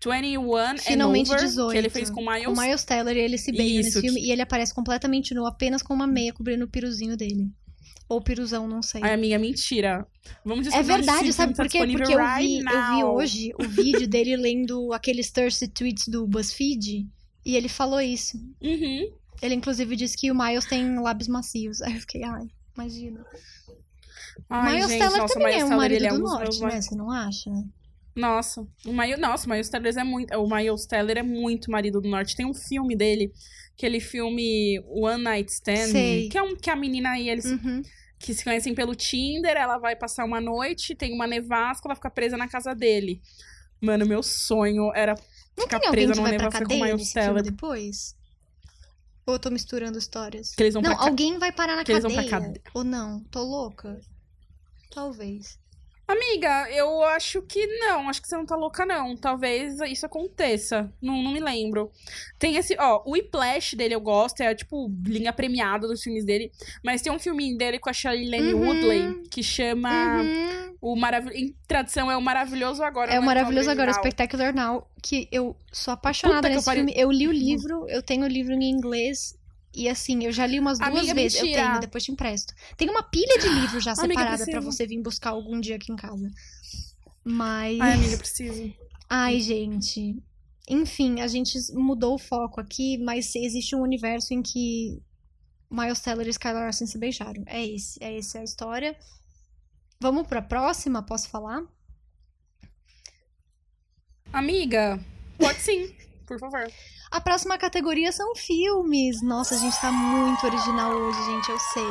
21 0.04 0.78
Finalmente 0.80 1.30
and 1.30 1.34
Over, 1.36 1.46
18. 1.46 1.72
que 1.72 1.78
ele 1.78 1.90
fez 1.90 2.10
com 2.10 2.22
Miles. 2.22 2.48
O 2.58 2.60
Miles 2.62 2.84
Teller, 2.84 3.16
e 3.18 3.20
ele 3.20 3.38
se 3.38 3.52
beija 3.52 3.80
Isso, 3.82 3.84
nesse 3.90 4.02
filme. 4.02 4.20
que- 4.20 4.28
E 4.28 4.32
ele 4.32 4.42
aparece 4.42 4.74
completamente 4.74 5.34
nu, 5.34 5.46
apenas 5.46 5.82
com 5.82 5.94
uma 5.94 6.08
meia 6.08 6.34
cobrindo 6.34 6.66
o 6.66 6.68
piruzinho 6.68 7.16
dele. 7.16 7.50
Ou 8.10 8.22
piruzão, 8.22 8.68
não 8.68 8.82
sei. 8.82 9.02
Ai, 9.04 9.14
amiga, 9.14 9.38
mentira. 9.40 10.06
Vamos 10.44 10.68
É 10.68 10.82
verdade, 10.84 11.32
sabe 11.32 11.54
tá 11.54 11.64
por 11.64 11.72
quê? 11.72 11.78
Porque 11.88 12.14
eu 12.14 12.18
right 12.18 12.46
vi, 12.46 12.58
eu 12.66 12.96
vi 12.96 13.04
hoje 13.04 13.52
o 13.58 13.64
vídeo 13.68 14.08
dele 14.08 14.36
lendo 14.36 14.92
aqueles 14.92 15.32
thirsty 15.32 15.68
tweets 15.70 16.08
do 16.10 16.28
BuzzFeed 16.28 17.08
e 17.46 17.56
ele 17.56 17.70
falou 17.70 18.02
isso. 18.02 18.38
Uhum. 18.62 19.14
Ele 19.42 19.56
inclusive 19.56 19.96
disse 19.96 20.18
que 20.18 20.30
o 20.30 20.36
Miles 20.36 20.66
tem 20.66 21.00
lábios 21.00 21.30
macios. 21.30 21.82
Aí 21.82 21.94
eu 21.94 22.00
fiquei, 22.02 22.24
ai, 22.24 22.50
imagina. 22.76 23.26
Ai, 24.50 24.74
Miles 24.76 24.90
gente, 24.90 25.00
Teller 25.00 25.18
nossa, 25.20 25.34
também 25.34 25.48
Miles 25.48 25.62
é 25.62 25.66
um 25.66 25.68
Teller, 25.70 25.78
marido 25.82 26.06
é 26.06 26.10
do 26.10 26.16
um 26.16 26.20
dos 26.22 26.32
norte, 26.32 26.60
né? 26.62 26.82
Você 26.82 26.96
não 26.96 27.12
acha? 27.12 27.50
Nossa, 28.16 28.68
o 28.86 28.92
Miles, 28.94 29.20
nossa, 29.20 29.48
o 29.48 29.50
Miles 29.50 29.70
Teller 29.70 29.98
é 29.98 30.04
muito, 30.04 30.36
o 30.38 30.48
Miles 30.56 30.86
Teller 30.86 31.18
é 31.18 31.24
muito 31.24 31.72
marido 31.72 32.02
do 32.02 32.10
norte. 32.10 32.36
Tem 32.36 32.46
um 32.46 32.54
filme 32.54 32.96
dele, 32.96 33.32
aquele 33.74 34.00
filme 34.02 34.80
One 34.88 35.24
Night 35.24 35.52
Stand, 35.52 35.88
Sei. 35.88 36.28
que 36.30 36.38
é 36.38 36.42
um 36.42 36.56
que 36.56 36.70
a 36.70 36.76
menina 36.76 37.12
aí 37.12 37.30
eles 37.30 37.46
Uhum. 37.46 37.82
que 38.20 38.34
se 38.34 38.44
conhecem 38.44 38.76
pelo 38.76 38.94
Tinder, 38.96 39.56
ela 39.56 39.78
vai 39.78 39.96
passar 39.96 40.26
uma 40.26 40.42
noite, 40.42 40.94
tem 40.94 41.14
uma 41.14 41.26
nevasca, 41.26 41.88
ela 41.88 41.96
fica 41.96 42.10
presa 42.10 42.36
na 42.38 42.48
casa 42.48 42.76
dele. 42.76 43.22
Mano, 43.80 44.06
meu 44.06 44.22
sonho 44.22 44.92
era 44.94 45.16
Não 45.58 45.64
ficar 45.64 45.80
presa 45.90 46.14
numa 46.14 46.30
nevasca 46.30 46.60
com 46.66 46.70
cadeia 46.70 46.94
Miles 46.94 47.14
Teller. 47.14 47.42
depois? 47.44 48.16
Ou 49.26 49.36
eu 49.36 49.40
tô 49.40 49.50
misturando 49.50 49.98
histórias? 49.98 50.52
Não, 50.84 51.00
alguém 51.00 51.38
vai 51.40 51.52
parar 51.52 51.76
na 51.78 51.86
cadeia. 51.86 52.28
pra 52.28 52.28
cade- 52.30 52.62
Ou 52.74 52.84
não? 52.84 53.24
Tô 53.32 53.42
louca? 53.42 54.00
Talvez. 54.94 55.60
Amiga, 56.08 56.70
eu 56.72 57.02
acho 57.06 57.42
que 57.44 57.66
não. 57.80 58.10
Acho 58.10 58.22
que 58.22 58.28
você 58.28 58.36
não 58.36 58.46
tá 58.46 58.56
louca, 58.58 58.86
não. 58.86 59.16
Talvez 59.16 59.80
isso 59.82 60.06
aconteça. 60.06 60.92
Não, 61.02 61.24
não 61.24 61.32
me 61.32 61.40
lembro. 61.40 61.90
Tem 62.38 62.58
esse, 62.58 62.76
ó, 62.78 63.02
o 63.06 63.12
Whiplash 63.12 63.76
dele 63.78 63.96
eu 63.96 64.02
gosto. 64.02 64.42
É, 64.42 64.54
tipo, 64.54 64.92
linha 65.06 65.32
premiada 65.32 65.88
dos 65.88 66.04
filmes 66.04 66.26
dele. 66.26 66.52
Mas 66.84 67.02
tem 67.02 67.14
um 67.14 67.20
filminho 67.20 67.58
dele 67.58 67.80
com 67.80 67.90
a 67.90 67.94
Shailene 67.94 68.54
Uhum. 68.54 68.68
Woodley 68.68 69.24
que 69.30 69.42
chama... 69.42 70.22
Uhum. 70.22 70.72
O 70.82 70.96
marav... 70.96 71.30
Em 71.34 71.56
tradução 71.68 72.10
é 72.12 72.18
o 72.18 72.22
Maravilhoso 72.22 72.84
Agora. 72.84 73.12
É 73.12 73.18
o 73.18 73.20
não 73.20 73.28
Maravilhoso 73.28 73.70
Agora, 73.70 73.92
original. 73.92 74.04
Spectacular 74.04 74.54
Now, 74.54 74.88
que 75.02 75.30
eu 75.32 75.56
sou 75.72 75.94
apaixonada 75.94 76.42
Puta 76.42 76.50
nesse 76.50 76.68
eu 76.70 76.74
filme. 76.74 76.94
Eu 76.98 77.12
li 77.12 77.28
o 77.28 77.32
livro, 77.32 77.86
eu 77.88 78.02
tenho 78.02 78.26
o 78.26 78.28
livro 78.28 78.52
em 78.54 78.70
inglês. 78.70 79.38
E 79.74 79.88
assim, 79.88 80.24
eu 80.26 80.32
já 80.32 80.46
li 80.46 80.60
umas 80.60 80.80
duas 80.80 80.90
Amiga, 80.90 81.14
vezes. 81.14 81.38
Eu 81.40 81.46
mentira. 81.46 81.68
tenho, 81.68 81.80
depois 81.80 82.04
te 82.04 82.12
empresto. 82.12 82.54
Tem 82.76 82.90
uma 82.90 83.04
pilha 83.04 83.38
de 83.40 83.48
livros 83.48 83.84
já 83.84 83.92
Amiga, 83.94 84.08
separada 84.08 84.38
pra 84.38 84.46
preciso. 84.46 84.72
você 84.72 84.86
vir 84.86 85.02
buscar 85.02 85.30
algum 85.32 85.60
dia 85.60 85.78
aqui 85.78 85.92
em 85.92 85.96
casa. 85.96 86.30
Mas. 87.24 87.80
Ai, 87.80 87.94
amiga, 87.94 88.14
eu 88.14 88.18
preciso. 88.18 88.74
Ai, 89.10 89.40
gente. 89.40 90.22
Enfim, 90.70 91.22
a 91.22 91.28
gente 91.28 91.58
mudou 91.74 92.16
o 92.16 92.20
foco 92.20 92.60
aqui, 92.60 92.98
mas 92.98 93.34
existe 93.36 93.76
um 93.76 93.82
universo 93.82 94.34
em 94.34 94.42
que 94.42 95.02
Miles 95.70 96.00
Teller 96.02 96.28
e 96.28 96.32
Skylar 96.32 96.64
Larson 96.64 96.86
se 96.86 96.98
beijaram. 96.98 97.44
É 97.46 97.66
esse, 97.66 98.02
é 98.04 98.18
essa 98.18 98.40
a 98.40 98.44
história. 98.44 98.98
Vamos 100.00 100.28
pra 100.28 100.42
próxima, 100.42 101.02
posso 101.04 101.30
falar? 101.30 101.64
Amiga, 104.34 105.00
pode 105.38 105.60
sim, 105.60 105.94
por 106.32 106.40
favor. 106.40 106.72
A 107.10 107.20
próxima 107.20 107.58
categoria 107.58 108.12
são 108.12 108.34
filmes. 108.36 109.22
Nossa, 109.22 109.56
a 109.56 109.58
gente 109.58 109.78
tá 109.82 109.92
muito 109.92 110.46
original 110.46 110.94
hoje, 110.94 111.26
gente, 111.26 111.50
eu 111.50 111.60
sei. 111.60 111.84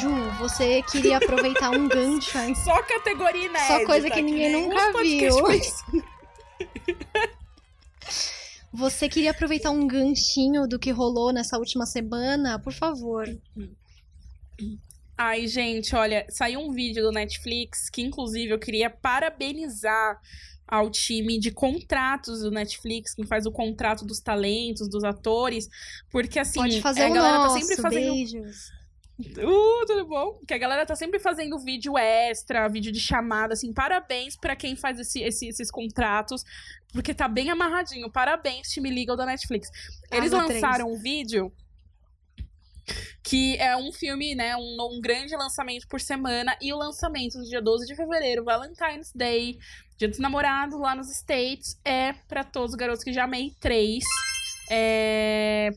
Ju, 0.00 0.30
você 0.38 0.82
queria 0.82 1.16
aproveitar 1.18 1.70
um 1.70 1.88
gancho 1.88 2.38
aí. 2.38 2.54
Só 2.54 2.80
categoria 2.82 3.46
inédita. 3.46 3.66
Só 3.66 3.84
coisa 3.84 4.08
que 4.08 4.22
ninguém 4.22 4.52
nem 4.52 4.68
nunca 4.68 4.92
viu. 5.02 5.34
Você 8.72 9.08
queria 9.08 9.30
aproveitar 9.30 9.70
um 9.70 9.86
ganchinho 9.86 10.66
do 10.68 10.78
que 10.78 10.90
rolou 10.90 11.32
nessa 11.32 11.56
última 11.56 11.86
semana? 11.86 12.58
Por 12.58 12.74
favor. 12.74 13.26
Ai, 15.16 15.46
gente, 15.46 15.96
olha, 15.96 16.26
saiu 16.28 16.60
um 16.60 16.72
vídeo 16.72 17.02
do 17.02 17.10
Netflix 17.10 17.88
que, 17.88 18.02
inclusive, 18.02 18.52
eu 18.52 18.58
queria 18.58 18.90
parabenizar 18.90 20.20
ao 20.68 20.90
time 20.90 21.38
de 21.38 21.50
contratos 21.50 22.40
do 22.40 22.50
Netflix, 22.50 23.14
que 23.14 23.24
faz 23.26 23.46
o 23.46 23.52
contrato 23.52 24.04
dos 24.04 24.20
talentos, 24.20 24.88
dos 24.88 25.04
atores, 25.04 25.68
porque 26.10 26.38
assim, 26.38 26.60
Pode 26.60 26.80
fazer 26.80 27.04
a 27.04 27.10
o 27.10 27.14
galera 27.14 27.38
nosso. 27.38 27.54
tá 27.54 27.60
sempre 27.60 27.82
fazendo 27.82 28.12
Beijos. 28.12 28.76
Uh, 29.18 29.86
tudo 29.86 30.04
bom? 30.06 30.40
Que 30.46 30.52
a 30.52 30.58
galera 30.58 30.84
tá 30.84 30.94
sempre 30.94 31.18
fazendo 31.18 31.58
vídeo 31.58 31.96
extra, 31.96 32.68
vídeo 32.68 32.92
de 32.92 33.00
chamada, 33.00 33.54
assim. 33.54 33.72
Parabéns 33.72 34.36
pra 34.36 34.54
quem 34.54 34.76
faz 34.76 34.98
esse- 34.98 35.22
esse- 35.22 35.46
esses 35.48 35.70
contratos, 35.70 36.42
porque 36.92 37.14
tá 37.14 37.26
bem 37.26 37.48
amarradinho. 37.48 38.10
Parabéns, 38.12 38.68
time 38.68 38.90
legal 38.90 39.16
da 39.16 39.24
Netflix. 39.24 39.70
Eles 40.12 40.34
Asa 40.34 40.44
três. 40.44 40.60
lançaram 40.62 40.92
um 40.92 40.98
vídeo 40.98 41.50
que 43.22 43.56
é 43.56 43.76
um 43.76 43.92
filme, 43.92 44.34
né? 44.34 44.56
Um, 44.56 44.76
um 44.96 45.00
grande 45.00 45.34
lançamento 45.36 45.86
por 45.88 46.00
semana. 46.00 46.56
E 46.60 46.72
o 46.72 46.76
lançamento 46.76 47.38
no 47.38 47.44
dia 47.44 47.60
12 47.60 47.86
de 47.86 47.94
fevereiro, 47.94 48.44
Valentine's 48.44 49.12
Day, 49.14 49.58
Dia 49.96 50.08
dos 50.08 50.18
Namorados, 50.18 50.78
lá 50.78 50.94
nos 50.94 51.10
States, 51.10 51.80
é 51.84 52.12
pra 52.28 52.44
todos 52.44 52.70
os 52.72 52.76
garotos 52.76 53.02
que 53.02 53.12
já 53.12 53.24
amei 53.24 53.52
três. 53.60 54.04
É. 54.70 55.70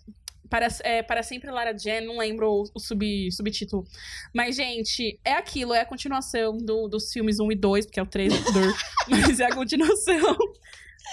Para, 0.50 0.68
é, 0.84 1.04
para 1.04 1.22
sempre 1.22 1.52
Lara 1.52 1.78
Jen, 1.78 2.02
não 2.02 2.18
lembro 2.18 2.50
o, 2.50 2.64
o 2.74 2.80
sub, 2.80 3.32
subtítulo. 3.32 3.86
Mas, 4.34 4.56
gente, 4.56 5.20
é 5.24 5.34
aquilo, 5.34 5.76
é 5.76 5.82
a 5.82 5.86
continuação 5.86 6.58
do, 6.58 6.88
dos 6.88 7.14
filmes 7.14 7.40
1 7.40 7.52
e 7.52 7.56
2, 7.56 7.86
porque 7.86 8.00
é 8.00 8.04
o 8.04 8.08
3 8.08 8.34
do 8.34 8.60
mas 9.08 9.40
é 9.40 9.46
a 9.46 9.54
continuação 9.54 10.36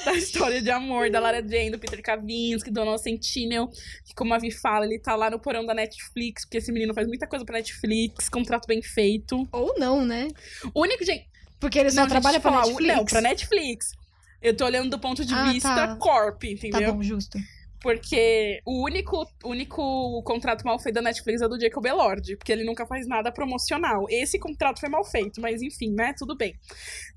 da 0.04 0.12
história 0.14 0.62
de 0.62 0.70
amor 0.70 1.10
da 1.10 1.18
Lara 1.20 1.40
Jane, 1.46 1.70
do 1.70 1.78
Peter 1.78 2.00
Kavinsky, 2.02 2.70
do 2.70 2.84
Noah 2.84 2.98
Centineo, 2.98 3.68
que, 4.04 4.14
como 4.14 4.32
a 4.34 4.38
Vi 4.38 4.50
fala, 4.50 4.84
ele 4.86 4.98
tá 4.98 5.16
lá 5.16 5.30
no 5.30 5.38
porão 5.40 5.64
da 5.64 5.74
Netflix, 5.74 6.44
porque 6.44 6.58
esse 6.58 6.70
menino 6.72 6.94
faz 6.94 7.06
muita 7.08 7.26
coisa 7.26 7.44
pra 7.44 7.56
Netflix, 7.56 8.28
contrato 8.28 8.66
bem 8.66 8.82
feito. 8.82 9.48
Ou 9.52 9.78
não, 9.78 10.04
né? 10.04 10.28
O 10.74 10.82
único, 10.82 11.04
gente, 11.04 11.26
Porque 11.58 11.78
ele 11.78 11.90
só 11.90 12.02
não, 12.02 12.08
trabalha 12.08 12.38
pra 12.40 12.50
falar, 12.52 12.66
Netflix. 12.66 12.94
Não, 12.96 13.04
pra 13.04 13.20
Netflix. 13.20 13.92
Eu 14.42 14.56
tô 14.56 14.64
olhando 14.66 14.90
do 14.90 14.98
ponto 14.98 15.24
de 15.24 15.34
Ah, 15.34 15.50
vista 15.52 15.74
tá. 15.74 15.96
corp, 15.96 16.40
Tá 16.42 16.48
entendeu? 16.48 16.94
bom, 16.94 17.02
justo. 17.02 17.38
Porque 17.86 18.60
o 18.66 18.82
único, 18.82 19.24
único 19.44 20.20
contrato 20.24 20.64
mal 20.64 20.76
feito 20.76 20.96
da 20.96 21.02
Netflix 21.02 21.40
é 21.40 21.46
do 21.46 21.60
Jacob 21.60 21.86
Elord, 21.86 22.36
porque 22.36 22.50
ele 22.50 22.64
nunca 22.64 22.84
faz 22.84 23.06
nada 23.06 23.30
promocional. 23.30 24.06
Esse 24.10 24.40
contrato 24.40 24.80
foi 24.80 24.88
mal 24.88 25.04
feito, 25.04 25.40
mas 25.40 25.62
enfim, 25.62 25.92
né? 25.92 26.12
Tudo 26.18 26.36
bem. 26.36 26.58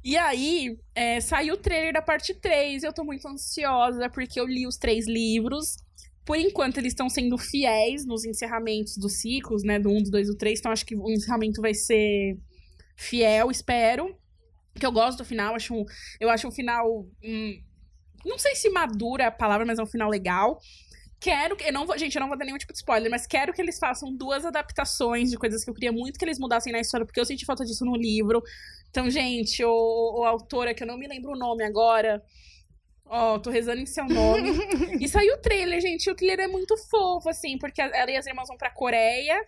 E 0.04 0.16
aí, 0.16 0.78
é, 0.94 1.20
saiu 1.22 1.56
o 1.56 1.58
trailer 1.58 1.92
da 1.92 2.04
parte 2.04 2.36
3, 2.36 2.84
eu 2.84 2.94
tô 2.94 3.04
muito 3.04 3.28
ansiosa, 3.28 4.12
porque 4.12 4.40
eu 4.40 4.46
li 4.46 4.68
os 4.68 4.78
três 4.78 5.08
livros. 5.08 5.76
Por 6.24 6.38
enquanto, 6.38 6.78
eles 6.78 6.94
estão 6.94 7.10
sendo 7.10 7.36
fiéis 7.36 8.06
nos 8.06 8.24
encerramentos 8.24 8.96
dos 8.96 9.22
ciclos, 9.22 9.64
né? 9.64 9.80
Do 9.80 9.90
1, 9.90 10.04
do 10.04 10.12
2 10.12 10.28
do 10.28 10.38
3. 10.38 10.60
Então, 10.60 10.72
acho 10.72 10.86
que 10.86 10.96
o 10.96 11.10
encerramento 11.10 11.64
vai 11.64 11.74
ser 11.74 12.38
fiel, 12.96 13.50
espero. 13.50 14.16
Que 14.76 14.86
eu 14.86 14.92
gosto 14.92 15.18
do 15.18 15.26
final, 15.26 15.56
acho 15.56 15.74
eu 16.20 16.30
acho 16.30 16.48
um 16.48 16.52
final. 16.52 17.08
Hum, 17.24 17.60
não 18.26 18.38
sei 18.38 18.56
se 18.56 18.70
madura 18.70 19.28
a 19.28 19.32
palavra, 19.32 19.66
mas 19.66 19.80
é 19.80 19.84
um 19.84 19.88
final 19.88 20.10
legal. 20.10 20.60
Quero 21.20 21.56
que. 21.56 21.66
Eu 21.66 21.74
não 21.74 21.86
vou, 21.86 21.98
gente, 21.98 22.16
eu 22.16 22.22
não 22.22 22.30
vou 22.30 22.38
dar 22.38 22.46
nenhum 22.46 22.58
tipo 22.58 22.72
de 22.72 22.80
spoiler, 22.80 23.12
mas 23.12 23.28
quero 23.28 23.54
que 23.54 23.62
eles 23.62 23.78
façam 23.78 24.14
duas 24.16 24.46
adaptações 24.46 25.30
de 25.30 25.38
coisas 25.38 25.64
que 25.64 25.70
eu 25.70 25.74
queria 25.74 25.92
muito 25.92 26.18
que 26.18 26.24
eles 26.24 26.40
mudassem 26.40 26.72
na 26.72 26.80
história, 26.80 27.06
porque 27.06 27.20
eu 27.20 27.26
senti 27.26 27.46
falta 27.46 27.66
disso 27.66 27.84
no 27.84 27.96
livro. 27.96 28.42
Então, 28.90 29.10
gente, 29.10 29.64
o, 29.64 30.20
o 30.20 30.26
autora, 30.26 30.74
que 30.74 30.84
eu 30.84 30.88
não 30.88 30.98
me 30.98 31.08
lembro 31.08 31.32
o 31.32 31.38
nome 31.38 31.64
agora. 31.64 32.24
Ó, 33.06 33.36
oh, 33.36 33.40
tô 33.40 33.50
rezando 33.50 33.82
em 33.82 33.86
seu 33.86 34.06
nome. 34.06 34.52
e 35.02 35.08
saiu 35.08 35.36
o 35.36 35.42
trailer, 35.42 35.82
gente. 35.82 36.10
O 36.10 36.16
trailer 36.16 36.46
é 36.46 36.48
muito 36.48 36.78
fofo, 36.78 37.28
assim, 37.28 37.58
porque 37.58 37.82
ela 37.82 38.12
e 38.12 38.16
as 38.16 38.26
irmãs 38.26 38.48
vão 38.48 38.58
pra 38.58 38.70
Coreia 38.70 39.46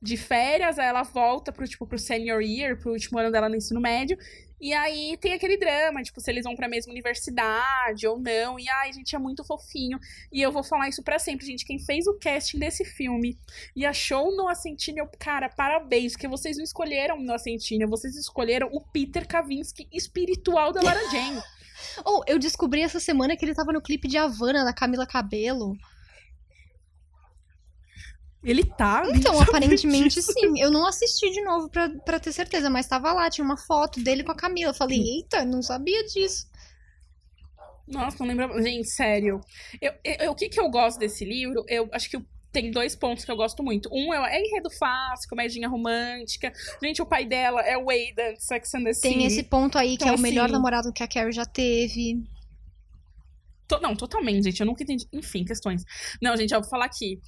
de 0.00 0.16
férias, 0.16 0.78
aí 0.78 0.86
ela 0.86 1.02
volta 1.02 1.52
pro, 1.52 1.66
tipo, 1.66 1.86
pro 1.86 1.98
senior 1.98 2.40
year, 2.40 2.78
pro 2.78 2.92
último 2.92 3.18
ano 3.18 3.30
dela 3.30 3.48
no 3.48 3.56
ensino 3.56 3.80
médio. 3.80 4.16
E 4.60 4.72
aí 4.72 5.16
tem 5.18 5.34
aquele 5.34 5.56
drama, 5.56 6.02
tipo, 6.02 6.20
se 6.20 6.30
eles 6.30 6.44
vão 6.44 6.56
pra 6.56 6.68
mesma 6.68 6.92
universidade 6.92 8.06
ou 8.06 8.18
não. 8.18 8.58
E 8.58 8.68
ai, 8.68 8.92
gente, 8.92 9.14
é 9.14 9.18
muito 9.18 9.44
fofinho. 9.44 9.98
E 10.32 10.40
eu 10.40 10.50
vou 10.50 10.62
falar 10.62 10.88
isso 10.88 11.02
para 11.02 11.18
sempre, 11.18 11.46
gente. 11.46 11.64
Quem 11.64 11.78
fez 11.78 12.06
o 12.06 12.14
casting 12.14 12.58
desse 12.58 12.84
filme 12.84 13.38
e 13.74 13.84
achou 13.84 14.34
no 14.34 14.48
Ascentinha, 14.48 15.06
cara, 15.18 15.48
parabéns, 15.48 16.12
porque 16.12 16.28
vocês 16.28 16.56
não 16.56 16.64
escolheram 16.64 17.20
no 17.20 17.32
Ascentinha, 17.32 17.86
vocês 17.86 18.16
escolheram 18.16 18.68
o 18.72 18.80
Peter 18.80 19.26
Kavinsky 19.26 19.86
espiritual 19.92 20.72
da 20.72 20.80
Lara 20.80 21.10
Jane. 21.10 21.42
oh, 22.04 22.22
eu 22.26 22.38
descobri 22.38 22.80
essa 22.80 22.98
semana 22.98 23.36
que 23.36 23.44
ele 23.44 23.54
tava 23.54 23.72
no 23.72 23.82
clipe 23.82 24.08
de 24.08 24.16
Havana 24.16 24.64
da 24.64 24.72
Camila 24.72 25.06
Cabelo. 25.06 25.76
Ele 28.42 28.64
tá? 28.64 29.02
Então, 29.14 29.40
aparentemente 29.40 30.22
sim. 30.22 30.60
Eu 30.60 30.70
não 30.70 30.86
assisti 30.86 31.30
de 31.30 31.42
novo 31.42 31.68
pra, 31.68 31.88
pra 31.88 32.20
ter 32.20 32.32
certeza, 32.32 32.70
mas 32.70 32.86
tava 32.86 33.12
lá, 33.12 33.28
tinha 33.28 33.44
uma 33.44 33.56
foto 33.56 34.00
dele 34.00 34.22
com 34.22 34.32
a 34.32 34.36
Camila. 34.36 34.70
Eu 34.70 34.74
falei, 34.74 35.00
eita, 35.00 35.44
não 35.44 35.62
sabia 35.62 36.04
disso. 36.04 36.46
Nossa, 37.86 38.16
não 38.18 38.26
lembro. 38.26 38.62
Gente, 38.62 38.88
sério. 38.88 39.40
Eu, 39.80 39.92
eu, 40.04 40.30
o 40.32 40.34
que, 40.34 40.48
que 40.48 40.60
eu 40.60 40.68
gosto 40.68 40.98
desse 40.98 41.24
livro? 41.24 41.64
Eu 41.68 41.88
acho 41.92 42.10
que 42.10 42.24
tem 42.52 42.70
dois 42.70 42.96
pontos 42.96 43.24
que 43.24 43.30
eu 43.30 43.36
gosto 43.36 43.62
muito. 43.62 43.88
Um 43.92 44.14
é, 44.14 44.36
é 44.36 44.40
enredo 44.40 44.70
fácil, 44.70 45.28
comedinha 45.28 45.68
romântica. 45.68 46.52
Gente, 46.82 47.02
o 47.02 47.06
pai 47.06 47.26
dela 47.26 47.60
é 47.60 47.76
o 47.76 47.90
Aidan, 47.90 48.34
Sex 48.38 48.74
and 48.74 48.84
the 48.84 48.94
City. 48.94 49.14
Tem 49.14 49.26
esse 49.26 49.42
ponto 49.42 49.76
aí, 49.76 49.96
que 49.96 50.04
então, 50.04 50.14
é 50.14 50.16
o 50.16 50.20
melhor 50.20 50.44
assim, 50.44 50.52
namorado 50.52 50.92
que 50.92 51.02
a 51.02 51.08
Carrie 51.08 51.32
já 51.32 51.44
teve. 51.44 52.24
To, 53.68 53.78
não, 53.80 53.94
totalmente, 53.94 54.44
gente. 54.44 54.60
Eu 54.60 54.66
nunca 54.66 54.82
entendi. 54.82 55.06
Enfim, 55.12 55.44
questões. 55.44 55.84
Não, 56.20 56.36
gente, 56.36 56.52
eu 56.52 56.60
vou 56.60 56.70
falar 56.70 56.86
aqui. 56.86 57.20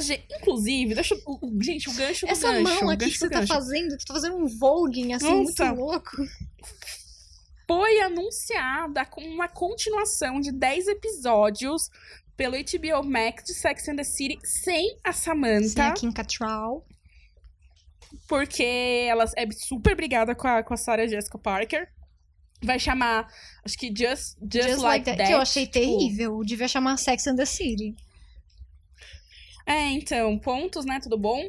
Gente, 0.00 0.26
inclusive, 0.40 0.94
deixa 0.94 1.14
o, 1.26 1.62
gente, 1.62 1.88
o 1.88 1.94
gancho 1.94 2.26
Essa 2.26 2.52
gancho. 2.52 2.68
Essa 2.68 2.84
mão 2.84 2.90
aqui 2.90 3.10
que 3.10 3.18
você 3.18 3.30
tá 3.30 3.46
fazendo, 3.46 3.90
você 3.90 4.06
tá 4.06 4.14
fazendo 4.14 4.36
um 4.36 4.46
voguing 4.46 5.12
assim, 5.12 5.44
Nossa. 5.44 5.66
muito 5.66 5.80
louco. 5.80 6.16
Foi 7.68 8.00
anunciada 8.00 9.04
com 9.06 9.20
uma 9.22 9.48
continuação 9.48 10.40
de 10.40 10.52
10 10.52 10.88
episódios 10.88 11.88
pelo 12.36 12.56
HBO 12.56 13.04
Max 13.04 13.44
de 13.44 13.54
Sex 13.54 13.88
and 13.88 13.96
the 13.96 14.04
City 14.04 14.38
sem 14.44 14.98
a 15.02 15.12
Samantha. 15.12 15.68
Sem 15.68 15.82
a 15.82 15.92
Kim 15.92 16.12
Cattrall. 16.12 16.86
Porque 18.28 19.06
ela 19.08 19.24
é 19.36 19.50
super 19.52 19.96
brigada 19.96 20.34
com 20.34 20.46
a, 20.46 20.62
com 20.62 20.74
a 20.74 20.76
Sarah 20.76 21.06
Jessica 21.06 21.38
Parker. 21.38 21.88
Vai 22.62 22.78
chamar, 22.78 23.28
acho 23.64 23.76
que 23.76 23.88
Just, 23.88 24.36
Just, 24.42 24.68
Just 24.68 24.82
Like, 24.82 24.84
like 24.84 25.04
that, 25.04 25.18
that, 25.18 25.28
Que 25.28 25.34
eu 25.34 25.40
achei 25.40 25.66
tipo... 25.66 25.78
terrível. 25.78 26.40
Devia 26.44 26.68
chamar 26.68 26.96
Sex 26.96 27.26
and 27.26 27.36
the 27.36 27.46
City. 27.46 27.94
É, 29.66 29.90
então, 29.90 30.38
pontos, 30.38 30.84
né? 30.84 31.00
Tudo 31.02 31.18
bom? 31.18 31.42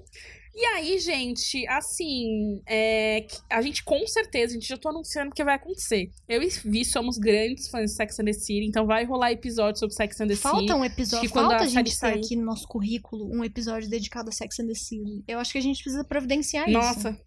E 0.60 0.66
aí, 0.66 0.98
gente, 0.98 1.68
assim, 1.68 2.60
é, 2.66 3.28
a 3.48 3.62
gente 3.62 3.84
com 3.84 4.08
certeza, 4.08 4.54
a 4.54 4.56
gente 4.56 4.68
já 4.68 4.76
tô 4.76 4.90
anunciando 4.90 5.32
que 5.32 5.44
vai 5.44 5.54
acontecer. 5.54 6.10
Eu 6.28 6.42
e 6.42 6.50
Vi 6.66 6.84
somos 6.84 7.20
grandes 7.20 7.70
fãs 7.70 7.92
de 7.92 7.96
Sex 7.96 8.20
and 8.20 8.26
the 8.26 8.34
City, 8.34 8.66
então 8.66 8.88
vai 8.88 9.06
rolar 9.06 9.32
episódio 9.32 9.80
sobre 9.80 9.94
Sex 9.94 10.20
and 10.20 10.28
the 10.30 10.36
falta 10.36 10.58
City. 10.58 10.68
Falta 10.70 10.82
um 10.82 10.84
episódio, 10.84 11.30
falta 11.30 11.56
a, 11.58 11.62
a 11.62 11.68
gente 11.68 12.00
ter 12.00 12.08
aqui 12.08 12.36
no 12.36 12.44
nosso 12.44 12.68
currículo 12.68 13.30
um 13.32 13.44
episódio 13.44 13.88
dedicado 13.88 14.30
a 14.30 14.32
Sex 14.32 14.60
and 14.60 14.66
the 14.66 14.74
City. 14.74 15.24
Eu 15.28 15.38
acho 15.38 15.52
que 15.52 15.60
a 15.60 15.62
gente 15.62 15.84
precisa 15.84 16.04
providenciar 16.04 16.68
Nossa. 16.68 16.90
isso. 16.90 17.08
Nossa. 17.12 17.27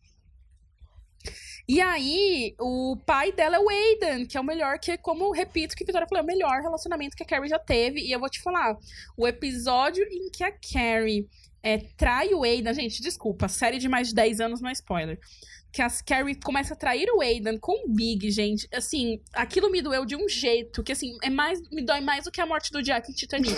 E 1.68 1.80
aí, 1.80 2.54
o 2.58 2.96
pai 3.06 3.32
dela 3.32 3.56
é 3.56 3.58
o 3.60 3.68
Aidan, 3.68 4.26
que 4.26 4.36
é 4.36 4.40
o 4.40 4.44
melhor, 4.44 4.78
que, 4.78 4.96
como 4.98 5.32
repito, 5.32 5.76
que 5.76 5.84
a 5.84 5.86
Vitória 5.86 6.06
falou, 6.08 6.20
é 6.20 6.24
o 6.24 6.26
melhor 6.26 6.60
relacionamento 6.60 7.16
que 7.16 7.22
a 7.22 7.26
Carrie 7.26 7.48
já 7.48 7.58
teve. 7.58 8.00
E 8.00 8.12
eu 8.12 8.20
vou 8.20 8.28
te 8.28 8.40
falar, 8.40 8.76
o 9.16 9.26
episódio 9.26 10.04
em 10.04 10.30
que 10.30 10.42
a 10.42 10.52
Carrie 10.52 11.28
é, 11.62 11.78
trai 11.96 12.32
o 12.34 12.42
Aidan, 12.42 12.74
gente, 12.74 13.02
desculpa, 13.02 13.48
série 13.48 13.78
de 13.78 13.88
mais 13.88 14.08
de 14.08 14.14
10 14.14 14.40
anos 14.40 14.60
não 14.60 14.70
é 14.70 14.72
spoiler. 14.72 15.18
Que 15.72 15.82
a 15.82 15.88
Carrie 16.04 16.34
começa 16.34 16.74
a 16.74 16.76
trair 16.76 17.08
o 17.10 17.20
Aidan 17.20 17.56
com 17.58 17.86
o 17.86 17.88
Big, 17.88 18.30
gente. 18.30 18.68
Assim, 18.72 19.20
aquilo 19.32 19.70
me 19.70 19.80
doeu 19.80 20.04
de 20.04 20.16
um 20.16 20.28
jeito 20.28 20.82
que, 20.82 20.92
assim, 20.92 21.16
é 21.22 21.30
mais, 21.30 21.60
me 21.70 21.82
dói 21.82 22.00
mais 22.00 22.24
do 22.24 22.30
que 22.30 22.40
a 22.40 22.46
morte 22.46 22.72
do 22.72 22.82
Jack 22.82 23.10
em 23.10 23.14
Titanic. 23.14 23.54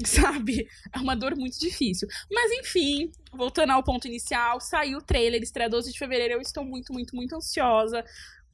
sabe? 0.06 0.66
É 0.94 0.98
uma 0.98 1.14
dor 1.14 1.36
muito 1.36 1.58
difícil. 1.58 2.08
Mas 2.30 2.50
enfim, 2.52 3.10
voltando 3.32 3.70
ao 3.70 3.82
ponto 3.82 4.06
inicial, 4.06 4.60
saiu 4.60 4.98
o 4.98 5.02
trailer, 5.02 5.42
estreia 5.42 5.68
12 5.68 5.92
de 5.92 5.98
fevereiro. 5.98 6.34
Eu 6.34 6.40
estou 6.40 6.64
muito, 6.64 6.92
muito, 6.92 7.14
muito 7.14 7.34
ansiosa. 7.36 8.04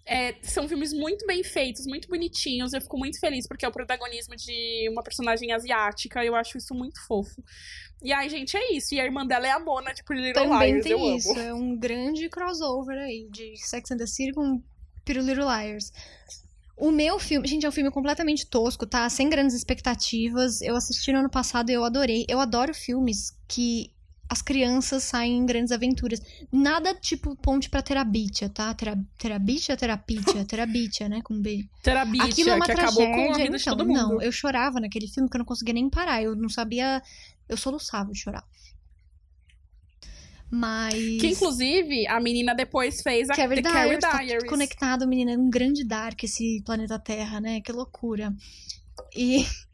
É, 0.09 0.37
são 0.41 0.69
filmes 0.69 0.93
muito 0.93 1.27
bem 1.27 1.43
feitos, 1.43 1.85
muito 1.85 2.09
bonitinhos. 2.09 2.73
Eu 2.73 2.81
fico 2.81 2.97
muito 2.97 3.19
feliz 3.19 3.47
porque 3.49 3.65
é 3.65 3.69
o 3.69 3.73
protagonismo 3.73 4.37
de 4.37 4.89
uma 4.89 5.03
personagem 5.03 5.53
asiática. 5.53 6.25
Eu 6.25 6.37
acho 6.37 6.57
isso 6.57 6.73
muito 6.75 7.05
fofo. 7.07 7.43
E 8.03 8.13
aí, 8.13 8.29
gente, 8.29 8.57
é 8.57 8.73
isso. 8.73 8.95
E 8.95 9.01
a 9.01 9.05
irmã 9.05 9.27
dela 9.27 9.47
é 9.47 9.51
a 9.51 9.59
Mona 9.59 9.93
de 9.93 10.05
Pretty 10.05 10.23
Little 10.23 10.45
Também 10.45 10.73
Liars. 10.75 10.85
tem 10.85 10.93
eu 10.93 11.17
isso. 11.17 11.31
Amo. 11.33 11.41
É 11.41 11.55
um 11.55 11.77
grande 11.77 12.29
crossover 12.29 12.97
aí 12.99 13.29
de 13.31 13.57
Sex 13.57 13.91
and 13.91 13.97
the 13.97 14.07
City 14.07 14.33
com 14.33 14.63
Pretty 15.05 15.27
Little 15.27 15.45
Liars. 15.45 15.91
O 16.77 16.91
meu 16.91 17.19
filme, 17.19 17.49
gente, 17.49 17.65
é 17.65 17.69
um 17.69 17.73
filme 17.73 17.91
completamente 17.91 18.47
tosco, 18.47 18.87
tá? 18.87 19.09
Sem 19.09 19.31
grandes 19.31 19.57
expectativas. 19.57 20.61
Eu 20.61 20.77
assisti 20.77 21.11
no 21.11 21.21
ano 21.21 21.31
passado 21.31 21.71
e 21.71 21.73
eu 21.73 21.83
adorei. 21.83 22.27
Eu 22.29 22.39
adoro 22.39 22.75
filmes 22.75 23.35
que 23.49 23.91
as 24.29 24.43
crianças 24.43 25.05
saem 25.05 25.39
em 25.39 25.47
grandes 25.47 25.73
aventuras. 25.73 26.21
Nada 26.53 26.95
tipo 26.95 27.35
ponte 27.37 27.71
pra 27.71 27.81
Terabitia, 27.81 28.49
tá? 28.51 28.75
Tera, 28.75 28.99
terabitia, 29.19 29.77
Terapitia, 29.77 30.45
Terabitia, 30.45 31.09
né? 31.09 31.23
Com 31.23 31.41
B. 31.41 31.67
Terabitia, 31.83 32.25
Aquilo 32.25 32.51
é 32.51 32.55
uma 32.57 32.67
que 32.67 32.75
tragédia. 32.75 33.05
acabou 33.05 33.25
com 33.27 33.33
a 33.33 33.37
vida 33.37 33.45
então, 33.45 33.57
de 33.57 33.65
todo 33.65 33.87
mundo. 33.87 33.99
Não, 33.99 34.23
eu 34.23 34.33
chorava 34.33 34.79
naquele 34.81 35.09
filme 35.09 35.31
que 35.31 35.37
eu 35.37 35.39
não 35.39 35.47
conseguia 35.47 35.75
nem 35.75 35.89
parar. 35.89 36.23
Eu 36.23 36.37
não 36.37 36.49
sabia... 36.49 37.03
Eu 37.49 37.57
soluçava 37.57 38.11
de 38.13 38.19
chorar. 38.19 38.45
Mas. 40.51 40.95
Que 41.21 41.29
inclusive 41.29 42.07
a 42.07 42.21
menina 42.21 42.55
depois 42.55 43.03
fez 43.03 43.29
a 43.29 43.35
Carrie 43.35 43.63
The 43.63 43.71
Carrie. 43.71 43.99
Tá 43.99 44.47
conectado, 44.49 45.07
menina. 45.07 45.33
É 45.33 45.39
um 45.39 45.51
grande 45.51 45.85
dark 45.85 46.23
esse 46.23 46.63
planeta 46.65 46.99
Terra, 46.99 47.41
né? 47.41 47.61
Que 47.61 47.73
loucura. 47.73 48.35
E. 49.15 49.45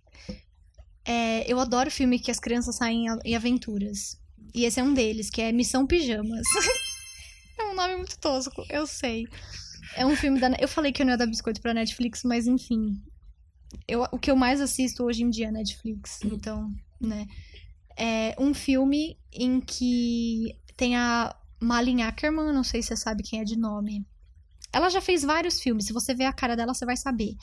É, 1.05 1.53
eu 1.53 1.59
adoro 1.59 1.91
filme 1.91 2.17
que 2.17 2.31
as 2.31 2.39
crianças 2.39 2.77
saem 2.77 3.07
em 3.25 3.35
aventuras. 3.35 4.17
E 4.55 4.65
esse 4.65 4.79
é 4.79 4.85
um 4.85 4.95
deles, 4.95 5.31
que 5.31 5.43
é 5.43 5.51
Missão 5.51 5.85
Pijamas. 5.85 6.47
é 7.59 7.65
um 7.65 7.75
nome 7.75 7.97
muito 7.97 8.17
tosco, 8.21 8.65
eu 8.71 8.87
sei. 8.87 9.27
É 9.97 10.07
um 10.07 10.17
filme 10.17 10.39
da. 10.39 10.51
Eu 10.61 10.69
falei 10.69 10.93
que 10.93 11.03
eu 11.03 11.07
não 11.07 11.13
ia 11.13 11.19
dar 11.19 11.27
biscoito 11.27 11.61
pra 11.61 11.75
Netflix, 11.75 12.23
mas 12.23 12.47
enfim. 12.47 13.03
Eu, 13.89 14.07
o 14.13 14.19
que 14.19 14.31
eu 14.31 14.37
mais 14.37 14.61
assisto 14.61 15.03
hoje 15.05 15.23
em 15.23 15.31
dia 15.31 15.49
é 15.49 15.51
Netflix. 15.51 16.21
Então, 16.25 16.71
né? 17.01 17.27
É 17.97 18.35
um 18.39 18.55
filme 18.55 19.19
em 19.33 19.61
que 19.61 20.57
tem 20.77 20.97
a 20.97 21.35
Malin 21.61 22.03
Ackerman, 22.03 22.53
não 22.53 22.65
sei 22.65 22.83
se 22.83 22.89
você 22.89 22.97
sabe 22.97 23.23
quem 23.23 23.41
é 23.41 23.45
de 23.45 23.57
nome. 23.57 24.07
Ela 24.73 24.89
já 24.89 25.01
fez 25.01 25.23
vários 25.23 25.61
filmes, 25.61 25.87
se 25.87 25.93
você 25.93 26.15
ver 26.15 26.25
a 26.25 26.33
cara 26.33 26.57
dela, 26.57 26.75
você 26.75 26.85
vai 26.85 26.97
saber. 26.97 27.37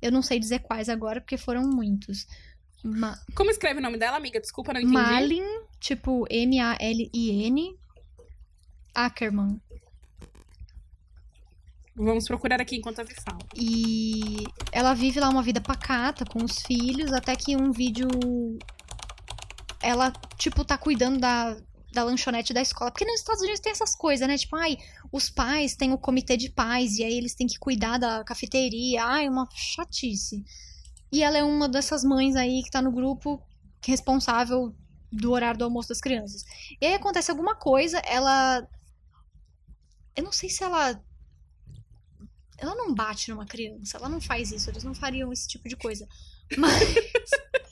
Eu 0.00 0.12
não 0.12 0.22
sei 0.22 0.38
dizer 0.38 0.60
quais 0.60 0.88
agora, 0.88 1.20
porque 1.20 1.36
foram 1.36 1.62
muitos. 1.62 2.26
Ma 2.84 3.18
Como 3.34 3.50
escreve 3.50 3.80
o 3.80 3.82
nome 3.82 3.98
dela, 3.98 4.16
amiga? 4.16 4.40
Desculpa, 4.40 4.72
não 4.72 4.80
entendi. 4.80 4.94
Malin, 4.94 5.44
tipo 5.80 6.26
M-A-L-I-N, 6.30 7.76
Ackerman. 8.94 9.60
Vamos 11.96 12.26
procurar 12.26 12.60
aqui 12.60 12.76
enquanto 12.76 13.00
a 13.00 13.04
Vi 13.04 13.14
fala. 13.14 13.38
E 13.56 14.44
ela 14.70 14.92
vive 14.92 15.18
lá 15.18 15.30
uma 15.30 15.42
vida 15.42 15.62
pacata 15.62 16.26
com 16.26 16.44
os 16.44 16.60
filhos, 16.60 17.10
até 17.12 17.34
que 17.34 17.56
um 17.56 17.72
vídeo. 17.72 18.06
Ela, 19.82 20.12
tipo, 20.36 20.62
tá 20.64 20.76
cuidando 20.76 21.18
da, 21.18 21.56
da 21.96 22.04
lanchonete 22.04 22.52
da 22.52 22.60
escola. 22.60 22.90
Porque 22.90 23.04
nos 23.04 23.20
Estados 23.20 23.42
Unidos 23.42 23.60
tem 23.60 23.72
essas 23.72 23.96
coisas, 23.96 24.28
né? 24.28 24.36
Tipo, 24.36 24.56
ai, 24.56 24.76
os 25.10 25.30
pais 25.30 25.74
têm 25.74 25.92
o 25.92 25.98
comitê 25.98 26.36
de 26.36 26.50
pais 26.50 26.98
e 26.98 27.04
aí 27.04 27.16
eles 27.16 27.34
têm 27.34 27.46
que 27.46 27.58
cuidar 27.58 27.98
da 27.98 28.22
cafeteria. 28.22 29.02
Ai, 29.02 29.28
uma 29.28 29.48
chatice. 29.52 30.44
E 31.10 31.22
ela 31.22 31.38
é 31.38 31.42
uma 31.42 31.68
dessas 31.68 32.04
mães 32.04 32.36
aí 32.36 32.62
que 32.62 32.70
tá 32.70 32.82
no 32.82 32.92
grupo 32.92 33.42
responsável 33.84 34.74
do 35.10 35.32
horário 35.32 35.58
do 35.58 35.64
almoço 35.64 35.88
das 35.88 36.00
crianças. 36.00 36.44
E 36.80 36.86
aí 36.86 36.94
acontece 36.94 37.30
alguma 37.30 37.54
coisa, 37.54 37.98
ela. 38.00 38.68
Eu 40.14 40.24
não 40.24 40.32
sei 40.32 40.50
se 40.50 40.62
ela. 40.62 41.00
Ela 42.58 42.74
não 42.74 42.94
bate 42.94 43.30
numa 43.30 43.46
criança, 43.46 43.96
ela 43.98 44.08
não 44.08 44.20
faz 44.20 44.50
isso, 44.50 44.70
eles 44.70 44.82
não 44.82 44.94
fariam 44.94 45.32
esse 45.32 45.48
tipo 45.48 45.68
de 45.68 45.76
coisa. 45.76 46.06
Mas. 46.58 46.72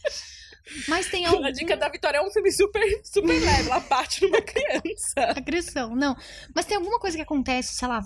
Mas 0.88 1.08
tem 1.08 1.24
algum... 1.26 1.44
A 1.44 1.50
dica 1.50 1.76
da 1.76 1.88
Vitória 1.88 2.18
é 2.18 2.22
um 2.22 2.30
filme 2.30 2.50
super, 2.52 2.82
super 3.04 3.40
leve. 3.40 3.68
Ela 3.68 3.80
bate 3.80 4.22
numa 4.22 4.40
criança. 4.42 5.20
Agressão, 5.36 5.94
não. 5.94 6.16
Mas 6.54 6.66
tem 6.66 6.76
alguma 6.76 6.98
coisa 6.98 7.16
que 7.16 7.22
acontece, 7.22 7.74
sei 7.74 7.88
lá, 7.88 8.04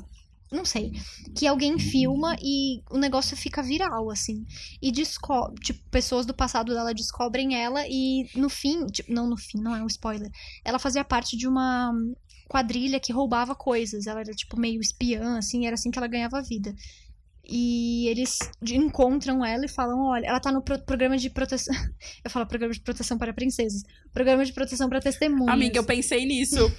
não 0.50 0.64
sei, 0.64 0.92
que 1.36 1.46
alguém 1.46 1.78
filma 1.78 2.34
e 2.42 2.82
o 2.90 2.98
negócio 2.98 3.36
fica 3.36 3.62
viral, 3.62 4.10
assim. 4.10 4.46
E 4.80 4.90
descobre, 4.90 5.60
tipo, 5.60 5.80
pessoas 5.90 6.24
do 6.24 6.34
passado 6.34 6.72
dela 6.72 6.94
descobrem 6.94 7.54
ela 7.54 7.84
e 7.86 8.28
no 8.34 8.48
fim, 8.48 8.86
tipo, 8.86 9.12
não 9.12 9.28
no 9.28 9.36
fim, 9.36 9.60
não 9.60 9.76
é 9.76 9.82
um 9.82 9.86
spoiler. 9.86 10.30
Ela 10.64 10.78
fazia 10.78 11.04
parte 11.04 11.36
de 11.36 11.46
uma 11.46 11.92
quadrilha 12.48 12.98
que 12.98 13.12
roubava 13.12 13.54
coisas. 13.54 14.06
Ela 14.06 14.20
era, 14.20 14.32
tipo, 14.32 14.58
meio 14.58 14.80
espiã, 14.80 15.36
assim, 15.36 15.66
era 15.66 15.74
assim 15.74 15.90
que 15.90 15.98
ela 15.98 16.08
ganhava 16.08 16.40
vida. 16.40 16.74
E 17.50 18.06
eles 18.08 18.38
encontram 18.62 19.42
ela 19.42 19.64
e 19.64 19.68
falam: 19.68 20.00
olha, 20.00 20.26
ela 20.26 20.38
tá 20.38 20.52
no 20.52 20.60
pro 20.60 20.78
programa 20.80 21.16
de 21.16 21.30
proteção. 21.30 21.74
eu 22.22 22.30
falo 22.30 22.46
programa 22.46 22.74
de 22.74 22.80
proteção 22.80 23.16
para 23.16 23.32
princesas. 23.32 23.82
Programa 24.12 24.44
de 24.44 24.52
proteção 24.52 24.88
para 24.88 25.00
testemunhas. 25.00 25.48
Amiga, 25.48 25.78
eu 25.78 25.84
pensei 25.84 26.26
nisso. 26.26 26.70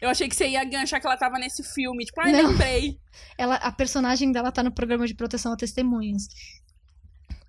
Eu 0.00 0.08
achei 0.08 0.28
que 0.28 0.34
você 0.34 0.48
ia 0.48 0.64
ganchar 0.64 0.98
que 0.98 1.06
ela 1.06 1.16
tava 1.16 1.38
nesse 1.38 1.62
filme. 1.62 2.04
Tipo, 2.06 2.22
ai, 2.22 2.32
Não. 2.32 2.50
lembrei. 2.50 2.98
Ela, 3.36 3.56
a 3.56 3.70
personagem 3.70 4.32
dela 4.32 4.50
tá 4.50 4.62
no 4.62 4.72
programa 4.72 5.06
de 5.06 5.14
proteção 5.14 5.52
a 5.52 5.56
testemunhas. 5.56 6.26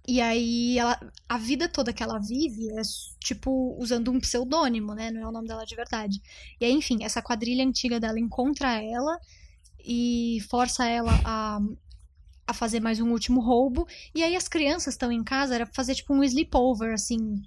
E 0.08 0.22
aí, 0.22 0.78
ela, 0.78 1.00
a 1.28 1.38
vida 1.38 1.68
toda 1.68 1.92
que 1.92 2.04
ela 2.04 2.20
vive 2.20 2.70
é, 2.78 2.82
tipo, 3.20 3.76
usando 3.80 4.12
um 4.12 4.20
pseudônimo, 4.20 4.94
né? 4.94 5.12
Não 5.12 5.22
é 5.22 5.28
o 5.28 5.32
nome 5.32 5.48
dela 5.48 5.66
de 5.66 5.76
verdade. 5.76 6.22
E 6.60 6.66
aí, 6.66 6.72
enfim, 6.72 7.04
essa 7.04 7.22
quadrilha 7.22 7.64
antiga 7.64 8.00
dela 8.00 8.20
encontra 8.20 8.82
ela 8.82 9.18
e 9.84 10.40
força 10.50 10.86
ela 10.88 11.12
a, 11.24 11.60
a 12.48 12.54
fazer 12.54 12.80
mais 12.80 13.00
um 13.00 13.12
último 13.12 13.42
roubo. 13.42 13.88
E 14.14 14.24
aí, 14.24 14.36
as 14.36 14.48
crianças 14.48 14.94
estão 14.94 15.12
em 15.12 15.24
casa, 15.24 15.56
era 15.56 15.66
pra 15.66 15.76
fazer, 15.76 15.96
tipo, 15.96 16.14
um 16.14 16.24
sleepover, 16.24 16.94
assim, 16.94 17.42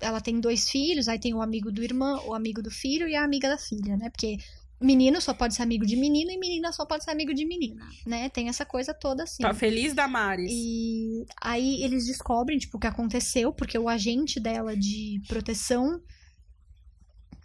ela 0.00 0.20
tem 0.20 0.40
dois 0.40 0.68
filhos, 0.68 1.08
aí 1.08 1.18
tem 1.18 1.34
o 1.34 1.42
amigo 1.42 1.70
do 1.70 1.82
irmão, 1.82 2.22
o 2.26 2.34
amigo 2.34 2.62
do 2.62 2.70
filho 2.70 3.08
e 3.08 3.14
a 3.14 3.24
amiga 3.24 3.48
da 3.48 3.58
filha, 3.58 3.96
né? 3.96 4.08
Porque 4.10 4.38
menino 4.80 5.20
só 5.20 5.34
pode 5.34 5.54
ser 5.54 5.62
amigo 5.62 5.84
de 5.84 5.94
menino 5.94 6.30
e 6.30 6.38
menina 6.38 6.72
só 6.72 6.86
pode 6.86 7.04
ser 7.04 7.10
amigo 7.10 7.34
de 7.34 7.44
menina, 7.44 7.86
né? 8.06 8.30
Tem 8.30 8.48
essa 8.48 8.64
coisa 8.64 8.94
toda 8.94 9.24
assim. 9.24 9.42
Tá 9.42 9.52
feliz 9.52 9.92
da 9.92 10.08
Maris. 10.08 10.50
E 10.50 11.26
aí 11.40 11.82
eles 11.82 12.06
descobrem, 12.06 12.58
tipo, 12.58 12.78
o 12.78 12.80
que 12.80 12.86
aconteceu, 12.86 13.52
porque 13.52 13.78
o 13.78 13.88
agente 13.88 14.40
dela 14.40 14.74
de 14.74 15.20
proteção 15.28 16.00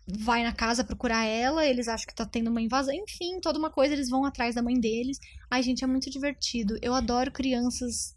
vai 0.07 0.43
na 0.43 0.53
casa 0.53 0.83
procurar 0.83 1.25
ela, 1.25 1.65
eles 1.65 1.87
acham 1.87 2.05
que 2.05 2.15
tá 2.15 2.25
tendo 2.25 2.49
uma 2.49 2.61
invasão, 2.61 2.93
enfim, 2.93 3.39
toda 3.41 3.57
uma 3.57 3.71
coisa, 3.71 3.93
eles 3.93 4.09
vão 4.09 4.23
atrás 4.23 4.55
da 4.55 4.61
mãe 4.61 4.79
deles. 4.79 5.17
Ai, 5.49 5.63
gente, 5.63 5.83
é 5.83 5.87
muito 5.87 6.09
divertido. 6.09 6.77
Eu 6.81 6.93
adoro 6.93 7.31
crianças. 7.31 8.15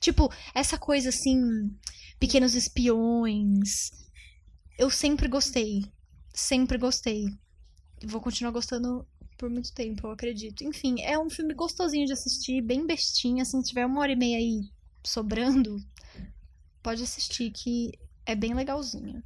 Tipo, 0.00 0.30
essa 0.54 0.76
coisa 0.76 1.08
assim 1.08 1.70
Pequenos 2.18 2.54
Espiões. 2.54 3.90
Eu 4.78 4.90
sempre 4.90 5.28
gostei. 5.28 5.84
Sempre 6.32 6.78
gostei. 6.78 7.26
Vou 8.04 8.20
continuar 8.20 8.50
gostando 8.50 9.06
por 9.38 9.50
muito 9.50 9.72
tempo, 9.72 10.06
eu 10.06 10.10
acredito. 10.10 10.64
Enfim, 10.64 11.00
é 11.00 11.18
um 11.18 11.30
filme 11.30 11.54
gostosinho 11.54 12.06
de 12.06 12.12
assistir, 12.12 12.60
bem 12.60 12.86
bestinha. 12.86 13.42
Assim, 13.42 13.62
se 13.62 13.68
tiver 13.68 13.86
uma 13.86 14.00
hora 14.00 14.12
e 14.12 14.16
meia 14.16 14.38
aí 14.38 14.62
sobrando, 15.04 15.76
pode 16.82 17.02
assistir, 17.02 17.50
que 17.50 17.92
é 18.26 18.34
bem 18.34 18.54
legalzinho. 18.54 19.22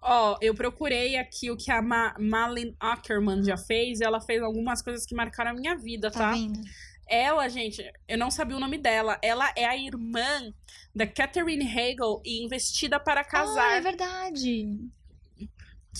Ó, 0.00 0.32
oh, 0.32 0.38
eu 0.40 0.54
procurei 0.54 1.16
aqui 1.16 1.50
o 1.50 1.56
que 1.56 1.70
a 1.70 1.82
Ma 1.82 2.14
Malin 2.18 2.74
Ackerman 2.78 3.42
já 3.42 3.56
fez. 3.56 4.00
E 4.00 4.04
ela 4.04 4.20
fez 4.20 4.42
algumas 4.42 4.80
coisas 4.82 5.04
que 5.04 5.14
marcaram 5.14 5.50
a 5.50 5.54
minha 5.54 5.76
vida, 5.76 6.10
tá? 6.10 6.18
Tá 6.18 6.32
vendo? 6.32 6.60
Ela, 7.08 7.48
gente, 7.48 7.82
eu 8.06 8.18
não 8.18 8.30
sabia 8.30 8.56
o 8.56 8.60
nome 8.60 8.76
dela. 8.76 9.18
Ela 9.22 9.50
é 9.56 9.64
a 9.64 9.76
irmã 9.76 10.52
da 10.94 11.06
Catherine 11.06 11.64
Hagel 11.66 12.20
e 12.24 12.44
Investida 12.44 13.00
para 13.00 13.24
Casar. 13.24 13.70
Ah, 13.70 13.76
é 13.76 13.80
verdade. 13.80 14.78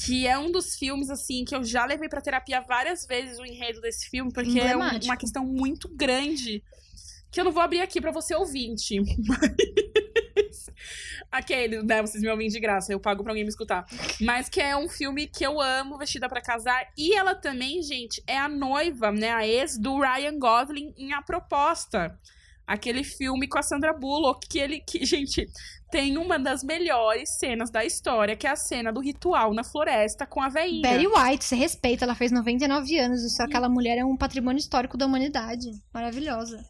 Que 0.05 0.27
é 0.27 0.39
um 0.39 0.53
dos 0.53 0.77
filmes, 0.77 1.09
assim, 1.09 1.45
que 1.45 1.57
eu 1.57 1.65
já 1.65 1.85
levei 1.87 2.09
pra 2.09 2.21
terapia 2.21 2.61
várias 2.61 3.07
vezes 3.07 3.39
o 3.39 3.45
enredo 3.45 3.81
desse 3.81 4.09
filme, 4.11 4.33
porque 4.33 4.61
é 4.61 4.77
uma 4.77 5.17
questão 5.17 5.45
muito 5.45 5.89
grande. 5.89 6.63
Que 7.31 7.41
eu 7.41 7.45
não 7.45 7.53
vou 7.53 7.63
abrir 7.63 7.81
aqui 7.81 8.01
para 8.01 8.13
você 8.13 8.35
ouvinte. 8.35 9.01
Mas 9.27 10.71
Aquele, 11.31 11.83
né? 11.83 12.01
Vocês 12.01 12.23
me 12.23 12.31
ouvem 12.31 12.49
de 12.49 12.59
graça, 12.59 12.93
eu 12.93 12.99
pago 12.99 13.23
pra 13.23 13.33
alguém 13.33 13.45
me 13.45 13.51
escutar. 13.51 13.87
Mas 14.21 14.49
que 14.49 14.61
é 14.61 14.77
um 14.77 14.89
filme 14.89 15.27
que 15.27 15.45
eu 15.45 15.61
amo, 15.61 15.99
Vestida 15.99 16.29
para 16.29 16.41
Casar. 16.41 16.89
E 16.97 17.15
ela 17.15 17.35
também, 17.35 17.83
gente, 17.83 18.23
é 18.27 18.39
a 18.39 18.49
noiva, 18.49 19.13
né? 19.13 19.31
A 19.31 19.47
ex 19.47 19.79
do 19.79 20.01
Ryan 20.01 20.39
Gosling 20.39 20.95
em 20.97 21.13
A 21.13 21.21
Proposta. 21.21 22.19
Aquele 22.67 23.03
filme 23.03 23.49
com 23.49 23.59
a 23.59 23.63
Sandra 23.63 23.93
Bullock, 23.93 24.47
que 24.47 24.59
ele, 24.59 24.81
que, 24.81 25.05
gente, 25.05 25.47
tem 25.91 26.19
uma 26.19 26.39
das 26.39 26.63
melhores 26.63 27.39
cenas 27.39 27.71
da 27.71 27.85
história, 27.85 28.37
que 28.37 28.47
é 28.47 28.51
a 28.51 28.57
cena 28.57 28.93
do 28.93 29.01
ritual 29.01 29.55
na 29.55 29.65
floresta 29.65 30.27
com 30.27 30.43
a 30.43 30.49
veinha. 30.49 30.83
Betty 30.83 31.07
White, 31.07 31.45
você 31.45 31.57
respeita, 31.57 32.05
ela 32.05 32.15
fez 32.15 32.31
99 32.31 32.99
anos, 32.99 33.35
só 33.35 33.45
aquela 33.45 33.69
mulher 33.69 33.99
é 33.99 34.05
um 34.05 34.17
patrimônio 34.17 34.59
histórico 34.59 34.99
da 34.99 35.07
humanidade. 35.07 35.71
Maravilhosa. 35.93 36.63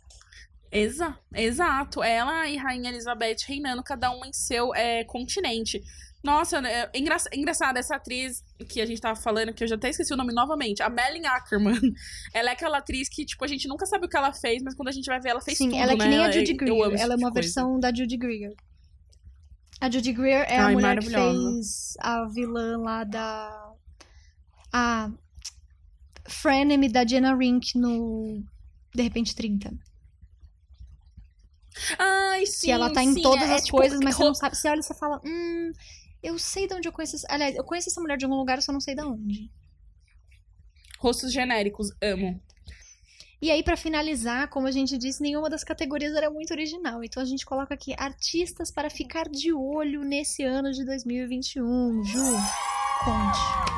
Exa 0.71 1.19
exato. 1.35 2.03
Ela 2.03 2.49
e 2.49 2.57
Rainha 2.57 2.91
Elizabeth 2.91 3.37
reinando, 3.47 3.83
cada 3.83 4.11
uma 4.11 4.27
em 4.27 4.33
seu 4.33 4.75
é, 4.75 5.05
continente. 5.05 5.83
Nossa, 6.23 6.59
é 6.59 6.91
engra 6.95 7.17
engraçado, 7.33 7.77
essa 7.77 7.97
atriz 7.97 8.43
que 8.69 8.81
a 8.81 8.87
gente 8.87 9.01
tava 9.01 9.19
falando, 9.19 9.53
que 9.55 9.63
eu 9.63 9.69
já 9.69 9.77
até 9.77 9.89
esqueci 9.89 10.13
o 10.13 10.17
nome 10.17 10.33
novamente, 10.33 10.83
a 10.83 10.91
Melanie 10.91 11.27
Ackerman. 11.27 11.79
Ela 12.35 12.51
é 12.51 12.53
aquela 12.53 12.79
atriz 12.79 13.09
que, 13.09 13.25
tipo, 13.25 13.45
a 13.45 13.49
gente 13.49 13.69
nunca 13.69 13.87
sabe 13.87 14.07
o 14.07 14.09
que 14.09 14.17
ela 14.17 14.33
fez, 14.33 14.63
mas 14.63 14.75
quando 14.75 14.89
a 14.89 14.93
gente 14.93 15.07
vai 15.07 15.21
ver, 15.21 15.31
ela 15.31 15.41
fez 15.41 15.57
Sim, 15.57 15.71
tudo, 15.71 15.81
ela 15.81 15.93
é 15.93 15.97
que 15.97 16.03
né? 16.03 16.09
nem 16.09 16.25
a 16.25 16.31
Judy 16.31 16.55
Greer. 16.55 17.01
Ela 17.01 17.15
é 17.15 17.17
uma 17.17 17.33
versão 17.33 17.79
da 17.79 17.95
Judy 17.95 18.17
Greer. 18.17 18.55
A 19.81 19.89
Judy 19.89 20.13
Greer 20.13 20.45
é 20.49 20.59
Ai, 20.59 20.73
a 20.73 20.75
mulher 20.75 20.99
que 20.99 21.09
fez 21.09 21.95
a 22.01 22.27
vilã 22.27 22.79
lá 22.79 23.05
da... 23.05 23.73
A 24.73 25.11
frenemy 26.29 26.91
da 26.91 27.07
Jenna 27.07 27.35
Rink 27.35 27.79
no 27.79 28.43
De 28.95 29.03
Repente 29.03 29.35
30. 29.35 29.73
Ai, 31.99 32.47
sim. 32.47 32.67
Que 32.67 32.73
ela 32.73 32.93
tá 32.93 33.03
em 33.03 33.15
sim, 33.15 33.23
todas 33.23 33.49
é, 33.49 33.55
as 33.55 33.65
tipo, 33.65 33.77
coisas, 33.77 34.01
mas 34.03 34.17
você 34.17 34.25
não 34.25 34.35
sabe. 34.35 34.57
Você 34.57 34.69
olha 34.69 34.81
e 34.81 34.83
você 34.83 34.95
fala, 34.95 35.21
hum, 35.25 35.73
eu 36.23 36.39
sei 36.39 36.67
de 36.67 36.75
onde 36.75 36.89
eu 36.89 36.93
conheço. 36.93 37.17
Essa... 37.17 37.27
Aliás, 37.31 37.57
eu 37.57 37.65
conheço 37.65 37.89
essa 37.89 38.01
mulher 38.01 38.17
de 38.17 38.25
algum 38.25 38.37
lugar, 38.37 38.59
eu 38.59 38.63
só 38.63 38.73
não 38.73 38.81
sei 38.81 38.95
de 38.95 39.03
onde. 39.03 39.51
Rostos 40.99 41.33
genéricos, 41.33 41.93
amo. 42.03 42.41
E 43.41 43.53
aí, 43.53 43.63
para 43.63 43.77
finalizar, 43.77 44.49
como 44.49 44.67
a 44.67 44.73
gente 44.73 44.99
disse, 44.99 45.23
nenhuma 45.23 45.49
das 45.49 45.63
categorias 45.63 46.15
era 46.15 46.29
muito 46.29 46.51
original. 46.51 47.05
Então 47.05 47.23
a 47.23 47.27
gente 47.27 47.47
coloca 47.47 47.73
aqui 47.73 47.95
artistas 47.97 48.71
para 48.71 48.91
ficar 48.91 49.29
de 49.29 49.53
olho 49.53 50.03
nesse 50.03 50.43
ano 50.43 50.73
de 50.73 50.85
2021. 50.85 52.03
Ju, 52.03 52.19
conte. 53.05 53.78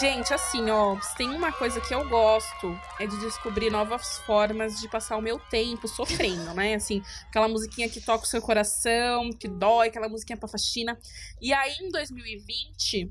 Gente, 0.00 0.34
assim, 0.34 0.68
ó, 0.68 0.98
tem 1.16 1.30
uma 1.30 1.50
coisa 1.50 1.80
que 1.80 1.94
eu 1.94 2.06
gosto 2.06 2.78
é 3.00 3.06
de 3.06 3.18
descobrir 3.18 3.70
novas 3.70 4.18
formas 4.18 4.78
de 4.78 4.88
passar 4.88 5.16
o 5.16 5.22
meu 5.22 5.38
tempo 5.38 5.88
sofrendo, 5.88 6.52
né? 6.52 6.74
Assim, 6.74 7.02
aquela 7.28 7.48
musiquinha 7.48 7.88
que 7.88 8.00
toca 8.00 8.24
o 8.24 8.26
seu 8.26 8.42
coração, 8.42 9.30
que 9.32 9.48
dói, 9.48 9.88
aquela 9.88 10.08
musiquinha 10.08 10.36
pra 10.36 10.48
faxina. 10.48 10.98
E 11.40 11.52
aí, 11.52 11.76
em 11.80 11.88
2020, 11.88 13.10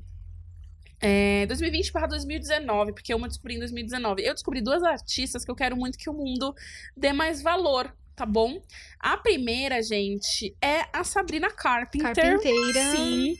é, 1.00 1.44
2020 1.46 1.90
para 1.90 2.06
2019, 2.06 2.92
porque 2.92 3.12
eu 3.12 3.18
me 3.18 3.26
descobri 3.26 3.56
em 3.56 3.58
2019. 3.58 4.24
Eu 4.24 4.34
descobri 4.34 4.60
duas 4.60 4.82
artistas 4.84 5.44
que 5.44 5.50
eu 5.50 5.56
quero 5.56 5.76
muito 5.76 5.98
que 5.98 6.08
o 6.08 6.12
mundo 6.12 6.54
dê 6.96 7.12
mais 7.12 7.42
valor, 7.42 7.92
tá 8.14 8.24
bom? 8.24 8.62
A 9.00 9.16
primeira, 9.16 9.82
gente, 9.82 10.56
é 10.62 10.86
a 10.92 11.02
Sabrina 11.02 11.50
Carpenter. 11.50 12.14
Carpinteira. 12.14 12.90
Sim. 12.92 13.38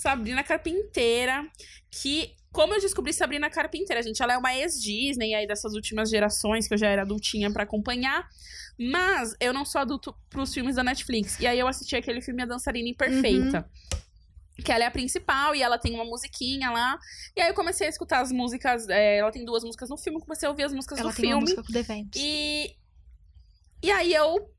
Sabrina 0.00 0.42
Carpinteira, 0.42 1.46
que 1.90 2.34
como 2.50 2.72
eu 2.72 2.80
descobri 2.80 3.12
Sabrina 3.12 3.50
Carpinteira, 3.50 4.02
gente, 4.02 4.22
ela 4.22 4.32
é 4.32 4.38
uma 4.38 4.54
ex-Disney 4.56 5.34
aí 5.34 5.46
dessas 5.46 5.74
últimas 5.74 6.08
gerações 6.08 6.66
que 6.66 6.72
eu 6.72 6.78
já 6.78 6.88
era 6.88 7.02
adultinha 7.02 7.52
para 7.52 7.64
acompanhar, 7.64 8.26
mas 8.78 9.36
eu 9.38 9.52
não 9.52 9.62
sou 9.62 9.78
adulto 9.78 10.16
pros 10.30 10.54
filmes 10.54 10.76
da 10.76 10.82
Netflix. 10.82 11.38
E 11.38 11.46
aí 11.46 11.58
eu 11.58 11.68
assisti 11.68 11.96
aquele 11.96 12.22
filme 12.22 12.42
A 12.42 12.46
Dançarina 12.46 12.88
Imperfeita. 12.88 13.68
Uhum. 13.92 14.00
Que 14.64 14.72
ela 14.72 14.84
é 14.84 14.86
a 14.86 14.90
principal 14.90 15.54
e 15.54 15.62
ela 15.62 15.78
tem 15.78 15.94
uma 15.94 16.04
musiquinha 16.04 16.70
lá. 16.70 16.98
E 17.36 17.42
aí 17.42 17.48
eu 17.48 17.54
comecei 17.54 17.86
a 17.86 17.90
escutar 17.90 18.20
as 18.20 18.32
músicas. 18.32 18.88
É, 18.88 19.18
ela 19.18 19.30
tem 19.30 19.44
duas 19.44 19.62
músicas 19.62 19.90
no 19.90 19.98
filme, 19.98 20.18
comecei 20.20 20.46
a 20.46 20.50
ouvir 20.50 20.64
as 20.64 20.72
músicas 20.72 20.98
ela 20.98 21.10
do 21.10 21.14
tem 21.16 21.26
filme. 21.26 21.34
Uma 21.34 21.40
música 21.42 21.62
do 21.62 21.78
evento. 21.78 22.18
E. 22.18 22.74
E 23.82 23.90
aí 23.90 24.12
eu 24.14 24.50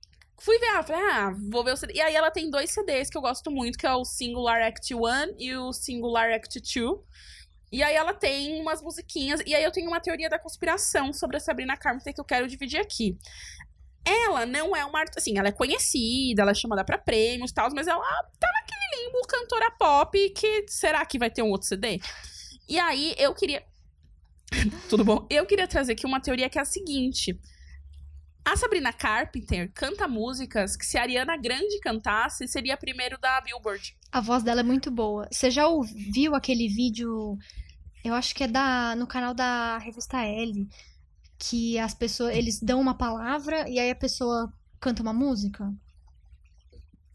fui 0.42 0.58
ver, 0.58 0.66
ela 0.66 0.84
falei, 0.84 1.02
ah, 1.12 1.36
vou 1.52 1.64
ver 1.64 1.74
o 1.74 1.78
CD. 1.78 1.94
E 1.94 2.02
aí 2.02 2.16
ela 2.16 2.32
tem 2.32 2.50
dois 2.50 2.72
CDs 2.72 3.10
que 3.10 3.18
eu 3.18 3.22
gosto 3.22 3.52
muito, 3.52 3.78
que 3.78 3.86
é 3.86 3.94
o 3.94 4.04
Singular 4.04 4.62
Act 4.64 4.94
1 4.94 5.00
e 5.38 5.56
o 5.56 5.72
Singular 5.72 6.32
Act 6.32 6.60
2. 6.60 7.00
E 7.72 7.84
aí 7.84 7.96
ela 7.96 8.14
tem 8.14 8.60
umas 8.60 8.82
musiquinhas. 8.82 9.42
E 9.46 9.54
aí 9.54 9.64
eu 9.64 9.72
tenho 9.72 9.88
uma 9.88 10.00
teoria 10.00 10.30
da 10.30 10.40
conspiração 10.40 11.14
sobre 11.14 11.38
a 11.38 11.40
Sabrina 11.40 11.78
Carpenter 11.78 12.14
que 12.14 12.20
eu 12.20 12.26
quero 12.26 12.48
dividir 12.48 12.80
aqui. 12.80 13.18
ela 14.04 14.46
não 14.48 14.76
é 14.76 14.84
uma 14.84 15.04
assim, 15.16 15.38
ela 15.38 15.50
é 15.50 15.52
conhecida, 15.52 16.42
ela 16.42 16.52
é 16.52 16.56
chamada 16.56 16.84
pra 16.84 16.98
prêmios 16.98 17.52
e 17.52 17.54
tal, 17.54 17.70
mas 17.74 17.88
ela 17.88 18.04
tá 18.40 18.50
naquele 18.52 19.06
limbo 19.06 19.22
cantora 19.28 19.72
pop 19.78 20.30
que 20.32 20.66
será 20.68 21.06
que 21.06 21.20
vai 21.20 21.30
ter 21.30 21.44
um 21.44 21.52
outro 21.52 21.68
CD? 21.68 22.02
E 22.68 22.80
aí 22.80 23.14
eu 23.18 23.34
queria 23.36 23.64
Tudo 24.90 25.06
bom? 25.06 25.28
Eu 25.30 25.46
queria 25.46 25.68
trazer 25.68 25.94
aqui 25.94 26.06
uma 26.06 26.20
teoria 26.20 26.50
que 26.50 26.58
é 26.58 26.62
a 26.62 26.66
seguinte: 26.66 27.40
a 28.44 28.56
Sabrina 28.58 28.92
Carpenter 28.92 29.72
canta 29.74 30.08
músicas 30.08 30.76
que 30.76 30.86
se 30.86 30.98
a 30.98 31.02
Ariana 31.02 31.38
Grande 31.38 31.80
cantasse, 31.80 32.48
seria 32.48 32.76
primeiro 32.76 33.18
da 33.20 33.40
Billboard. 33.42 33.96
A 34.12 34.20
voz 34.20 34.44
dela 34.44 34.62
é 34.62 34.64
muito 34.64 34.90
boa. 34.90 35.28
Você 35.32 35.52
já 35.52 35.68
ouviu 35.68 36.36
aquele 36.36 36.68
vídeo? 36.68 37.38
Eu 38.04 38.14
acho 38.14 38.34
que 38.34 38.44
é 38.44 38.48
da 38.48 38.96
no 38.96 39.06
canal 39.06 39.34
da 39.34 39.78
revista 39.78 40.24
L, 40.24 40.68
que 41.38 41.78
as 41.78 41.94
pessoas 41.94 42.36
eles 42.36 42.60
dão 42.60 42.82
uma 42.82 42.96
palavra 42.96 43.70
e 43.70 43.80
aí 43.80 43.92
a 43.92 43.96
pessoa 43.96 44.52
canta 44.80 45.02
uma 45.02 45.14
música. 45.14 45.72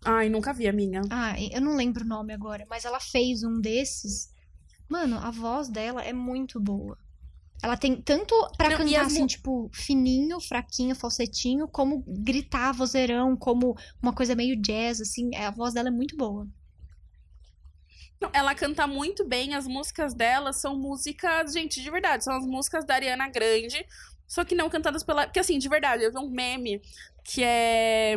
Ai, 0.05 0.29
nunca 0.29 0.53
vi 0.53 0.68
a 0.68 0.72
minha. 0.72 1.03
Ah, 1.11 1.35
eu 1.41 1.61
não 1.61 1.74
lembro 1.74 2.05
o 2.05 2.09
nome 2.09 2.33
agora, 2.33 2.64
mas 2.70 2.85
ela 2.85 3.01
fez 3.01 3.43
um 3.43 3.61
desses. 3.61 4.31
Mano, 4.89 5.18
a 5.18 5.33
voz 5.33 5.68
dela 5.68 6.03
é 6.03 6.12
muito 6.12 6.61
boa. 6.61 6.97
Ela 7.62 7.76
tem 7.76 8.00
tanto 8.00 8.34
pra 8.57 8.70
Não, 8.70 8.76
cantar 8.78 9.00
as 9.00 9.12
assim, 9.12 9.26
tipo, 9.26 9.70
fininho, 9.72 10.40
fraquinho, 10.40 10.94
falsetinho, 10.94 11.66
como 11.66 12.04
gritar 12.07 12.72
vozeirão, 12.72 13.36
como 13.36 13.76
uma 14.02 14.12
coisa 14.12 14.34
meio 14.34 14.61
jazz, 14.61 15.00
assim. 15.00 15.34
A 15.34 15.50
voz 15.50 15.74
dela 15.74 15.88
é 15.88 15.90
muito 15.92 16.16
boa. 16.16 16.46
Não, 18.20 18.30
ela 18.32 18.54
canta 18.54 18.86
muito 18.86 19.24
bem, 19.26 19.54
as 19.54 19.66
músicas 19.66 20.14
dela 20.14 20.52
são 20.52 20.76
músicas, 20.78 21.52
gente, 21.52 21.82
de 21.82 21.90
verdade, 21.90 22.24
são 22.24 22.34
as 22.34 22.46
músicas 22.46 22.84
da 22.84 22.94
Ariana 22.94 23.28
Grande, 23.28 23.84
só 24.26 24.44
que 24.44 24.54
não 24.54 24.70
cantadas 24.70 25.02
pela. 25.04 25.26
Porque 25.26 25.38
assim, 25.40 25.59
de 25.59 25.68
verdade, 25.68 26.02
eu 26.02 26.11
vi 26.11 26.18
um 26.18 26.30
meme 26.30 26.80
que 27.24 27.42
é. 27.42 28.16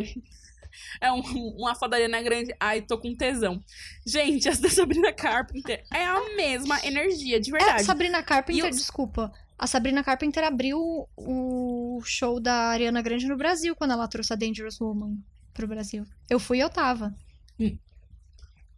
É 1.00 1.12
um, 1.12 1.20
uma 1.56 1.74
foto 1.74 1.90
da 1.90 1.96
Ariana 1.96 2.22
Grande. 2.22 2.54
Ai, 2.60 2.82
tô 2.82 2.98
com 2.98 3.14
tesão. 3.14 3.62
Gente, 4.06 4.48
essa 4.48 4.62
da 4.62 4.68
Sabrina 4.70 5.12
Carpenter 5.12 5.84
é 5.92 6.04
a 6.04 6.36
mesma 6.36 6.78
energia, 6.84 7.40
de 7.40 7.50
É, 7.54 7.58
verdade. 7.58 7.84
Sabrina 7.84 8.22
Carpenter, 8.22 8.64
eu- 8.64 8.70
desculpa. 8.70 9.32
A 9.58 9.66
Sabrina 9.66 10.02
Carpenter 10.02 10.42
abriu 10.42 11.06
o 11.16 12.00
show 12.02 12.40
da 12.40 12.54
Ariana 12.70 13.02
Grande 13.02 13.26
no 13.26 13.36
Brasil 13.36 13.76
quando 13.76 13.90
ela 13.92 14.08
trouxe 14.08 14.32
a 14.32 14.36
Dangerous 14.36 14.80
Woman 14.80 15.18
pro 15.52 15.68
Brasil. 15.68 16.06
Eu 16.30 16.40
fui 16.40 16.58
e 16.58 16.60
eu 16.60 16.70
tava. 16.70 17.14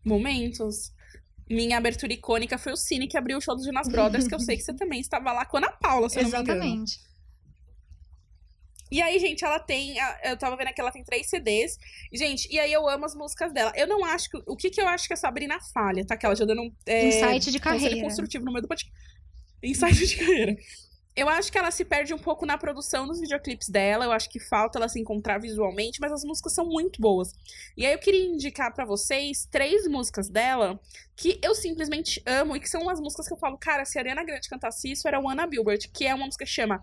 Momentos. 0.04 0.92
Minha 1.48 1.76
abertura 1.78 2.12
icônica 2.12 2.56
foi 2.58 2.72
o 2.72 2.76
Cine 2.76 3.06
que 3.06 3.16
abriu 3.16 3.36
o 3.38 3.40
show 3.40 3.54
dos 3.54 3.64
Jonas 3.64 3.86
Brothers, 3.88 4.26
que 4.26 4.34
eu 4.34 4.40
sei 4.40 4.56
que 4.56 4.62
você 4.62 4.72
também 4.74 5.00
estava 5.00 5.32
lá 5.32 5.44
com 5.44 5.56
a 5.56 5.60
Ana 5.60 5.70
Paula, 5.72 6.08
se 6.08 6.18
eu 6.18 6.22
não 6.24 6.30
me 6.30 6.36
engano. 6.38 6.58
Exatamente. 6.62 7.00
E 8.92 9.00
aí, 9.00 9.18
gente, 9.18 9.42
ela 9.42 9.58
tem. 9.58 9.96
Eu 10.22 10.36
tava 10.36 10.54
vendo 10.54 10.68
aqui, 10.68 10.78
ela 10.78 10.92
tem 10.92 11.02
três 11.02 11.26
CDs. 11.26 11.78
Gente, 12.12 12.46
e 12.52 12.60
aí 12.60 12.70
eu 12.70 12.86
amo 12.86 13.06
as 13.06 13.14
músicas 13.14 13.50
dela. 13.50 13.72
Eu 13.74 13.86
não 13.86 14.04
acho 14.04 14.28
que. 14.28 14.36
O 14.46 14.54
que, 14.54 14.68
que 14.68 14.82
eu 14.82 14.86
acho 14.86 15.08
que 15.08 15.14
a 15.14 15.16
Sabrina 15.16 15.58
falha, 15.72 16.04
tá? 16.06 16.14
Que 16.14 16.26
ela 16.26 16.36
já 16.36 16.44
dando 16.44 16.60
um. 16.60 16.70
É, 16.84 17.08
Insight 17.08 17.50
de 17.50 17.58
carreira. 17.58 18.02
construtivo 18.02 18.44
no 18.44 18.52
meio 18.52 18.60
do 18.60 18.68
podcast. 18.68 18.92
Insight 19.62 20.06
de 20.06 20.16
carreira. 20.18 20.56
Eu 21.14 21.28
acho 21.28 21.52
que 21.52 21.58
ela 21.58 21.70
se 21.70 21.84
perde 21.84 22.14
um 22.14 22.18
pouco 22.18 22.46
na 22.46 22.56
produção 22.56 23.06
dos 23.06 23.20
videoclipes 23.20 23.68
dela. 23.68 24.06
Eu 24.06 24.12
acho 24.12 24.30
que 24.30 24.40
falta 24.40 24.78
ela 24.78 24.88
se 24.88 24.98
encontrar 24.98 25.38
visualmente, 25.38 26.00
mas 26.00 26.10
as 26.10 26.24
músicas 26.24 26.54
são 26.54 26.64
muito 26.64 27.00
boas. 27.00 27.32
E 27.76 27.84
aí 27.84 27.92
eu 27.92 27.98
queria 27.98 28.24
indicar 28.24 28.72
pra 28.72 28.86
vocês 28.86 29.46
três 29.50 29.86
músicas 29.86 30.30
dela 30.30 30.80
que 31.14 31.38
eu 31.42 31.54
simplesmente 31.54 32.22
amo 32.26 32.56
e 32.56 32.60
que 32.60 32.68
são 32.68 32.88
as 32.88 32.98
músicas 32.98 33.28
que 33.28 33.34
eu 33.34 33.38
falo, 33.38 33.58
cara, 33.58 33.84
se 33.84 33.98
a 33.98 34.00
Ariana 34.00 34.24
Grande 34.24 34.48
cantasse 34.48 34.90
isso, 34.90 35.06
era 35.06 35.20
o 35.20 35.28
Anna 35.28 35.46
Billboard, 35.46 35.88
que 35.88 36.06
é 36.06 36.14
uma 36.14 36.24
música 36.24 36.46
que 36.46 36.50
chama 36.50 36.82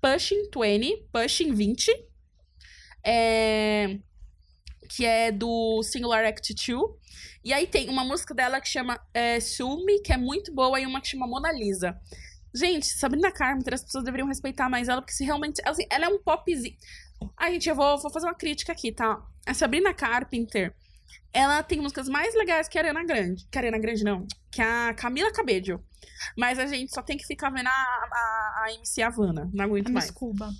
Pushing 0.00 0.50
20, 0.52 1.08
Pushing 1.12 1.54
20. 1.54 1.92
É... 3.04 3.98
Que 4.90 5.04
é 5.04 5.30
do 5.30 5.82
Singular 5.82 6.24
Act 6.24 6.52
2. 6.54 6.98
E 7.44 7.52
aí 7.52 7.66
tem 7.66 7.88
uma 7.88 8.04
música 8.04 8.34
dela 8.34 8.60
que 8.60 8.68
chama 8.68 8.98
é, 9.14 9.38
Sumi, 9.38 10.00
que 10.00 10.12
é 10.12 10.16
muito 10.16 10.52
boa, 10.52 10.80
e 10.80 10.86
uma 10.86 11.00
que 11.00 11.08
chama 11.08 11.26
Mona 11.26 11.52
Lisa. 11.52 11.96
Gente, 12.58 12.86
Sabrina 12.86 13.30
Carpenter, 13.30 13.74
as 13.74 13.84
pessoas 13.84 14.02
deveriam 14.02 14.26
respeitar 14.26 14.68
mais 14.68 14.88
ela, 14.88 15.00
porque 15.00 15.14
se 15.14 15.24
realmente. 15.24 15.62
Assim, 15.64 15.86
ela 15.88 16.06
é 16.06 16.08
um 16.08 16.18
popzinho. 16.18 16.76
Ai, 17.36 17.52
gente, 17.52 17.68
eu 17.68 17.76
vou, 17.76 17.96
vou 17.98 18.10
fazer 18.10 18.26
uma 18.26 18.34
crítica 18.34 18.72
aqui, 18.72 18.90
tá? 18.90 19.22
A 19.46 19.54
Sabrina 19.54 19.94
Carpenter, 19.94 20.74
ela 21.32 21.62
tem 21.62 21.80
músicas 21.80 22.08
mais 22.08 22.34
legais 22.34 22.66
que 22.66 22.76
a 22.76 22.80
Ariana 22.80 23.04
Grande. 23.04 23.46
Que 23.48 23.58
a 23.58 23.60
Ariana 23.60 23.78
Grande, 23.78 24.02
não. 24.02 24.26
Que 24.50 24.60
a 24.60 24.92
Camila 24.94 25.32
Cabello. 25.32 25.80
Mas 26.36 26.58
a 26.58 26.66
gente 26.66 26.92
só 26.92 27.00
tem 27.00 27.16
que 27.16 27.26
ficar 27.26 27.50
vendo 27.50 27.68
a, 27.68 27.70
a, 27.70 28.64
a 28.64 28.72
MC 28.74 29.02
Havana. 29.02 29.48
Não 29.52 29.64
aguento 29.64 29.88
A 29.88 29.92
mais. 29.92 30.06
Miss 30.06 30.14
Cuba. 30.14 30.50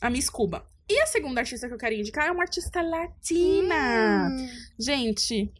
A 0.00 0.08
Miss 0.08 0.30
Cuba. 0.30 0.66
E 0.88 1.00
a 1.02 1.06
segunda 1.06 1.40
artista 1.40 1.68
que 1.68 1.74
eu 1.74 1.78
quero 1.78 1.94
indicar 1.94 2.28
é 2.28 2.32
uma 2.32 2.44
artista 2.44 2.80
latina. 2.80 4.28
Hum. 4.30 4.48
Gente, 4.78 5.52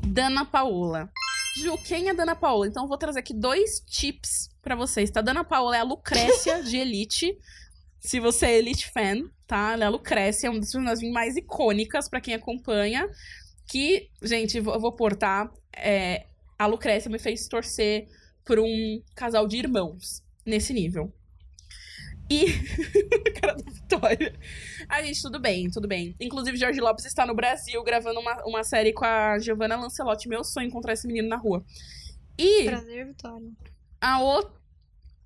Dana 0.00 0.44
Paola. 0.44 1.10
Ju, 1.56 1.78
quem 1.78 2.08
é 2.08 2.14
Dana 2.14 2.34
Paola? 2.36 2.66
Então 2.66 2.84
eu 2.84 2.88
vou 2.88 2.98
trazer 2.98 3.20
aqui 3.20 3.32
dois 3.34 3.80
tips 3.80 4.48
pra 4.60 4.74
vocês, 4.76 5.10
tá? 5.10 5.20
Dana 5.20 5.42
Paola 5.44 5.76
é 5.76 5.80
a 5.80 5.84
Lucrécia 5.84 6.62
de 6.64 6.76
Elite. 6.76 7.36
Se 8.00 8.20
você 8.20 8.46
é 8.46 8.58
Elite 8.58 8.90
fan, 8.90 9.22
tá? 9.46 9.72
Ela 9.72 9.84
é 9.84 9.86
a 9.86 9.90
Lucrécia, 9.90 10.46
é 10.46 10.50
uma 10.50 10.60
das 10.60 10.70
personagens 10.70 11.10
mais 11.12 11.36
icônicas 11.36 12.08
pra 12.08 12.20
quem 12.20 12.34
acompanha. 12.34 13.08
Que, 13.68 14.10
gente, 14.22 14.58
eu 14.58 14.62
vou- 14.62 14.92
tá? 15.16 15.50
É, 15.74 16.26
a 16.58 16.66
Lucrécia 16.66 17.10
me 17.10 17.18
fez 17.18 17.48
torcer 17.48 18.06
por 18.44 18.58
um 18.60 19.02
casal 19.14 19.46
de 19.48 19.56
irmãos 19.56 20.22
nesse 20.44 20.72
nível. 20.72 21.12
E. 22.28 22.44
a 22.44 23.32
cara 23.40 23.54
da 23.54 23.70
Vitória. 23.70 24.38
Ah, 24.88 25.02
gente, 25.02 25.22
tudo 25.22 25.38
bem, 25.38 25.70
tudo 25.70 25.86
bem. 25.86 26.14
Inclusive, 26.20 26.56
Jorge 26.56 26.80
Lopes 26.80 27.04
está 27.04 27.24
no 27.24 27.34
Brasil 27.34 27.82
gravando 27.84 28.18
uma, 28.20 28.44
uma 28.44 28.64
série 28.64 28.92
com 28.92 29.04
a 29.04 29.38
Giovanna 29.38 29.76
Lancelotti. 29.76 30.28
Meu 30.28 30.42
sonho 30.42 30.66
encontrar 30.66 30.92
esse 30.92 31.06
menino 31.06 31.28
na 31.28 31.36
rua. 31.36 31.64
E 32.38 32.64
Prazer, 32.64 33.06
Vitória. 33.06 33.48
a 34.00 34.20
outra. 34.20 34.56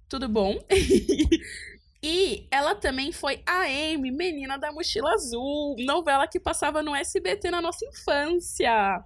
Tudo 0.09 0.29
bom? 0.29 0.59
e 2.03 2.47
ela 2.51 2.75
também 2.75 3.13
foi 3.13 3.43
a 3.47 3.63
Amy, 3.63 4.11
menina 4.11 4.59
da 4.59 4.73
mochila 4.73 5.13
azul, 5.13 5.77
novela 5.79 6.27
que 6.27 6.41
passava 6.41 6.83
no 6.83 6.95
SBT 6.95 7.51
na 7.51 7.63
nossa 7.63 7.85
infância. 7.87 9.05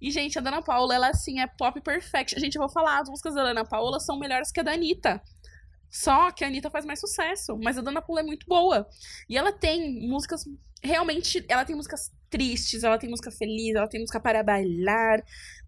E, 0.00 0.10
gente, 0.10 0.38
a 0.38 0.42
Dana 0.42 0.60
Paula, 0.60 0.94
ela 0.94 1.08
assim 1.08 1.40
é 1.40 1.46
pop 1.46 1.80
perfect. 1.80 2.38
Gente, 2.38 2.56
eu 2.56 2.60
vou 2.60 2.68
falar, 2.68 3.00
as 3.00 3.08
músicas 3.08 3.34
da 3.34 3.44
Dana 3.44 3.64
Paula 3.64 3.98
são 3.98 4.18
melhores 4.18 4.52
que 4.52 4.60
a 4.60 4.62
da 4.62 4.72
Anitta. 4.72 5.22
Só 5.92 6.30
que 6.32 6.42
a 6.42 6.46
Anitta 6.46 6.70
faz 6.70 6.86
mais 6.86 6.98
sucesso, 6.98 7.54
mas 7.62 7.76
a 7.76 7.82
Dana 7.82 8.00
Paula 8.00 8.20
é 8.22 8.24
muito 8.24 8.46
boa. 8.46 8.88
E 9.28 9.36
ela 9.36 9.52
tem 9.52 10.08
músicas 10.08 10.42
realmente, 10.82 11.44
ela 11.48 11.64
tem 11.66 11.76
músicas 11.76 12.10
tristes, 12.30 12.82
ela 12.82 12.96
tem 12.98 13.10
música 13.10 13.30
feliz, 13.30 13.74
ela 13.76 13.86
tem 13.86 14.00
música 14.00 14.18
para 14.18 14.42
bailar. 14.42 15.22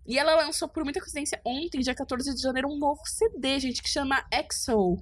E 0.06 0.18
ela 0.18 0.34
lançou 0.34 0.66
por 0.68 0.82
muita 0.82 0.98
coincidência 0.98 1.40
ontem, 1.44 1.80
dia 1.80 1.94
14 1.94 2.34
de 2.34 2.40
janeiro, 2.40 2.68
um 2.68 2.78
novo 2.78 3.00
CD, 3.06 3.60
gente, 3.60 3.82
que 3.82 3.88
chama 3.88 4.24
EXO. 4.32 4.96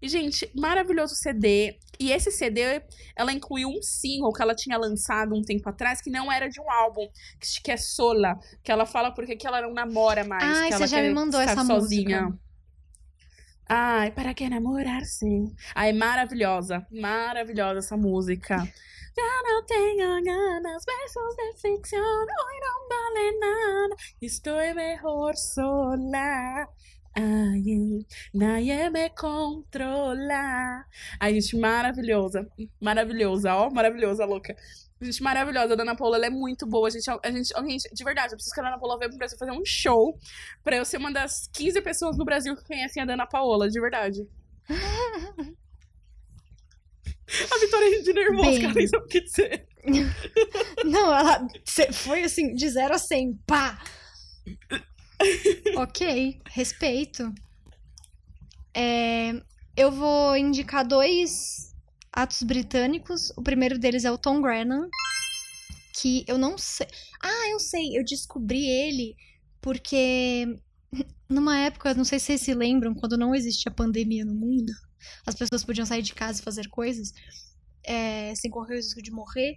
E, 0.00 0.08
gente, 0.08 0.50
maravilhoso 0.54 1.14
CD. 1.14 1.78
E 1.98 2.12
esse 2.12 2.30
CD, 2.30 2.82
ela 3.16 3.32
incluiu 3.32 3.68
um 3.68 3.82
single 3.82 4.32
que 4.32 4.40
ela 4.42 4.54
tinha 4.54 4.78
lançado 4.78 5.34
um 5.34 5.42
tempo 5.42 5.68
atrás, 5.68 6.00
que 6.00 6.10
não 6.10 6.30
era 6.30 6.48
de 6.48 6.60
um 6.60 6.70
álbum, 6.70 7.06
que- 7.62 7.70
é 7.70 7.76
Sola. 7.76 8.38
Que 8.62 8.70
ela 8.72 8.86
fala 8.86 9.10
porque 9.12 9.34
que 9.36 9.46
ela 9.46 9.60
não 9.62 9.72
namora 9.74 10.24
mais. 10.24 10.42
Ai, 10.44 10.68
que 10.68 10.74
você 10.74 10.74
ela 10.74 10.86
já 10.86 11.02
me 11.02 11.12
mandou 11.12 11.40
essa 11.40 11.64
sozinha. 11.64 12.22
música. 12.22 12.47
Ai, 13.68 14.10
para 14.12 14.34
que 14.34 14.48
namorar-se? 14.48 15.26
Ai, 15.74 15.92
maravilhosa. 15.92 16.86
Maravilhosa 16.90 17.78
essa 17.80 17.96
música. 17.96 18.56
Já 19.18 19.42
não 19.42 19.66
tenho 19.66 20.22
ganas, 20.22 20.84
besos 20.84 21.36
de 21.36 21.60
ficção, 21.60 21.98
hoy 22.00 22.60
não 22.60 22.88
vale 22.88 23.38
nada, 23.40 23.96
estou 24.22 24.54
melhor 24.74 25.34
sola. 25.34 26.68
Ai, 27.16 28.06
nadie 28.32 28.90
me 28.90 29.10
controla. 29.10 30.84
Ai, 31.20 31.34
gente, 31.34 31.56
maravilhosa. 31.58 32.48
Maravilhosa, 32.80 33.54
ó, 33.56 33.70
maravilhosa, 33.70 34.24
louca. 34.24 34.54
Gente, 35.00 35.22
maravilhosa. 35.22 35.74
A 35.74 35.76
Dana 35.76 35.96
Paula, 35.96 36.16
ela 36.16 36.26
é 36.26 36.30
muito 36.30 36.66
boa. 36.66 36.88
A 36.88 36.90
gente, 36.90 37.08
a 37.08 37.30
gente, 37.30 37.54
a 37.56 37.62
gente, 37.62 37.94
de 37.94 38.04
verdade, 38.04 38.32
eu 38.32 38.36
preciso 38.36 38.54
que 38.54 38.60
a 38.60 38.64
Dana 38.64 38.78
Paula 38.78 38.98
venha 38.98 39.08
pro 39.08 39.18
Brasil 39.18 39.38
fazer 39.38 39.52
um 39.52 39.64
show 39.64 40.18
pra 40.64 40.76
eu 40.76 40.84
ser 40.84 40.96
uma 40.96 41.12
das 41.12 41.48
15 41.52 41.80
pessoas 41.82 42.16
no 42.16 42.24
Brasil 42.24 42.56
que 42.56 42.64
conhecem 42.64 43.02
a 43.02 43.06
Dana 43.06 43.26
Paola, 43.26 43.68
de 43.68 43.80
verdade. 43.80 44.26
A 47.28 47.58
Vitória 47.58 48.02
de 48.02 48.12
nervosa, 48.14 48.58
Bem. 48.58 48.72
nem 48.72 48.86
sabe 48.86 49.04
o 49.04 49.06
que 49.06 49.20
dizer. 49.20 49.68
Não, 50.84 51.14
ela 51.14 51.46
foi 51.92 52.22
assim, 52.22 52.54
de 52.54 52.68
0 52.68 52.94
a 52.94 52.98
100, 52.98 53.34
pá! 53.46 53.78
ok, 55.76 56.40
respeito. 56.46 57.30
É, 58.74 59.32
eu 59.76 59.90
vou 59.90 60.36
indicar 60.36 60.86
dois 60.86 61.67
atos 62.18 62.42
britânicos. 62.42 63.30
O 63.36 63.42
primeiro 63.42 63.78
deles 63.78 64.04
é 64.04 64.10
o 64.10 64.18
Tom 64.18 64.42
Grennan, 64.42 64.88
que 65.94 66.24
eu 66.26 66.36
não 66.36 66.58
sei. 66.58 66.88
Ah, 67.22 67.48
eu 67.50 67.60
sei, 67.60 67.96
eu 67.96 68.04
descobri 68.04 68.66
ele 68.66 69.16
porque 69.60 70.60
numa 71.28 71.58
época, 71.58 71.94
não 71.94 72.04
sei 72.04 72.18
se 72.18 72.26
vocês 72.26 72.40
se 72.40 72.54
lembram, 72.54 72.94
quando 72.94 73.16
não 73.16 73.34
existia 73.34 73.70
pandemia 73.70 74.24
no 74.24 74.34
mundo, 74.34 74.72
as 75.26 75.34
pessoas 75.34 75.64
podiam 75.64 75.86
sair 75.86 76.02
de 76.02 76.14
casa 76.14 76.40
e 76.40 76.44
fazer 76.44 76.68
coisas. 76.68 77.12
é, 77.84 78.34
sem 78.34 78.50
correr 78.50 78.74
o 78.74 78.76
risco 78.76 79.00
de 79.00 79.10
morrer, 79.10 79.56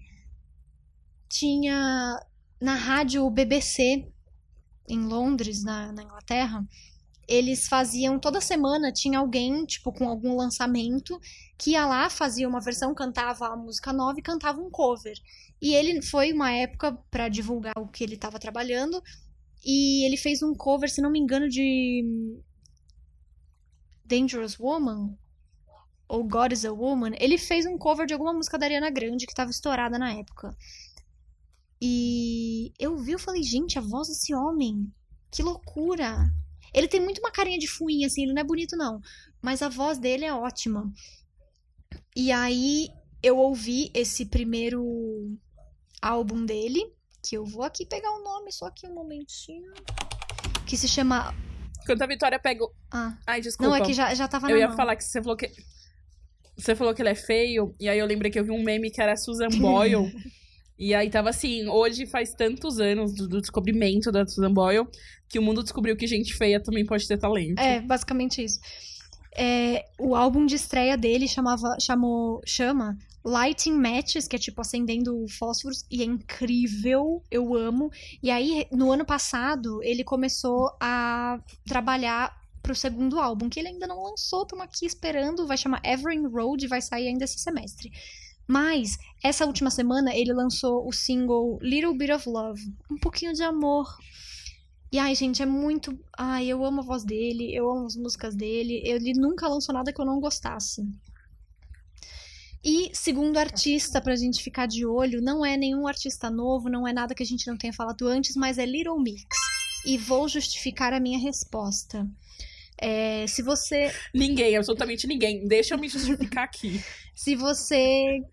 tinha 1.28 2.20
na 2.62 2.76
rádio 2.76 3.30
BBC 3.30 4.08
em 4.88 5.00
Londres, 5.00 5.64
na, 5.64 5.92
na 5.92 6.04
Inglaterra, 6.04 6.66
eles 7.32 7.66
faziam 7.66 8.20
toda 8.20 8.42
semana 8.42 8.92
tinha 8.92 9.20
alguém 9.20 9.66
tipo 9.66 9.94
com 9.94 10.08
algum 10.10 10.36
lançamento 10.36 11.18
que 11.58 11.72
ia 11.72 11.86
lá 11.86 12.10
fazia 12.10 12.48
uma 12.48 12.60
versão 12.60 12.94
cantava 12.94 13.48
a 13.48 13.56
música 13.56 13.94
nova 13.94 14.20
e 14.20 14.22
cantava 14.22 14.60
um 14.60 14.70
cover. 14.70 15.18
E 15.62 15.74
ele 15.74 16.02
foi 16.02 16.34
uma 16.34 16.52
época 16.52 16.92
para 17.10 17.30
divulgar 17.30 17.78
o 17.78 17.88
que 17.88 18.04
ele 18.04 18.16
estava 18.16 18.38
trabalhando 18.38 19.02
e 19.64 20.06
ele 20.06 20.18
fez 20.18 20.44
um 20.44 20.54
cover 20.54 20.90
se 20.90 21.02
não 21.02 21.10
me 21.10 21.20
engano 21.20 21.48
de 21.48 22.04
Dangerous 24.04 24.60
Woman 24.60 25.18
ou 26.10 26.26
God 26.26 26.52
is 26.52 26.66
a 26.66 26.74
Woman. 26.74 27.14
Ele 27.18 27.38
fez 27.38 27.66
um 27.66 27.78
cover 27.78 28.06
de 28.06 28.14
alguma 28.14 28.34
música 28.34 28.58
da 28.58 28.66
Ariana 28.66 28.90
Grande 28.90 29.26
que 29.26 29.32
estava 29.32 29.52
estourada 29.52 29.98
na 29.98 30.12
época. 30.12 30.54
E 31.82 32.74
eu 32.78 32.98
vi 32.98 33.14
eu 33.14 33.20
falei 33.20 33.42
gente 33.42 33.80
a 33.80 33.82
voz 33.82 34.10
desse 34.10 34.34
homem 34.34 34.92
que 35.32 35.42
loucura 35.42 36.30
ele 36.74 36.88
tem 36.88 37.00
muito 37.00 37.20
uma 37.20 37.32
carinha 37.32 37.58
de 37.58 37.68
fuinha, 37.68 38.08
assim, 38.08 38.24
ele 38.24 38.34
não 38.34 38.42
é 38.42 38.46
bonito, 38.46 38.76
não. 38.78 39.02
Mas 39.42 39.62
a 39.62 39.70
voz 39.70 39.98
dele 39.98 40.26
é 40.26 40.34
ótima. 40.34 40.92
E 42.16 42.32
aí 42.32 42.90
eu 43.22 43.38
ouvi 43.38 43.92
esse 43.94 44.26
primeiro 44.26 45.38
álbum 46.02 46.46
dele, 46.46 46.82
que 47.24 47.38
eu 47.38 47.46
vou 47.46 47.64
aqui 47.64 47.86
pegar 47.86 48.12
o 48.12 48.24
nome, 48.24 48.52
só 48.52 48.66
aqui 48.66 48.88
um 48.88 48.94
momentinho. 48.94 49.72
Que 50.66 50.78
se 50.78 50.88
chama. 50.88 51.34
Quando 51.86 52.02
a 52.02 52.08
Vitória 52.08 52.40
pegou. 52.40 52.74
Ah. 52.92 53.18
Ai, 53.26 53.42
desculpa. 53.42 53.70
Não, 53.70 53.84
é 53.84 53.86
que 53.86 53.94
já, 53.94 54.14
já 54.14 54.28
tava 54.28 54.48
na 54.48 54.54
Eu 54.54 54.58
ia 54.58 54.68
mão. 54.68 54.78
falar 54.78 54.96
que 54.96 55.04
você 55.04 55.22
falou 55.22 55.36
que. 55.38 55.52
Você 56.58 56.76
falou 56.76 56.94
que 56.94 57.02
ele 57.02 57.10
é 57.10 57.16
feio, 57.16 57.76
e 57.80 57.90
aí 57.90 57.98
eu 57.98 58.06
lembrei 58.06 58.30
que 58.30 58.40
eu 58.40 58.44
vi 58.44 58.52
um 58.52 58.64
meme 58.64 58.92
que 58.92 59.02
era 59.02 59.16
Susan 59.16 59.50
Boyle. 59.50 60.12
e 60.82 60.96
aí 60.96 61.12
tava 61.12 61.30
assim, 61.30 61.68
hoje 61.68 62.08
faz 62.08 62.34
tantos 62.34 62.80
anos 62.80 63.14
do, 63.14 63.28
do 63.28 63.40
descobrimento 63.40 64.12
da 64.12 64.26
Susan 64.26 64.52
Boyle 64.52 64.88
que 65.30 65.38
o 65.38 65.42
mundo 65.42 65.62
descobriu 65.62 65.96
que 65.96 66.08
gente 66.08 66.34
feia 66.34 66.60
também 66.60 66.84
pode 66.84 67.08
ter 67.08 67.20
talento. 67.20 67.60
É, 67.60 67.80
basicamente 67.80 68.44
isso. 68.44 68.60
É, 69.38 69.86
o 70.00 70.16
álbum 70.16 70.44
de 70.44 70.56
estreia 70.56 70.98
dele 70.98 71.28
chamava, 71.28 71.78
chamou, 71.80 72.42
chama 72.48 72.98
Lighting 73.24 73.74
Matches, 73.74 74.28
que 74.28 74.36
é 74.36 74.40
tipo 74.40 74.60
acendendo 74.60 75.24
fósforos, 75.30 75.86
e 75.92 76.02
é 76.02 76.06
incrível, 76.06 77.22
eu 77.30 77.56
amo. 77.56 77.92
E 78.24 78.32
aí, 78.32 78.66
no 78.72 78.92
ano 78.92 79.06
passado, 79.06 79.84
ele 79.84 80.04
começou 80.04 80.76
a 80.82 81.40
trabalhar 81.64 82.36
pro 82.64 82.74
segundo 82.74 83.20
álbum, 83.20 83.50
que 83.50 83.60
ele 83.60 83.70
ainda 83.70 83.86
não 83.86 84.02
lançou, 84.02 84.42
estamos 84.42 84.66
aqui 84.66 84.88
esperando, 84.88 85.46
vai 85.46 85.58
chamar 85.58 85.82
Everin 85.86 86.26
Road, 86.28 86.68
vai 86.68 86.82
sair 86.82 87.08
ainda 87.08 87.26
esse 87.26 87.38
semestre. 87.38 87.92
Mas, 88.48 88.98
essa 89.24 89.46
última 89.46 89.70
semana, 89.70 90.16
ele 90.16 90.34
lançou 90.34 90.88
o 90.88 90.92
single 90.92 91.60
Little 91.62 91.98
Bit 91.98 92.12
of 92.12 92.30
Love, 92.30 92.62
um 92.90 92.98
pouquinho 92.98 93.34
de 93.34 93.44
amor. 93.44 93.88
E 94.92 95.00
ai, 95.00 95.16
gente, 95.16 95.42
é 95.42 95.46
muito. 95.46 95.98
Ai, 96.18 96.48
eu 96.48 96.66
amo 96.66 96.82
a 96.82 96.84
voz 96.84 97.04
dele, 97.06 97.56
eu 97.56 97.70
amo 97.70 97.86
as 97.86 97.96
músicas 97.96 98.36
dele. 98.36 98.82
Ele 98.84 99.14
nunca 99.14 99.48
lançou 99.48 99.74
nada 99.74 99.94
que 99.94 100.02
eu 100.02 100.06
não 100.06 100.20
gostasse. 100.20 100.82
E 102.64 102.92
segundo 102.94 103.38
artista, 103.38 104.00
pra 104.00 104.16
gente 104.16 104.44
ficar 104.44 104.68
de 104.68 104.86
olho, 104.86 105.22
não 105.22 105.46
é 105.46 105.58
nenhum 105.58 105.88
artista 105.88 106.30
novo, 106.30 106.70
não 106.70 106.88
é 106.88 106.94
nada 106.94 107.16
que 107.16 107.24
a 107.24 107.26
gente 107.26 107.48
não 107.48 107.58
tenha 107.58 107.74
falado 107.74 108.08
antes, 108.08 108.36
mas 108.36 108.58
é 108.58 108.66
Little 108.66 109.00
Mix. 109.00 109.26
E 109.86 109.98
vou 109.98 110.28
justificar 110.28 110.94
a 110.94 111.00
minha 111.00 111.18
resposta. 111.18 112.08
É, 112.82 113.28
se 113.28 113.44
você 113.44 113.94
Ninguém, 114.12 114.58
absolutamente 114.58 115.06
ninguém. 115.06 115.48
Deixa 115.48 115.76
eu 115.76 115.78
me 115.78 115.88
justificar 115.88 116.46
aqui. 116.46 116.84
se 117.16 117.36
você 117.36 118.24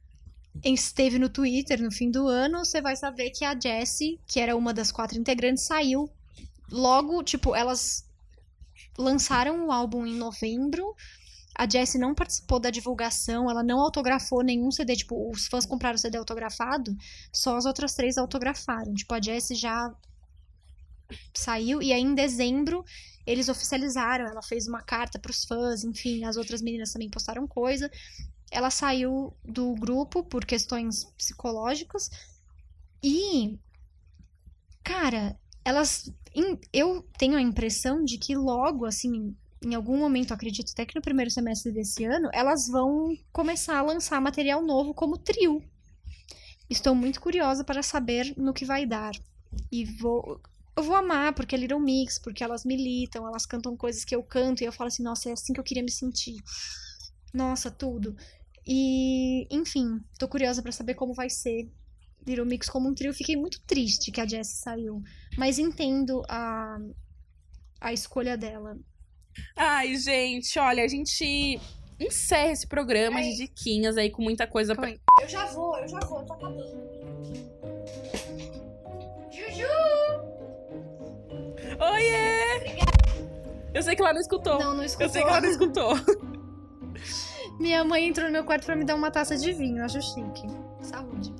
esteve 0.64 1.18
no 1.18 1.28
Twitter 1.28 1.82
no 1.82 1.92
fim 1.92 2.10
do 2.10 2.26
ano, 2.26 2.64
você 2.64 2.80
vai 2.80 2.96
saber 2.96 3.30
que 3.30 3.44
a 3.44 3.58
Jessie, 3.58 4.18
que 4.26 4.40
era 4.40 4.56
uma 4.56 4.72
das 4.72 4.90
quatro 4.90 5.18
integrantes, 5.18 5.64
saiu 5.64 6.10
logo, 6.70 7.22
tipo, 7.22 7.54
elas 7.54 8.08
lançaram 8.98 9.66
o 9.66 9.72
álbum 9.72 10.06
em 10.06 10.16
novembro. 10.16 10.94
A 11.54 11.68
Jessie 11.68 12.00
não 12.00 12.14
participou 12.14 12.58
da 12.58 12.70
divulgação, 12.70 13.50
ela 13.50 13.62
não 13.62 13.80
autografou 13.80 14.42
nenhum 14.42 14.70
CD. 14.70 14.96
Tipo, 14.96 15.30
os 15.30 15.46
fãs 15.46 15.66
compraram 15.66 15.96
o 15.96 15.98
CD 15.98 16.16
autografado, 16.16 16.96
só 17.32 17.56
as 17.56 17.66
outras 17.66 17.94
três 17.94 18.16
autografaram. 18.16 18.94
Tipo, 18.94 19.12
a 19.14 19.20
Jessie 19.20 19.56
já 19.56 19.92
saiu 21.34 21.82
e 21.82 21.92
aí 21.92 22.00
em 22.00 22.14
dezembro 22.14 22.84
eles 23.28 23.48
oficializaram. 23.48 24.26
Ela 24.26 24.42
fez 24.42 24.66
uma 24.66 24.82
carta 24.82 25.18
pros 25.18 25.44
fãs, 25.44 25.84
enfim, 25.84 26.24
as 26.24 26.36
outras 26.36 26.62
meninas 26.62 26.92
também 26.92 27.10
postaram 27.10 27.46
coisa. 27.46 27.90
Ela 28.50 28.70
saiu 28.70 29.36
do 29.44 29.74
grupo 29.74 30.22
por 30.22 30.44
questões 30.44 31.04
psicológicas 31.16 32.10
e, 33.02 33.58
cara, 34.82 35.38
elas. 35.64 36.10
eu 36.72 37.02
tenho 37.18 37.36
a 37.36 37.42
impressão 37.42 38.02
de 38.02 38.16
que 38.16 38.34
logo, 38.34 38.86
assim, 38.86 39.36
em 39.62 39.74
algum 39.74 39.98
momento, 39.98 40.32
acredito 40.32 40.70
até 40.72 40.86
que 40.86 40.96
no 40.96 41.02
primeiro 41.02 41.30
semestre 41.30 41.70
desse 41.70 42.04
ano, 42.04 42.30
elas 42.32 42.68
vão 42.68 43.16
começar 43.32 43.78
a 43.78 43.82
lançar 43.82 44.20
material 44.20 44.62
novo 44.62 44.94
como 44.94 45.18
trio. 45.18 45.62
Estou 46.70 46.94
muito 46.94 47.20
curiosa 47.20 47.64
para 47.64 47.82
saber 47.82 48.34
no 48.36 48.52
que 48.54 48.64
vai 48.64 48.86
dar. 48.86 49.12
E 49.70 49.84
vou. 49.84 50.40
Eu 50.78 50.82
vou 50.84 50.94
amar, 50.94 51.32
porque 51.32 51.56
é 51.56 51.58
Little 51.58 51.80
Mix, 51.80 52.20
porque 52.20 52.44
elas 52.44 52.64
militam, 52.64 53.26
elas 53.26 53.44
cantam 53.44 53.76
coisas 53.76 54.04
que 54.04 54.14
eu 54.14 54.22
canto, 54.22 54.62
e 54.62 54.64
eu 54.64 54.70
falo 54.70 54.86
assim, 54.86 55.02
nossa, 55.02 55.28
é 55.28 55.32
assim 55.32 55.52
que 55.52 55.58
eu 55.58 55.64
queria 55.64 55.82
me 55.82 55.90
sentir. 55.90 56.36
Nossa, 57.34 57.68
tudo. 57.68 58.16
E, 58.64 59.48
enfim, 59.50 60.00
tô 60.20 60.28
curiosa 60.28 60.62
pra 60.62 60.70
saber 60.70 60.94
como 60.94 61.14
vai 61.14 61.28
ser 61.28 61.68
Little 62.24 62.46
Mix 62.46 62.68
como 62.68 62.88
um 62.88 62.94
trio. 62.94 63.12
Fiquei 63.12 63.34
muito 63.36 63.60
triste 63.62 64.12
que 64.12 64.20
a 64.20 64.24
Jessie 64.24 64.62
saiu, 64.62 65.02
mas 65.36 65.58
entendo 65.58 66.22
a, 66.28 66.78
a 67.80 67.92
escolha 67.92 68.38
dela. 68.38 68.78
Ai, 69.56 69.96
gente, 69.96 70.60
olha, 70.60 70.84
a 70.84 70.88
gente 70.88 71.60
encerra 71.98 72.52
esse 72.52 72.68
programa 72.68 73.20
de 73.20 73.36
diquinhas 73.36 73.96
aí 73.96 74.10
com 74.10 74.22
muita 74.22 74.46
coisa 74.46 74.76
pra. 74.76 74.86
Calma 74.86 75.00
Eu 75.22 75.28
já 75.28 75.44
vou, 75.46 75.76
eu 75.76 75.88
já 75.88 75.98
vou, 75.98 76.24
tô 76.24 76.34
acabando. 76.34 77.77
Oiê! 81.80 82.78
Eu 83.74 83.82
sei 83.82 83.94
que 83.94 84.02
ela 84.02 84.12
não 84.12 84.20
escutou. 84.20 84.58
Não, 84.58 84.74
não 84.74 84.82
Eu 84.82 84.88
sei 84.88 85.06
escutou. 85.06 85.22
que 85.22 85.28
ela 85.28 85.40
não 85.40 85.50
escutou. 85.50 85.94
Minha 87.60 87.84
mãe 87.84 88.06
entrou 88.06 88.26
no 88.26 88.32
meu 88.32 88.44
quarto 88.44 88.64
pra 88.66 88.76
me 88.76 88.84
dar 88.84 88.94
uma 88.94 89.10
taça 89.10 89.36
de 89.36 89.52
vinho, 89.52 89.84
acho 89.84 90.00
chique. 90.00 90.46
Saúde. 90.82 91.32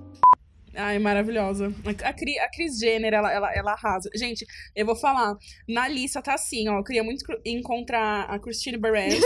Ai, 0.75 0.99
maravilhosa. 0.99 1.73
A, 2.05 2.13
Cri- 2.13 2.39
a 2.39 2.49
Cris 2.51 2.79
Jenner, 2.79 3.13
ela, 3.13 3.33
ela, 3.33 3.53
ela 3.55 3.73
arrasa. 3.73 4.09
Gente, 4.15 4.47
eu 4.77 4.87
vou 4.87 4.95
falar. 4.95 5.35
Na 5.69 5.89
lista 5.89 6.23
tá 6.23 6.35
assim, 6.35 6.69
ó. 6.69 6.79
Eu 6.79 6.85
queria 6.85 7.03
muito 7.03 7.25
encontrar 7.45 8.25
a 8.31 8.39
Christine 8.39 8.77
Baranski, 8.79 9.21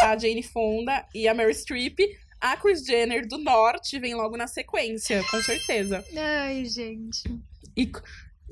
a 0.00 0.16
Jane 0.16 0.42
Fonda 0.42 1.04
e 1.14 1.28
a 1.28 1.34
Mary 1.34 1.54
Streep. 1.54 1.98
A 2.40 2.56
Chris 2.56 2.84
Jenner 2.84 3.26
do 3.26 3.38
Norte 3.38 3.98
vem 3.98 4.14
logo 4.14 4.36
na 4.36 4.46
sequência, 4.46 5.22
com 5.30 5.40
certeza. 5.42 6.04
Ai, 6.16 6.64
gente. 6.66 7.22
Ic- 7.76 8.02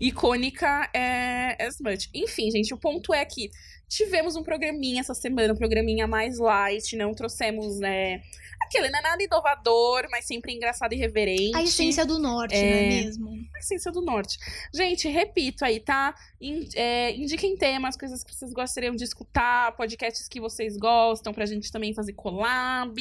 icônica 0.09 0.91
é 0.95 1.57
as 1.65 1.79
much. 1.81 2.09
Enfim, 2.15 2.51
gente, 2.51 2.75
o 2.75 2.79
ponto 2.79 3.15
é 3.15 3.25
que 3.25 3.51
tivemos 3.89 4.37
um 4.37 4.43
programinha 4.43 5.01
essa 5.01 5.15
semana, 5.15 5.53
um 5.53 5.57
programinha 5.57 6.07
mais 6.07 6.39
light, 6.39 6.97
não 6.97 7.15
trouxemos, 7.15 7.79
né? 7.79 8.23
Aquele 8.63 8.89
não 8.91 8.99
é 8.99 9.03
nada 9.03 9.23
inovador, 9.23 10.07
mas 10.11 10.25
sempre 10.27 10.53
engraçado 10.55 10.93
e 10.95 10.97
reverente. 10.97 11.55
A 11.57 11.63
essência 11.63 12.07
do 12.07 12.19
norte, 12.19 12.55
É. 12.55 12.63
não 12.63 12.77
é 12.79 12.89
mesmo? 13.05 13.31
A 13.55 13.59
essência 13.59 13.93
do 13.93 14.01
norte. 14.01 14.39
Gente, 14.75 15.09
repito 15.09 15.65
aí, 15.65 15.79
tá? 15.79 16.15
In- 16.41 16.69
é, 16.75 17.15
indiquem 17.15 17.55
temas, 17.57 17.97
coisas 17.97 18.25
que 18.25 18.35
vocês 18.35 18.53
gostariam 18.53 18.97
de 18.97 19.05
escutar, 19.05 19.77
podcasts 19.77 20.27
que 20.27 20.41
vocês 20.41 20.77
gostam, 20.79 21.33
pra 21.35 21.45
gente 21.47 21.71
também 21.71 21.93
fazer 21.95 22.15
collab. 22.15 22.97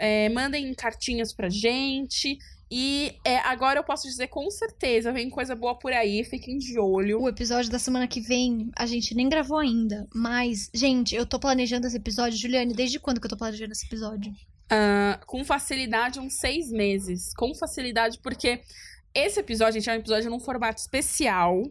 É, 0.00 0.28
mandem 0.28 0.72
cartinhas 0.74 1.32
pra 1.32 1.48
gente. 1.48 2.38
E 2.70 3.14
é, 3.24 3.38
agora 3.38 3.78
eu 3.78 3.84
posso 3.84 4.06
dizer 4.06 4.28
com 4.28 4.50
certeza, 4.50 5.12
vem 5.12 5.30
coisa 5.30 5.54
boa 5.54 5.74
por 5.78 5.92
aí, 5.92 6.22
fiquem 6.24 6.58
de 6.58 6.78
olho. 6.78 7.22
O 7.22 7.28
episódio 7.28 7.70
da 7.70 7.78
semana 7.78 8.06
que 8.06 8.20
vem 8.20 8.70
a 8.76 8.84
gente 8.84 9.14
nem 9.14 9.28
gravou 9.28 9.58
ainda, 9.58 10.06
mas, 10.14 10.70
gente, 10.74 11.14
eu 11.14 11.24
tô 11.24 11.38
planejando 11.38 11.86
esse 11.86 11.96
episódio. 11.96 12.38
Juliane, 12.38 12.74
desde 12.74 13.00
quando 13.00 13.20
que 13.20 13.26
eu 13.26 13.30
tô 13.30 13.36
planejando 13.36 13.72
esse 13.72 13.86
episódio? 13.86 14.32
Ah, 14.70 15.18
com 15.26 15.44
facilidade, 15.44 16.20
uns 16.20 16.34
seis 16.34 16.70
meses. 16.70 17.32
Com 17.34 17.54
facilidade, 17.54 18.18
porque 18.18 18.60
esse 19.14 19.40
episódio, 19.40 19.80
gente, 19.80 19.88
é 19.88 19.94
um 19.94 19.96
episódio 19.96 20.30
num 20.30 20.40
formato 20.40 20.80
especial. 20.80 21.62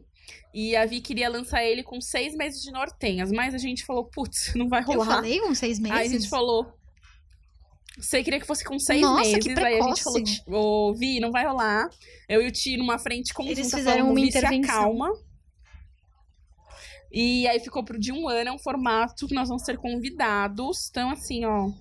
E 0.53 0.75
a 0.75 0.85
Vi 0.85 0.99
queria 1.01 1.29
lançar 1.29 1.63
ele 1.63 1.83
com 1.83 2.01
seis 2.01 2.35
meses 2.35 2.63
de 2.63 2.71
nortenhas. 2.71 3.31
Mas 3.31 3.53
a 3.53 3.57
gente 3.59 3.85
falou, 3.85 4.05
putz, 4.05 4.53
não 4.55 4.67
vai 4.67 4.81
Eu 4.81 4.85
rolar. 4.87 5.05
falei 5.05 5.39
uns 5.41 5.59
seis 5.59 5.77
meses? 5.79 5.97
Aí 5.97 6.07
a 6.07 6.09
gente 6.11 6.27
falou. 6.27 6.73
Você 7.99 8.23
queria 8.23 8.39
que 8.39 8.45
fosse 8.45 8.63
com 8.63 8.77
seis 8.77 9.01
Nossa, 9.01 9.21
meses. 9.23 9.43
que 9.43 9.59
aí 9.59 9.79
a 9.79 9.83
gente 9.83 10.03
falou, 10.03 10.23
"Ti- 10.23 10.43
ô, 10.47 10.93
Vi, 10.95 11.19
não 11.19 11.31
vai 11.31 11.45
rolar. 11.45 11.89
Eu 12.29 12.41
e 12.41 12.47
o 12.47 12.51
Ti 12.51 12.77
numa 12.77 12.99
frente 12.99 13.33
conjunta 13.33 13.59
Eles 13.59 13.71
fizeram 13.73 14.05
falando, 14.05 14.11
uma 14.11 14.15
Vi, 14.25 14.31
se 14.31 14.37
intervenção. 14.37 14.75
acalma. 14.75 15.09
E 17.11 17.47
aí 17.47 17.59
ficou 17.59 17.83
pro 17.83 17.97
de 17.99 18.11
um 18.11 18.27
ano, 18.27 18.49
é 18.49 18.53
um 18.53 18.59
formato 18.59 19.27
que 19.27 19.33
nós 19.33 19.47
vamos 19.47 19.63
ser 19.63 19.77
convidados. 19.77 20.87
Então, 20.89 21.09
assim, 21.09 21.45
ó. 21.45 21.71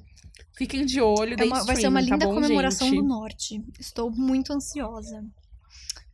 Fiquem 0.57 0.87
de 0.87 1.01
olho, 1.03 1.37
É 1.39 1.45
uma- 1.45 1.65
vai 1.65 1.77
ser 1.77 1.89
uma 1.89 2.01
tá 2.01 2.05
linda 2.07 2.27
bom, 2.27 2.35
comemoração 2.35 2.89
gente? 2.89 3.03
do 3.03 3.07
norte. 3.07 3.63
Estou 3.79 4.11
muito 4.11 4.53
ansiosa. 4.55 5.23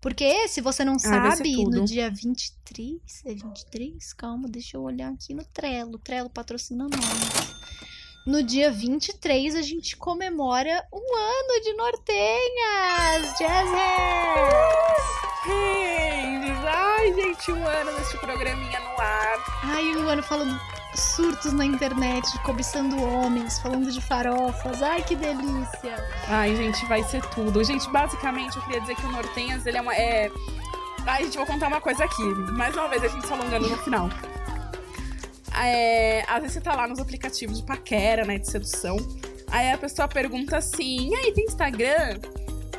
Porque, 0.01 0.49
se 0.49 0.61
você 0.61 0.85
não 0.85 0.95
Ah, 0.95 0.99
sabe, 0.99 1.65
no 1.65 1.85
dia 1.85 2.11
23. 2.11 3.01
É 3.25 3.35
23? 3.35 4.13
Calma, 4.15 4.49
deixa 4.49 4.77
eu 4.77 4.83
olhar 4.83 5.13
aqui 5.13 5.33
no 5.33 5.45
Trello. 5.45 5.97
Trello 5.99 6.29
patrocina 6.29 6.89
nós. 6.89 7.53
No 8.25 8.41
dia 8.41 8.71
23, 8.71 9.57
a 9.57 9.63
gente 9.63 9.97
comemora 9.97 10.87
um 10.93 11.17
ano 11.17 11.61
de 11.61 11.73
Nortenhas! 11.73 13.37
Jazz 13.37 13.69
Hands! 13.69 15.03
Hands! 15.45 16.65
Ai, 16.65 17.13
gente, 17.15 17.51
um 17.51 17.67
ano 17.67 17.93
desse 17.99 18.17
programinha 18.19 18.79
no 18.79 19.01
ar. 19.01 19.61
Ai, 19.65 19.97
um 19.97 20.09
ano 20.09 20.23
falando 20.23 20.57
surtos 20.95 21.53
na 21.53 21.67
internet, 21.67 22.39
cobiçando 22.45 23.03
homens, 23.03 23.59
falando 23.59 23.91
de 23.91 24.01
farofas. 24.01 24.81
Ai, 24.81 25.03
que 25.03 25.17
delícia! 25.17 25.97
Ai, 26.29 26.55
gente, 26.55 26.87
vai 26.87 27.03
ser 27.03 27.27
tudo. 27.27 27.65
Gente, 27.65 27.91
basicamente, 27.91 28.57
eu 28.57 28.63
queria 28.63 28.83
dizer 28.83 28.95
que 28.95 29.05
o 29.05 29.11
Nortenhas, 29.11 29.67
ele 29.67 29.79
é 29.79 29.81
uma... 29.81 29.97
É... 29.97 30.31
Ai, 31.09 31.25
gente, 31.25 31.39
vou 31.39 31.47
contar 31.47 31.67
uma 31.67 31.81
coisa 31.81 32.05
aqui. 32.05 32.23
Mais 32.53 32.73
uma 32.77 32.87
vez, 32.87 33.03
a 33.03 33.09
gente 33.09 33.27
se 33.27 33.33
alongando 33.33 33.69
no 33.69 33.77
final. 33.79 34.09
É, 35.67 36.25
às 36.29 36.41
vezes 36.41 36.55
você 36.55 36.61
tá 36.61 36.75
lá 36.75 36.89
nos 36.89 36.99
aplicativos 36.99 37.59
de 37.61 37.67
paquera, 37.67 38.25
né, 38.25 38.39
de 38.39 38.51
sedução. 38.51 38.97
Aí 39.49 39.71
a 39.71 39.79
pessoa 39.79 40.09
pergunta 40.09 40.57
assim, 40.57 41.11
e 41.11 41.15
aí, 41.15 41.33
tem 41.33 41.45
Instagram? 41.45 42.19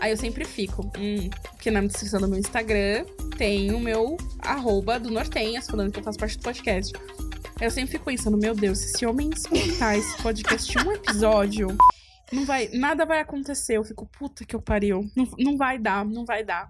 Aí 0.01 0.11
eu 0.11 0.17
sempre 0.17 0.43
fico, 0.43 0.91
hum, 0.97 1.29
porque 1.51 1.71
na 1.71 1.81
descrição 1.81 2.19
do 2.19 2.27
meu 2.27 2.39
Instagram 2.39 3.05
tem 3.38 3.71
o 3.71 3.79
meu 3.79 4.17
arroba 4.39 4.99
do 4.99 5.09
Nortenhas, 5.09 5.67
falando 5.67 5.91
que 5.91 5.99
eu 5.99 6.03
faço 6.03 6.19
parte 6.19 6.38
do 6.38 6.43
podcast. 6.43 6.93
Aí 7.59 7.67
eu 7.67 7.71
sempre 7.71 7.91
fico 7.91 8.05
pensando, 8.05 8.38
meu 8.38 8.53
Deus, 8.53 8.79
se 8.79 8.86
esse 8.88 9.05
homem 9.05 9.29
escutar 9.29 9.97
esse 9.97 10.21
podcast 10.21 10.77
um 10.77 10.91
episódio, 10.91 11.67
não 12.31 12.45
vai, 12.45 12.67
nada 12.73 13.05
vai 13.05 13.19
acontecer. 13.19 13.77
Eu 13.77 13.84
fico, 13.84 14.05
puta 14.07 14.43
que 14.43 14.55
eu 14.55 14.61
pariu. 14.61 15.09
Não, 15.15 15.29
não 15.38 15.57
vai 15.57 15.77
dar, 15.77 16.03
não 16.03 16.25
vai 16.25 16.43
dar. 16.43 16.69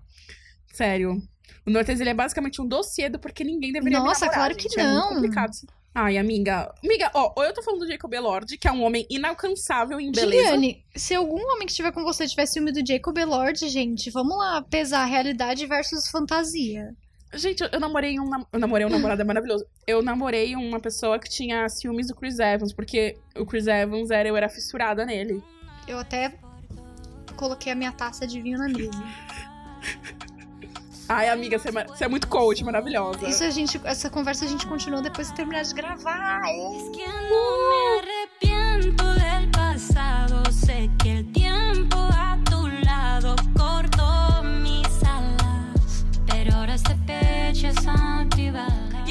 Sério. 0.74 1.22
O 1.66 1.72
Nortenhas, 1.72 2.02
ele 2.02 2.10
é 2.10 2.14
basicamente 2.14 2.62
um 2.62 2.68
dossiê 2.68 3.10
do 3.10 3.18
porque 3.18 3.44
ninguém 3.44 3.72
deveria 3.72 4.00
me 4.00 4.06
Nossa, 4.06 4.26
namorar, 4.26 4.40
claro 4.40 4.56
que 4.56 4.70
gente. 4.70 4.80
É 4.80 4.84
muito 4.84 4.96
não. 4.96 5.10
complicado. 5.16 5.54
Ai, 5.96 6.18
amiga. 6.18 6.74
Amiga, 6.84 7.12
ó, 7.14 7.34
ou 7.36 7.44
eu 7.44 7.54
tô 7.54 7.62
falando 7.62 7.82
do 7.82 7.88
Jacob 7.88 8.12
Elord, 8.12 8.58
que 8.58 8.68
é 8.68 8.72
um 8.72 8.82
homem 8.84 9.06
inalcançável 9.10 10.00
em 10.00 10.12
beleza. 10.12 10.50
Juliane, 10.50 10.84
se 10.96 11.14
algum 11.14 11.40
homem 11.52 11.68
que 11.68 11.72
estiver 11.72 11.92
com 11.92 12.04
você 12.04 12.28
tivesse 12.28 12.54
ciúme 12.54 12.72
do 12.72 12.86
Jacob 12.86 13.16
Elord, 13.16 13.70
gente, 13.70 14.10
vamos 14.10 14.36
lá 14.36 14.62
pesar 14.64 15.06
realidade 15.06 15.66
versus 15.68 16.10
fantasia. 16.10 16.96
Gente, 17.36 17.64
eu, 17.72 17.80
namorei 17.80 18.20
um. 18.20 18.30
Eu 18.52 18.60
namorei 18.60 18.86
um 18.86 18.90
namorado 18.90 19.22
é 19.22 19.26
maravilhoso. 19.26 19.66
Eu 19.88 20.02
namorei 20.02 20.56
uma 20.56 20.80
pessoa 20.80 21.20
que 21.20 21.30
tinha 21.30 21.68
ciúmes 21.70 22.08
do 22.08 22.16
Chris 22.16 22.40
Evans, 22.40 22.74
porque 22.74 23.18
o 23.36 23.46
Chris 23.46 23.68
Evans 23.68 24.12
era, 24.12 24.28
eu 24.28 24.36
era 24.36 24.50
fissurada 24.50 25.06
nele. 25.06 25.44
Eu 25.88 26.00
até 26.00 26.34
coloquei 27.36 27.72
a 27.72 27.76
minha 27.76 27.92
taça 27.92 28.26
de 28.26 28.40
vinho 28.40 28.58
na 28.58 28.68
mesa. 28.68 28.92
Ai, 31.10 31.30
amiga, 31.30 31.60
você 31.60 31.70
é, 31.70 31.86
você 31.86 32.06
é 32.06 32.08
muito 32.08 32.28
coach, 32.28 32.64
maravilhosa. 32.64 33.28
Isso 33.28 33.44
a 33.44 33.50
gente, 33.50 33.80
essa 33.84 34.10
conversa 34.10 34.46
a 34.46 34.48
gente 34.48 34.66
continua 34.66 35.02
depois 35.02 35.30
que 35.30 35.36
terminar 35.36 35.64
de 35.64 35.74
gravar. 35.74 36.42
que 36.92 37.04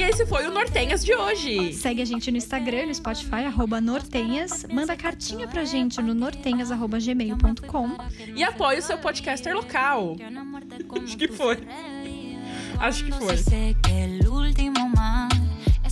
e 0.02 0.04
esse 0.04 0.26
foi 0.26 0.48
o 0.48 0.50
Nortenhas 0.50 1.04
de 1.04 1.14
hoje. 1.14 1.72
Segue 1.74 2.02
a 2.02 2.04
gente 2.04 2.28
no 2.32 2.36
Instagram, 2.36 2.86
no 2.86 2.94
Spotify, 2.94 3.44
arroba 3.46 3.80
Nortenhas. 3.80 4.66
Manda 4.68 4.96
cartinha 4.96 5.46
pra 5.46 5.64
gente 5.64 6.02
no 6.02 6.12
nortenhas.gmail.com. 6.12 7.96
E 8.34 8.42
apoie 8.42 8.80
o 8.80 8.82
seu 8.82 8.98
podcaster 8.98 9.54
local. 9.54 10.16
Acho 11.04 11.16
que 11.16 11.28
foi. 11.28 11.56
Acho 12.80 13.04
que 13.04 13.12
foi. 13.12 13.36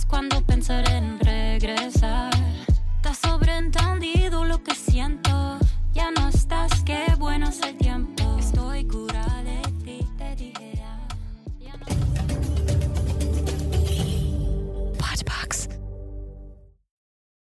Cuando 0.09 0.35
é 0.35 0.39
é 0.39 0.41
pensar 0.41 0.83
en 0.91 1.17
regresar, 1.21 2.31
está 2.97 3.13
sobreentendido 3.13 4.43
lo 4.43 4.61
que 4.61 4.75
siento. 4.75 5.57
Ya 5.93 6.11
no 6.11 6.27
estás, 6.27 6.83
qué 6.83 7.15
bueno 7.17 7.47
es 7.47 7.61
el 7.61 7.77
tiempo. 7.77 8.20